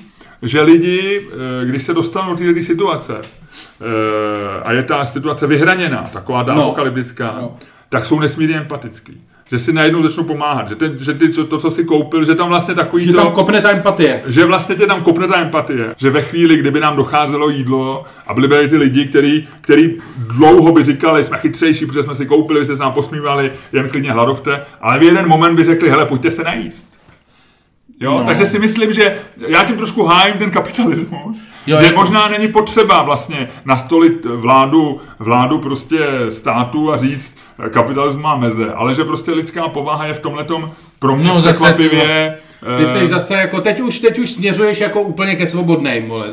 že 0.42 0.62
lidi, 0.62 1.26
když 1.64 1.82
se 1.82 1.94
dostanou 1.94 2.34
do 2.34 2.44
této 2.44 2.62
situace 2.62 3.14
a 4.64 4.72
je 4.72 4.82
ta 4.82 5.06
situace 5.06 5.46
vyhraněná, 5.46 6.04
taková 6.12 6.44
ta 6.44 6.54
No. 6.54 6.62
apokalyptická, 6.62 7.34
No. 7.40 7.56
tak 7.88 8.04
jsou 8.04 8.20
nesmírně 8.20 8.56
empatický. 8.56 9.20
Že 9.50 9.58
si 9.58 9.72
najednou 9.72 10.02
začnou 10.02 10.24
pomáhat, 10.24 10.68
že, 10.68 10.74
ten, 10.74 10.98
že 11.00 11.14
ty, 11.14 11.28
co- 11.32 11.46
to, 11.46 11.58
co 11.58 11.70
si 11.70 11.84
koupil, 11.84 12.24
že 12.24 12.34
tam 12.34 12.48
vlastně 12.48 12.74
takový 12.74 13.04
Že 13.04 13.12
to, 13.12 13.18
tam 13.22 13.32
kopne 13.32 13.60
ta 13.62 13.70
empatie. 13.70 14.22
že 14.26 14.44
vlastně 14.44 14.74
tě 14.76 14.86
tam 14.86 15.02
kopne 15.02 15.28
ta 15.28 15.40
empatie, 15.40 15.94
že 15.96 16.10
ve 16.10 16.22
chvíli, 16.22 16.56
kdyby 16.56 16.80
nám 16.80 16.96
docházelo 16.96 17.48
jídlo 17.48 18.04
a 18.26 18.34
byli 18.34 18.48
by 18.48 18.68
ty 18.68 18.76
lidi, 18.76 19.04
který, 19.06 19.48
který 19.60 19.96
dlouho 20.36 20.72
by 20.72 20.84
říkali, 20.84 21.24
jsme 21.24 21.38
chytřejší, 21.38 21.86
protože 21.86 22.02
jsme 22.02 22.16
si 22.16 22.26
koupili, 22.26 22.60
vy 22.60 22.64
jste 22.66 22.76
se 22.76 22.82
nám 22.82 22.92
posmívali, 22.92 23.52
jen 23.72 23.88
klidně 23.88 24.12
hladovte, 24.12 24.64
ale 24.80 24.98
v 24.98 25.02
jeden 25.02 25.28
moment 25.28 25.56
by 25.56 25.64
řekli, 25.64 25.90
hele, 25.90 26.06
pojďte 26.06 26.30
se 26.30 26.42
najíst. 26.42 26.97
Jo, 28.00 28.18
No. 28.18 28.24
takže 28.26 28.46
si 28.46 28.58
myslím, 28.58 28.92
že 28.92 29.18
já 29.48 29.64
tím 29.64 29.76
trošku 29.76 30.04
hájím 30.04 30.38
ten 30.38 30.50
kapitalismus, 30.50 31.42
Jo, 31.66 31.78
že 31.78 31.84
jako- 31.84 32.00
možná 32.00 32.28
není 32.28 32.48
potřeba 32.48 33.02
vlastně 33.02 33.48
nastolit 33.64 34.24
vládu, 34.24 35.00
vládu 35.18 35.58
prostě 35.58 35.98
státu 36.28 36.92
a 36.92 36.96
říct, 36.96 37.37
kapitalismus 37.70 38.22
má 38.22 38.36
meze, 38.36 38.72
ale 38.72 38.94
že 38.94 39.04
prostě 39.04 39.32
lidská 39.32 39.68
povaha 39.68 40.06
je 40.06 40.14
v 40.14 40.20
tomhletom 40.20 40.70
pro 40.98 41.16
mě 41.16 41.24
No, 41.28 41.38
překvapivě... 41.38 42.38
Ty 42.76 42.82
eh, 42.82 42.86
jsi 42.86 43.06
zase 43.06 43.34
jako, 43.34 43.60
teď 43.60 43.80
už, 43.80 43.98
teď 43.98 44.18
už 44.18 44.30
směřuješ 44.30 44.80
jako 44.80 45.00
úplně 45.00 45.36
ke 45.36 45.46
svobodným, 45.46 46.08
vole. 46.08 46.26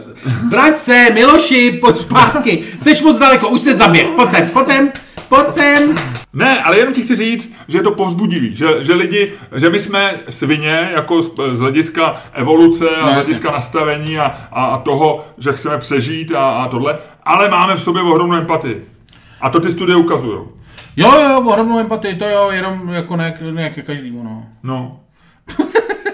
Vrať 0.51 0.77
se, 0.77 1.07
Miloši, 1.13 1.71
pojď 1.81 1.97
zpátky. 1.97 2.63
Jsi 2.77 3.03
moc 3.03 3.19
daleko, 3.19 3.47
už 3.49 3.61
se 3.61 3.75
zaběh. 3.75 4.07
Pojď 4.15 4.29
sem, 4.31 4.49
pojď 4.49 4.67
sem, 4.67 4.91
pojď 5.29 5.47
sem. 5.49 5.95
Ne, 6.33 6.63
ale 6.63 6.77
jenom 6.77 6.93
ti 6.93 7.01
chci 7.03 7.15
říct, 7.15 7.55
že 7.67 7.77
je 7.77 7.81
to 7.83 7.91
povzbudivý, 7.91 8.55
že, 8.55 8.67
že 8.83 8.93
lidi, 8.93 9.31
že 9.55 9.69
my 9.69 9.79
jsme 9.79 10.13
svině 10.29 10.89
jako 10.95 11.21
z, 11.21 11.31
z 11.53 11.59
hlediska 11.59 12.21
evoluce 12.33 12.89
a 12.89 13.05
No, 13.05 13.11
z 13.11 13.13
hlediska 13.13 13.51
nastavení 13.51 14.17
a, 14.17 14.25
a, 14.51 14.65
a 14.65 14.77
toho, 14.77 15.25
že 15.37 15.53
chceme 15.53 15.77
přežít 15.77 16.31
a, 16.35 16.49
a 16.49 16.67
tohle, 16.67 16.97
ale 17.23 17.49
máme 17.49 17.75
v 17.75 17.81
sobě 17.81 18.01
ohromnou 18.01 18.35
empatii. 18.35 18.81
A 19.41 19.49
to 19.49 19.59
ty 19.59 19.71
studie 19.71 19.95
ukazují. 19.95 20.39
Jo, 20.97 21.11
jo, 21.29 21.41
ohromnou 21.45 21.79
empatii, 21.79 22.15
to 22.15 22.25
jo, 22.25 22.49
jenom 22.51 22.89
jako 22.93 23.15
ne, 23.15 23.37
ne 23.51 23.69
ke 23.69 23.81
každému, 23.81 24.23
no. 24.23 24.43
No. 24.63 24.99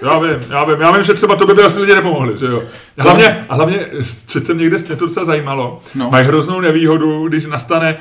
Já 0.02 0.18
vím, 0.18 0.30
já 0.50 0.64
vím, 0.64 0.80
já 0.80 0.90
vím, 0.90 1.02
že 1.02 1.14
třeba 1.14 1.36
to 1.36 1.46
by 1.46 1.62
asi 1.62 1.80
lidi 1.80 1.94
nepomohli, 1.94 2.38
že 2.38 2.46
jo. 2.46 2.62
Hlavně, 2.98 3.44
a 3.48 3.54
hlavně, 3.54 3.86
četl 4.26 4.46
jsem 4.46 4.58
někde, 4.58 4.78
mě 4.78 4.96
to 4.96 5.06
docela 5.06 5.26
zajímalo, 5.26 5.80
No. 5.94 6.10
mají 6.10 6.26
hroznou 6.26 6.60
nevýhodu, 6.60 7.28
když 7.28 7.46
nastane 7.46 7.96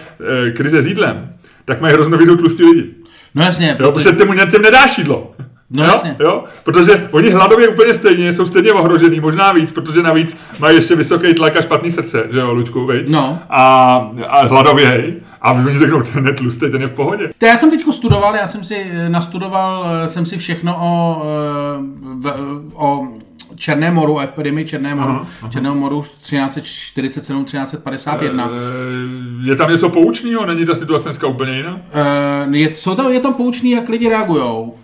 e, 0.47 0.51
krize 0.51 0.81
s 0.81 0.85
jídlem, 0.85 1.33
tak 1.65 1.81
mají 1.81 1.93
hroznou 1.93 2.11
nevýhodu 2.11 2.37
tlustí 2.37 2.63
lidi. 2.63 2.89
No 3.35 3.43
jasně, 3.43 3.77
Jo, 3.79 3.91
protože 3.91 4.11
těm, 4.11 4.39
těm 4.51 4.61
nedáš 4.61 4.97
jídlo. 4.97 5.31
No 5.69 5.83
jo, 5.83 5.89
jasně. 5.91 6.15
jo, 6.19 6.43
protože 6.63 7.07
oni 7.11 7.29
hladově 7.29 7.67
úplně 7.67 7.93
stejně, 7.93 8.33
jsou 8.33 8.45
stejně 8.45 8.71
ohrožený, 8.71 9.19
možná 9.19 9.51
víc, 9.51 9.71
protože 9.71 10.01
navíc 10.01 10.37
mají 10.59 10.75
ještě 10.75 10.95
vysoký 10.95 11.33
tlak 11.33 11.57
a 11.57 11.61
špatný 11.61 11.91
srdce, 11.91 12.27
že 12.31 12.39
jo, 12.39 12.53
Lučku, 12.53 12.85
viď? 12.87 13.07
No. 13.09 13.39
A, 13.49 13.95
a 14.27 14.45
hladověj. 14.45 15.15
A 15.41 15.51
oni 15.51 15.79
řeknou, 15.79 16.01
ten 16.01 16.27
je 16.27 16.33
tlustý, 16.33 16.71
ten 16.71 16.81
je 16.81 16.87
v 16.87 16.91
pohodě. 16.93 17.29
To 17.37 17.45
já 17.45 17.57
jsem 17.57 17.69
teď 17.71 17.83
studoval, 17.91 18.35
já 18.35 18.47
jsem 18.47 18.63
si 18.63 18.75
eh, 18.91 19.09
nastudoval, 19.09 19.85
eh, 20.03 20.07
jsem 20.07 20.25
si 20.25 20.37
všechno 20.37 20.77
o, 20.81 21.23
eh, 22.25 22.31
o 22.73 23.07
Černém 23.55 23.93
moru, 23.93 24.19
epidemii 24.19 24.65
Černé 24.65 24.95
moru, 24.95 25.09
Aha, 25.09 25.27
aha. 25.41 25.51
Černého 25.51 25.75
moru 25.75 26.01
1347, 26.21 27.45
1351. 27.45 28.49
Eh, 28.51 29.49
Je 29.49 29.55
tam 29.55 29.71
něco 29.71 29.89
poučného, 29.89 30.45
není 30.45 30.65
ta 30.65 30.75
situace 30.75 31.03
dneska 31.03 31.27
úplně 31.27 31.57
jiná? 31.57 31.73
Uh, 32.47 32.55
je, 32.55 32.73
jsou 32.73 32.95
tam, 32.95 33.11
je 33.11 33.19
tam 33.19 33.33
poučný, 33.33 33.71
jak 33.71 33.89
lidi 33.89 34.09
reagujou. 34.09 34.75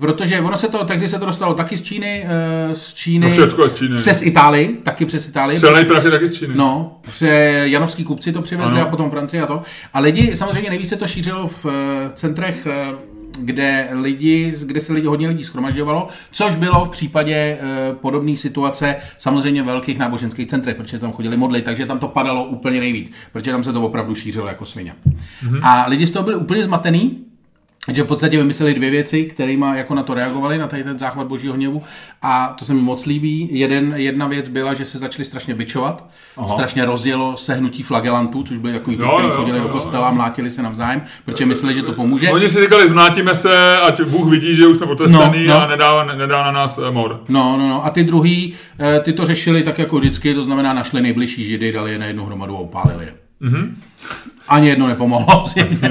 Protože 0.00 0.40
ono 0.40 0.56
se 0.56 0.68
to, 0.68 0.84
tehdy 0.84 1.08
se 1.08 1.18
to 1.18 1.26
dostalo 1.26 1.54
taky 1.54 1.76
z 1.76 1.82
Číny, 1.82 2.24
uh, 2.68 2.72
z 2.74 2.94
Číny, 2.94 3.26
No 3.26 3.32
všecko 3.32 3.68
z 3.68 3.74
Číny. 3.74 3.96
přes 3.96 4.22
Itálii, 4.22 4.68
taky 4.82 5.06
přes 5.06 5.28
Itálii. 5.28 5.56
Střelný 5.56 5.84
prach 5.84 6.04
je 6.04 6.10
taky 6.10 6.28
z 6.28 6.34
Číny. 6.34 6.54
No, 6.56 6.98
pře 7.00 7.28
janovský 7.64 8.04
kupci 8.04 8.32
to 8.32 8.42
přivezli 8.42 8.76
Ano. 8.76 8.86
a 8.86 8.90
potom 8.90 9.10
Francie 9.10 9.42
a 9.42 9.46
to. 9.46 9.62
A 9.94 10.00
lidi, 10.00 10.36
samozřejmě 10.36 10.70
nejvíc 10.70 10.88
se 10.88 10.96
to 10.96 11.06
šířilo 11.06 11.48
v 11.48 11.66
eh, 11.66 12.10
centrech, 12.14 12.66
eh, 12.70 12.94
kde, 13.38 13.88
lidi, 13.92 14.54
kde 14.62 14.80
se 14.80 14.92
lidi, 14.92 15.06
hodně 15.06 15.28
lidí 15.28 15.44
schromažďovalo, 15.44 16.08
což 16.32 16.54
bylo 16.56 16.84
v 16.84 16.90
případě 16.90 17.34
eh, 17.34 17.58
podobné 18.00 18.36
situace 18.36 18.96
samozřejmě 19.18 19.62
v 19.62 19.66
velkých 19.66 19.98
náboženských 19.98 20.46
centrech, 20.46 20.76
protože 20.76 20.98
tam 20.98 21.12
chodili 21.12 21.36
modlit, 21.36 21.64
takže 21.64 21.86
tam 21.86 21.98
to 21.98 22.08
padalo 22.08 22.44
úplně 22.44 22.80
nejvíc, 22.80 23.12
protože 23.32 23.50
tam 23.50 23.64
se 23.64 23.72
to 23.72 23.82
opravdu 23.82 24.14
šířilo 24.14 24.46
jako 24.46 24.64
svině. 24.64 24.94
Mhm. 25.42 25.60
A 25.62 25.84
lidi 25.88 26.06
z 26.06 26.10
toho 26.10 26.24
byli 26.24 26.36
úplně 26.36 26.64
zmatený, 26.64 27.18
že 27.90 28.02
v 28.02 28.06
podstatě 28.06 28.36
vymysleli 28.36 28.74
dvě 28.74 28.90
věci, 28.90 29.24
kterými 29.24 29.66
jako 29.74 29.94
na 29.94 30.02
to 30.02 30.14
reagovali, 30.14 30.58
na 30.58 30.66
tady 30.66 30.84
ten 30.84 30.98
záchvat 30.98 31.26
božího 31.26 31.54
hněvu. 31.54 31.82
A 32.22 32.54
to 32.58 32.64
se 32.64 32.74
mi 32.74 32.80
moc 32.80 33.06
líbí. 33.06 33.48
Jeden, 33.50 33.94
jedna 33.96 34.26
věc 34.26 34.48
byla, 34.48 34.74
že 34.74 34.84
se 34.84 34.98
začali 34.98 35.24
strašně 35.24 35.54
bičovat. 35.54 36.04
Aha. 36.36 36.48
Strašně 36.48 36.84
rozjelo 36.84 37.36
sehnutí 37.36 37.82
flagelantů, 37.82 38.42
což 38.42 38.58
byli 38.58 38.72
takový, 38.72 38.96
kteří 38.96 39.10
chodili 39.36 39.58
jo, 39.58 39.64
do 39.64 39.70
kostela 39.70 40.08
a 40.08 40.12
mlátili 40.12 40.50
se 40.50 40.62
navzájem, 40.62 41.02
protože 41.24 41.46
mysleli, 41.46 41.74
že 41.74 41.82
to 41.82 41.92
pomůže. 41.92 42.30
Oni 42.30 42.50
si 42.50 42.60
říkali, 42.62 42.88
zmlátíme 42.88 43.34
se, 43.34 43.78
ať 43.78 44.00
Bůh 44.02 44.30
vidí, 44.30 44.56
že 44.56 44.66
už 44.66 44.76
jsme 44.76 44.86
potrestaný 44.86 45.46
No, 45.46 45.54
no. 45.54 45.62
a 45.62 45.66
nedá, 45.66 46.04
nedá 46.04 46.42
na 46.42 46.52
nás 46.52 46.78
eh, 46.88 46.90
mor. 46.90 47.20
No, 47.28 47.56
no, 47.56 47.68
no. 47.68 47.86
A 47.86 47.90
ty 47.90 48.04
druhý, 48.04 48.54
eh, 48.80 49.00
ty 49.00 49.12
to 49.12 49.26
řešili 49.26 49.62
tak 49.62 49.78
jako 49.78 49.98
vždycky, 49.98 50.34
to 50.34 50.44
znamená 50.44 50.72
našli 50.72 51.00
nejbližší 51.00 51.44
židy, 51.44 51.72
dali 51.72 51.92
je 51.92 51.98
na 51.98 52.06
jednu 52.06 52.26
hromadu 52.26 52.56
a 52.56 52.60
upálili 52.60 53.04
je. 53.04 53.21
Mhm. 53.42 53.76
Ani 54.48 54.68
jedno 54.68 54.86
nepomohlo. 54.88 55.44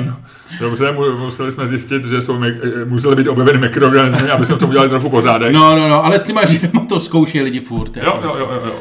Dobře, 0.60 0.92
mu- 0.92 1.18
museli 1.18 1.52
jsme 1.52 1.68
zjistit, 1.68 2.06
že 2.06 2.22
jsou, 2.22 2.40
museli 2.86 3.16
být 3.16 3.28
objeveny 3.28 3.58
mikroorganismy, 3.60 4.30
aby 4.30 4.46
jsme 4.46 4.56
v 4.56 4.60
tom 4.60 4.70
udělali 4.70 4.90
trochu 4.90 5.10
pořádek. 5.10 5.54
No, 5.54 5.76
no, 5.76 5.88
no, 5.90 6.06
ale 6.06 6.20
s 6.20 6.26
těma 6.26 6.46
židama 6.46 6.86
to 6.86 7.00
zkouší 7.00 7.42
lidi 7.42 7.60
furt. 7.60 7.98
jako 7.98 8.10
Jo, 8.10 8.20
jo, 8.24 8.32
jo, 8.40 8.50
jo. 8.54 8.62
jo. 8.66 8.74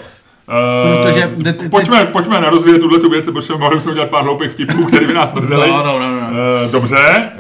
Protože- 1.03 1.31
Eh, 1.41 1.43
te- 1.45 1.53
te- 1.53 1.69
pojďme, 1.69 2.07
pojďme 2.07 2.41
narozvíjet 2.41 2.81
tuhle 2.81 2.99
tu 2.99 3.11
věc, 3.11 3.31
protože 3.31 3.53
mohli 3.55 3.81
jsme 3.81 3.93
udělat 3.93 4.11
pár 4.11 4.23
hloupých 4.25 4.51
vtipů, 4.51 4.85
které 4.85 5.07
by 5.07 5.15
nás 5.15 5.33
mrzely. 5.35 5.71
No, 5.71 5.77
no, 5.87 5.99
no, 5.99 6.21
no. 6.21 6.27
Eh, 6.67 6.73
Dobře, 6.73 6.99
eh, 7.15 7.31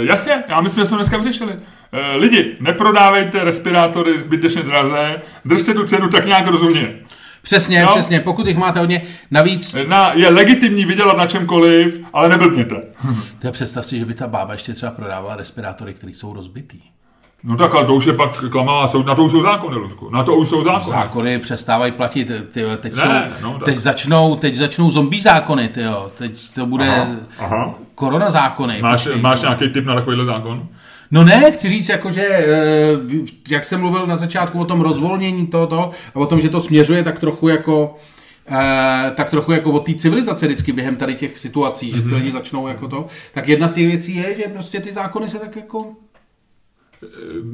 jasně, 0.00 0.44
já 0.48 0.60
myslím, 0.60 0.82
že 0.82 0.88
jsme 0.88 0.96
dneska 0.96 1.16
vyřešili. 1.16 1.52
Eh, 1.92 2.16
Lidi, 2.16 2.56
neprodávejte 2.60 3.44
respirátory 3.44 4.20
zbytečně 4.20 4.62
draze, 4.62 5.22
držte 5.44 5.74
tu 5.74 5.84
cenu 5.84 6.08
tak 6.08 6.26
nějak 6.26 6.46
rozumně. 6.48 6.94
Přesně, 7.42 7.80
Jo. 7.80 7.88
přesně. 7.90 8.20
Pokud 8.20 8.46
jich 8.46 8.56
máte 8.56 8.78
hodně, 8.80 9.02
navíc 9.30 9.76
Na, 9.86 10.12
je 10.12 10.28
legitimní 10.30 10.84
vydělat 10.84 11.16
na 11.16 11.26
čemkoliv, 11.26 12.00
ale 12.12 12.28
neblbněte. 12.28 12.76
To 13.38 13.50
představ 13.52 13.86
si, 13.86 13.98
že 13.98 14.04
by 14.04 14.14
ta 14.14 14.26
bába 14.26 14.52
ještě 14.52 14.72
třeba 14.74 14.92
prodávala 14.92 15.36
respirátory, 15.36 15.94
které 15.94 16.12
jsou 16.12 16.32
rozbitý. 16.34 16.78
No 17.44 17.56
tak, 17.56 17.74
ale 17.74 17.86
to 17.86 17.94
už 17.94 18.04
je 18.06 18.12
pak 18.12 18.44
klamavá 18.50 18.88
soud, 18.88 19.06
na 19.06 19.14
to 19.14 19.22
už 19.24 19.32
jsou 19.32 19.42
zákony, 19.42 19.76
Ludku. 19.76 20.10
Na 20.10 20.22
to 20.22 20.34
už 20.36 20.48
jsou 20.48 20.64
zákony. 20.64 20.96
Zákony 20.96 21.38
přestávají 21.38 21.92
platit, 21.92 22.24
ty, 22.52 22.62
teď, 22.80 22.94
Ne, 22.96 23.32
jsou, 23.40 23.42
no 23.44 23.52
tak. 23.54 23.64
teď, 23.64 23.76
začnou, 23.76 24.36
teď 24.36 24.54
začnou 24.54 24.90
zombie 24.90 25.22
zákony, 25.22 25.68
tyjo. 25.68 26.10
teď 26.18 26.54
to 26.54 26.66
bude 26.66 26.88
Aha, 26.88 27.06
aha. 27.38 27.74
korona 27.94 28.30
zákony. 28.30 28.82
Máš, 28.82 29.02
počkej, 29.04 29.22
máš 29.22 29.40
nějaký 29.40 29.68
tip 29.68 29.84
na 29.86 29.94
takovýhle 29.94 30.24
zákon? 30.24 30.68
No 31.10 31.24
ne, 31.24 31.50
chci 31.50 31.68
říct, 31.68 31.88
jakože, 31.88 32.26
eh, 32.26 32.46
jak 33.50 33.64
jsem 33.64 33.80
mluvil 33.80 34.06
na 34.06 34.16
začátku 34.16 34.60
o 34.60 34.64
tom 34.64 34.80
rozvolnění 34.80 35.46
tohoto 35.46 35.90
a 36.14 36.16
o 36.16 36.26
tom, 36.26 36.40
že 36.40 36.48
to 36.48 36.60
směřuje 36.60 37.02
tak 37.02 37.18
trochu 37.18 37.48
jako 37.48 37.96
eh, 38.50 39.10
tak 39.14 39.30
trochu 39.30 39.52
jako 39.52 39.72
od 39.72 39.86
té 39.86 39.94
civilizace 39.94 40.46
vždycky 40.46 40.72
během 40.72 40.96
tady 40.96 41.14
těch 41.14 41.38
situací, 41.38 41.92
že 41.92 42.02
ty 42.02 42.14
lidi 42.14 42.30
začnou 42.30 42.68
jako 42.68 42.88
to, 42.88 43.06
tak 43.34 43.48
jedna 43.48 43.68
z 43.68 43.72
těch 43.72 43.86
věcí 43.86 44.16
je, 44.16 44.34
že 44.36 44.42
prostě 44.42 44.80
ty 44.80 44.92
zákony 44.92 45.28
se 45.28 45.38
tak 45.38 45.56
jako 45.56 45.86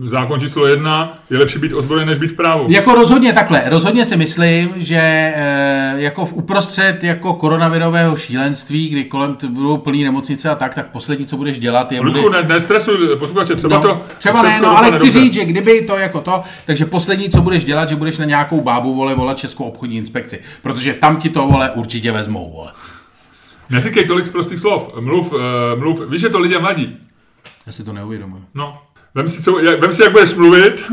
Zákon 0.07 0.41
číslo 0.41 0.67
jedna, 0.67 1.19
je 1.31 1.39
lepší 1.39 1.59
být 1.59 1.73
ozbrojen, 1.73 2.09
než 2.09 2.19
být 2.19 2.31
v 2.31 2.37
právu. 2.37 2.67
Jako 2.69 2.95
rozhodně 2.95 3.33
takhle, 3.33 3.63
rozhodně 3.67 4.05
si 4.05 4.17
myslím, 4.17 4.73
že 4.77 4.97
e, 4.97 5.95
jako 5.97 6.27
v 6.27 6.33
uprostřed 6.33 7.05
jako 7.05 7.35
koronavirového 7.35 8.17
šílenství, 8.17 8.89
kdy 8.89 9.05
kolem 9.05 9.35
t- 9.35 9.47
budou 9.47 9.77
plný 9.77 10.05
nemocnice 10.05 10.51
a 10.51 10.55
tak, 10.55 10.75
tak 10.75 10.91
poslední, 10.91 11.27
co 11.27 11.37
budeš 11.37 11.59
dělat, 11.59 11.93
je 11.93 12.01
Ludku, 12.01 12.23
bude... 12.23 12.43
ne, 12.43 12.49
nestresuj 12.49 13.17
posluchače, 13.19 13.55
třeba 13.57 13.77
No, 13.77 13.83
to... 13.83 14.03
třeba 14.19 14.43
ne, 14.43 14.61
no, 14.61 14.79
ale 14.79 14.93
chci 14.93 15.07
dobře. 15.07 15.21
říct, 15.21 15.35
že 15.35 15.45
kdyby 15.45 15.83
to 15.83 15.97
jako 15.97 16.21
to, 16.21 16.43
takže 16.67 16.87
poslední, 16.87 17.29
co 17.29 17.41
budeš 17.41 17.65
dělat, 17.65 17.89
že 17.89 17.97
budeš 17.97 18.19
na 18.19 18.25
nějakou 18.25 18.61
bábu, 18.61 18.95
vole, 18.95 19.15
volat 19.15 19.39
Českou 19.39 19.65
obchodní 19.65 19.97
inspekci, 19.97 20.41
protože 20.63 20.95
tam 20.95 21.17
ti 21.17 21.29
to, 21.29 21.47
vole, 21.47 21.71
určitě 21.71 22.13
vezmou, 22.13 22.53
vole. 22.53 22.73
Neříkej 23.71 24.07
tolik 24.07 24.27
z 24.27 24.33
prostých 24.33 24.61
slov. 24.61 24.91
Mluv, 25.01 25.33
uh, 25.33 25.41
mluv, 25.79 26.01
víš, 26.09 26.21
že 26.21 26.29
to 26.29 26.39
lidem 26.39 26.63
vadí. 26.63 26.97
Já 27.67 27.73
si 27.73 27.85
to 27.85 27.93
neuvědomuji. 27.93 28.43
No. 28.55 28.79
Vem 29.15 29.29
si, 29.29 29.43
co, 29.43 29.59
jak, 29.59 29.81
vem 29.81 29.93
si, 29.93 30.03
jak 30.03 30.13
budeš 30.13 30.35
mluvit 30.35 30.85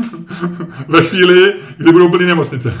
ve 0.88 1.02
chvíli, 1.02 1.54
kdy 1.76 1.92
budou 1.92 2.08
plný 2.08 2.26
nemocnice. 2.26 2.74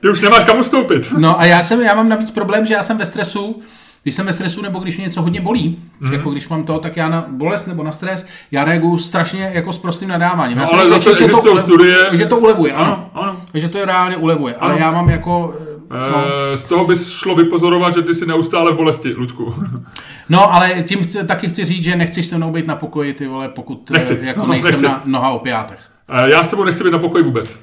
Ty 0.00 0.08
už 0.08 0.20
nemáš 0.20 0.44
kam 0.44 0.58
ustoupit. 0.58 1.12
No 1.18 1.40
a 1.40 1.44
já, 1.44 1.62
jsem, 1.62 1.80
já 1.80 1.94
mám 1.94 2.08
navíc 2.08 2.30
problém, 2.30 2.66
že 2.66 2.74
já 2.74 2.82
jsem 2.82 2.98
ve 2.98 3.06
stresu, 3.06 3.62
když 4.02 4.14
jsem 4.14 4.26
ve 4.26 4.32
stresu 4.32 4.62
nebo 4.62 4.78
když 4.78 4.96
mě 4.96 5.06
něco 5.06 5.22
hodně 5.22 5.40
bolí, 5.40 5.78
mm-hmm. 6.02 6.12
jako 6.12 6.30
když 6.30 6.48
mám 6.48 6.64
to, 6.64 6.78
tak 6.78 6.96
já 6.96 7.08
na 7.08 7.24
bolest 7.28 7.66
nebo 7.66 7.82
na 7.82 7.92
stres, 7.92 8.26
já 8.50 8.64
reaguju 8.64 8.98
strašně 8.98 9.50
jako 9.54 9.72
s 9.72 9.78
prostým 9.78 10.08
nadáváním. 10.08 10.58
No, 10.58 10.62
já 10.62 10.68
ale 10.78 10.90
zase 10.90 11.10
že 11.10 11.16
to, 11.16 11.24
existují 11.24 11.58
studie- 11.58 12.16
že 12.16 12.26
to 12.26 12.38
ulevuje, 12.38 12.72
ano. 12.72 13.10
Ano, 13.14 13.24
ano. 13.24 13.40
Že 13.54 13.68
to 13.68 13.78
je 13.78 13.84
reálně 13.84 14.16
ulevuje, 14.16 14.54
ale 14.54 14.72
Ano. 14.72 14.80
já 14.80 14.90
mám 14.90 15.10
jako... 15.10 15.54
eh, 15.90 16.10
No, 16.12 16.24
E, 16.54 16.58
z 16.58 16.64
toho 16.64 16.84
bys 16.86 17.10
šlo 17.10 17.34
vypozorovat, 17.34 17.94
že 17.94 18.02
ty 18.02 18.14
jsi 18.14 18.26
neustále 18.26 18.72
v 18.72 18.76
bolesti, 18.76 19.14
Ludku. 19.14 19.54
no, 20.28 20.54
ale 20.54 20.82
tím 20.82 21.02
chci, 21.04 21.26
taky 21.26 21.48
chci 21.48 21.64
říct, 21.64 21.84
že 21.84 21.96
nechceš 21.96 22.26
se 22.26 22.36
mnou 22.36 22.50
být 22.50 22.66
na 22.66 22.76
pokoji, 22.76 23.14
ty 23.14 23.26
vole, 23.26 23.48
pokud 23.48 23.90
Nechci. 23.90 24.18
eh, 24.22 24.26
jako 24.26 24.40
No, 24.40 24.46
nejsem 24.46 24.70
nechci. 24.70 24.84
na 24.86 25.02
noha 25.04 25.30
o 25.30 25.38
pátech. 25.38 25.78
E, 26.08 26.30
já 26.30 26.44
s 26.44 26.48
tebou 26.48 26.64
nechci 26.64 26.84
být 26.84 26.90
na 26.90 26.98
pokoji 26.98 27.24
vůbec. 27.24 27.56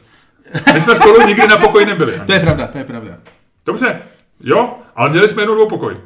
My 0.74 0.82
jsme 0.82 0.96
spolu 0.96 1.28
nikdy 1.28 1.48
na 1.48 1.58
pokoji 1.58 1.86
nebyli. 1.86 2.14
To 2.26 2.34
je 2.34 2.40
pravda, 2.40 2.68
to 2.68 2.78
je 2.78 2.84
pravda. 2.84 3.14
Dobře, 3.66 4.02
jo, 4.44 4.74
ale 4.96 5.10
měli 5.10 5.30
jsme 5.30 5.44
jenom 5.44 5.68
pokoj. 5.70 5.98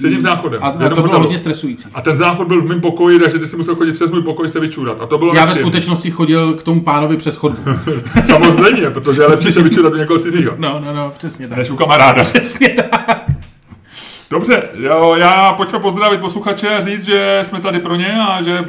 S 0.00 0.04
jedním 0.04 0.22
záchodem. 0.22 0.62
A, 0.62 0.66
a 0.66 0.88
to 0.88 1.02
bylo 1.02 1.18
hodně 1.18 1.38
stresující. 1.38 1.88
A 1.94 2.00
ten 2.00 2.16
záchod 2.16 2.48
byl 2.48 2.62
v 2.62 2.66
mém 2.66 2.80
pokoji, 2.80 3.18
takže 3.18 3.38
ty 3.38 3.46
si 3.46 3.56
musel 3.56 3.74
chodit 3.76 3.92
přes 3.92 4.10
můj 4.10 4.22
pokoj 4.22 4.48
se 4.48 4.60
vyčůrat. 4.60 5.00
A 5.00 5.06
to 5.06 5.18
bylo 5.18 5.34
Já 5.34 5.44
ve 5.44 5.54
skutečnosti 5.54 6.10
chodil 6.10 6.54
k 6.54 6.62
tomu 6.62 6.80
pánovi 6.80 7.16
přes 7.16 7.36
chodbu. 7.36 7.62
Samozřejmě, 8.26 8.90
protože 8.90 9.22
je 9.22 9.26
lepší 9.26 9.52
se 9.52 9.62
vyčůrat 9.62 9.92
do 9.92 9.98
někoho 9.98 10.18
cizího. 10.18 10.54
No, 10.58 10.80
no, 10.84 10.94
no, 10.94 11.12
přesně 11.18 11.48
tak. 11.48 11.58
Než 11.58 11.70
u 11.70 11.76
kamaráda. 11.76 12.22
Přesně 12.28 12.68
tak. 12.68 13.24
Dobře, 14.30 14.62
jo, 14.80 15.14
já 15.16 15.52
pojďme 15.52 15.78
pozdravit 15.78 16.20
posluchače 16.20 16.68
a 16.68 16.80
říct, 16.80 17.04
že 17.04 17.40
jsme 17.42 17.60
tady 17.60 17.78
pro 17.78 17.94
ně 17.94 18.18
a 18.28 18.42
že 18.42 18.64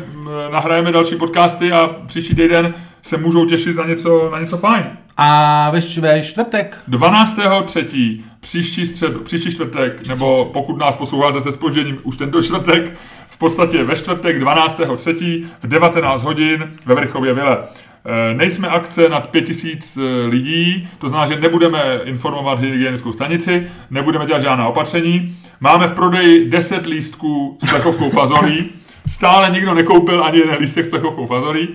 nahrajeme 0.52 0.92
další 0.92 1.16
podcasty 1.16 1.72
a 1.72 1.96
příští 2.08 2.36
týden 2.36 2.74
se 3.02 3.18
můžou 3.18 3.46
těšit 3.46 3.76
na 3.76 3.88
něco, 3.88 4.30
na 4.32 4.40
něco 4.40 4.58
fajn. 4.58 4.86
A 5.18 5.70
ve, 6.02 6.22
čtvrtek 6.22 6.78
12.3. 6.90 8.22
příští 8.40 8.86
střed, 8.86 9.22
příští 9.22 9.52
čtvrtek, 9.52 10.08
nebo 10.08 10.46
pokud 10.46 10.78
nás 10.78 10.96
posloucháte 10.96 11.42
se 11.42 11.52
spožděním 11.52 12.00
už 12.04 12.18
tento 12.18 12.42
čtvrtek, 12.42 12.98
v 13.30 13.38
podstatě 13.38 13.84
ve 13.84 13.96
čtvrtek 13.96 14.42
12.3. 14.42 15.46
v 15.64 15.68
19 15.68 16.24
hodin 16.24 16.72
ve 16.86 16.96
Vrchově 16.96 17.34
Vile. 17.34 17.58
E, 18.06 18.34
Nejsme 18.34 18.68
akce 18.68 19.10
nad 19.10 19.30
5000 19.30 20.00
lidí, 20.28 20.90
to 21.00 21.10
znamená, 21.10 21.36
že 21.36 21.42
nebudeme 21.42 22.00
informovat 22.04 22.60
hygienickou 22.60 23.14
stanici, 23.14 23.68
nebudeme 23.90 24.26
dělat 24.26 24.42
žádná 24.42 24.68
opatření. 24.68 25.38
Máme 25.60 25.88
v 25.88 25.92
prodeji 25.92 26.50
10 26.50 26.86
lístků 26.86 27.58
s 27.64 27.70
plechovkou 27.70 28.10
fazolí. 28.10 28.70
Stále 29.08 29.50
nikdo 29.50 29.74
nekoupil 29.74 30.24
ani 30.24 30.38
jeden 30.38 30.56
lístek 30.60 30.86
s 30.86 30.90
plechovkou 30.90 31.26
fazolí. 31.26 31.68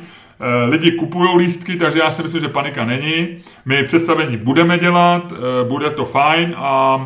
Eh, 0.44 0.64
Lidi 0.64 0.92
kupují 0.92 1.36
lístky, 1.36 1.76
takže 1.76 1.98
já 1.98 2.10
si 2.10 2.22
myslím, 2.22 2.40
že 2.40 2.48
panika 2.48 2.84
není. 2.84 3.28
My 3.64 3.82
představení 3.82 4.36
budeme 4.36 4.78
dělat, 4.78 5.32
eh, 5.32 5.68
bude 5.68 5.90
to 5.90 6.04
fajn 6.04 6.54
a 6.56 6.98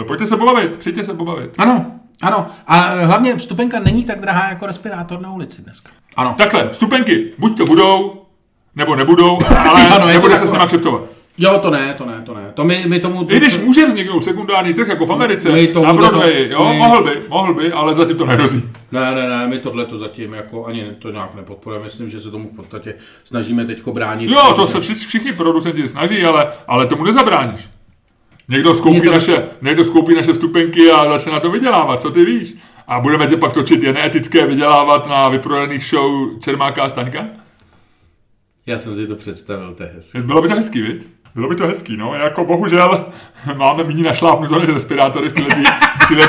eh, 0.00 0.04
pojďte 0.04 0.26
se 0.26 0.36
pobavit, 0.36 0.76
přijďte 0.76 1.04
se 1.04 1.14
pobavit. 1.14 1.50
Ano, 1.58 1.86
ano. 2.22 2.46
A 2.66 2.76
hlavně 3.04 3.36
vstupenka 3.36 3.80
není 3.80 4.04
tak 4.04 4.20
drahá 4.20 4.48
jako 4.48 4.66
respirátor 4.66 5.20
na 5.20 5.32
ulici 5.32 5.62
dneska. 5.62 5.90
Ano. 6.16 6.34
Takhle, 6.38 6.68
vstupenky 6.68 7.32
buď 7.38 7.56
to 7.56 7.64
budou, 7.64 8.22
nebo 8.76 8.96
nebudou, 8.96 9.38
ale 9.70 9.88
Ano, 9.88 10.06
nebude 10.06 10.36
se 10.36 10.46
s 10.46 10.52
nima 10.52 10.66
křiftovat. 10.66 11.02
Jo, 11.38 11.58
to 11.62 11.70
ne, 11.70 11.94
to 11.98 12.04
ne, 12.06 12.22
to 12.26 12.34
ne. 12.34 12.50
To 12.54 12.64
my, 12.64 12.84
my 12.86 13.00
tomu... 13.00 13.26
I 13.30 13.36
když 13.36 13.58
může 13.58 13.86
vzniknout 13.86 14.24
sekundární 14.24 14.74
trh 14.74 14.88
jako 14.88 15.06
v 15.06 15.12
Americe, 15.12 15.52
My 15.52 15.66
tomu 15.66 15.86
na 15.86 15.92
to- 15.92 15.98
Broadway, 15.98 16.48
jo, 16.50 16.68
my- 16.68 16.78
mohl 16.78 17.04
by, 17.04 17.22
mohl 17.28 17.54
by, 17.54 17.72
ale 17.72 17.94
zatím 17.94 18.16
to 18.16 18.26
nehrozí. 18.26 18.62
Ne, 18.92 19.14
ne, 19.14 19.28
ne, 19.28 19.46
my 19.46 19.58
tohle 19.58 19.84
to 19.86 19.98
zatím 19.98 20.32
jako 20.34 20.64
ani 20.66 20.84
to 20.98 21.10
nějak 21.10 21.34
nepodporujeme. 21.34 21.84
Myslím, 21.84 22.08
že 22.08 22.20
se 22.20 22.30
tomu 22.30 22.48
v 22.52 22.56
podstatě 22.56 22.94
snažíme 23.24 23.64
teďko 23.64 23.92
bránit. 23.92 24.30
Jo, 24.30 24.52
to 24.56 24.66
se 24.66 24.80
všichni, 24.80 25.06
všichni 25.06 25.32
producenti 25.32 25.88
snaží, 25.88 26.24
ale, 26.24 26.46
ale 26.68 26.86
tomu 26.86 27.04
nezabráníš. 27.04 27.60
Někdo 28.48 28.74
skoupí, 28.74 29.00
to- 29.00 29.10
naše, 29.12 29.44
někdo 29.62 29.84
skoupí 29.84 30.14
naše 30.14 30.32
vstupenky 30.32 30.90
a 30.90 31.08
začne 31.08 31.32
na 31.32 31.40
to 31.40 31.50
vydělávat, 31.50 32.00
co 32.00 32.10
ty 32.10 32.24
víš? 32.24 32.54
A 32.88 33.00
budeme 33.00 33.26
tě 33.26 33.36
pak 33.36 33.52
točit, 33.52 33.82
je 33.82 33.92
neetické 33.92 34.46
vydělávat 34.46 35.08
na 35.08 35.28
vyprodaných 35.28 35.84
show 35.84 36.40
Čermáka 36.40 36.82
a 36.82 36.88
Staňka? 36.88 37.24
Já 38.66 38.78
jsem 38.78 38.96
si 38.96 39.06
to 39.06 39.14
představil, 39.16 39.74
to 39.74 39.82
je 39.82 39.90
hezky. 39.94 40.18
Bylo 40.22 40.42
by 40.42 40.48
to 40.48 40.54
hezký, 40.54 40.82
viď? 40.82 41.06
Bylo 41.34 41.48
by 41.48 41.54
to 41.56 41.66
hezký, 41.66 41.96
no. 41.96 42.14
Jako 42.14 42.44
bohužel 42.44 43.06
máme 43.56 43.84
méně 43.84 44.02
našlápnuto 44.02 44.58
než 44.58 44.68
respirátory 44.68 45.28
v 45.28 45.32
tyhle 46.08 46.28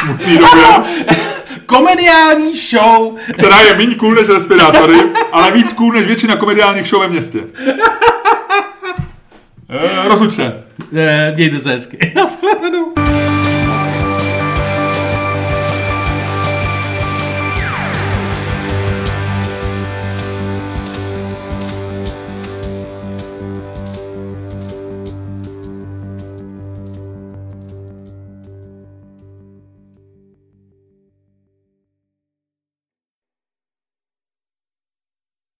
smutné 0.00 0.34
době, 0.34 1.00
Komediální 1.66 2.56
show! 2.56 3.16
která 3.32 3.60
je 3.60 3.76
méně 3.76 3.94
cool 3.94 4.14
než 4.14 4.28
respirátory, 4.28 4.94
ale 5.32 5.50
víc 5.50 5.72
cool 5.72 5.92
než 5.92 6.06
většina 6.06 6.36
komediálních 6.36 6.86
show 6.86 7.00
ve 7.02 7.08
městě. 7.08 7.40
Eh, 9.68 10.08
Rozluč 10.08 10.34
se. 10.34 10.64
Eh, 10.96 11.32
Mějte 11.36 11.60
se 11.60 11.70
hezky. 11.70 12.12
Naschledanou. 12.16 12.92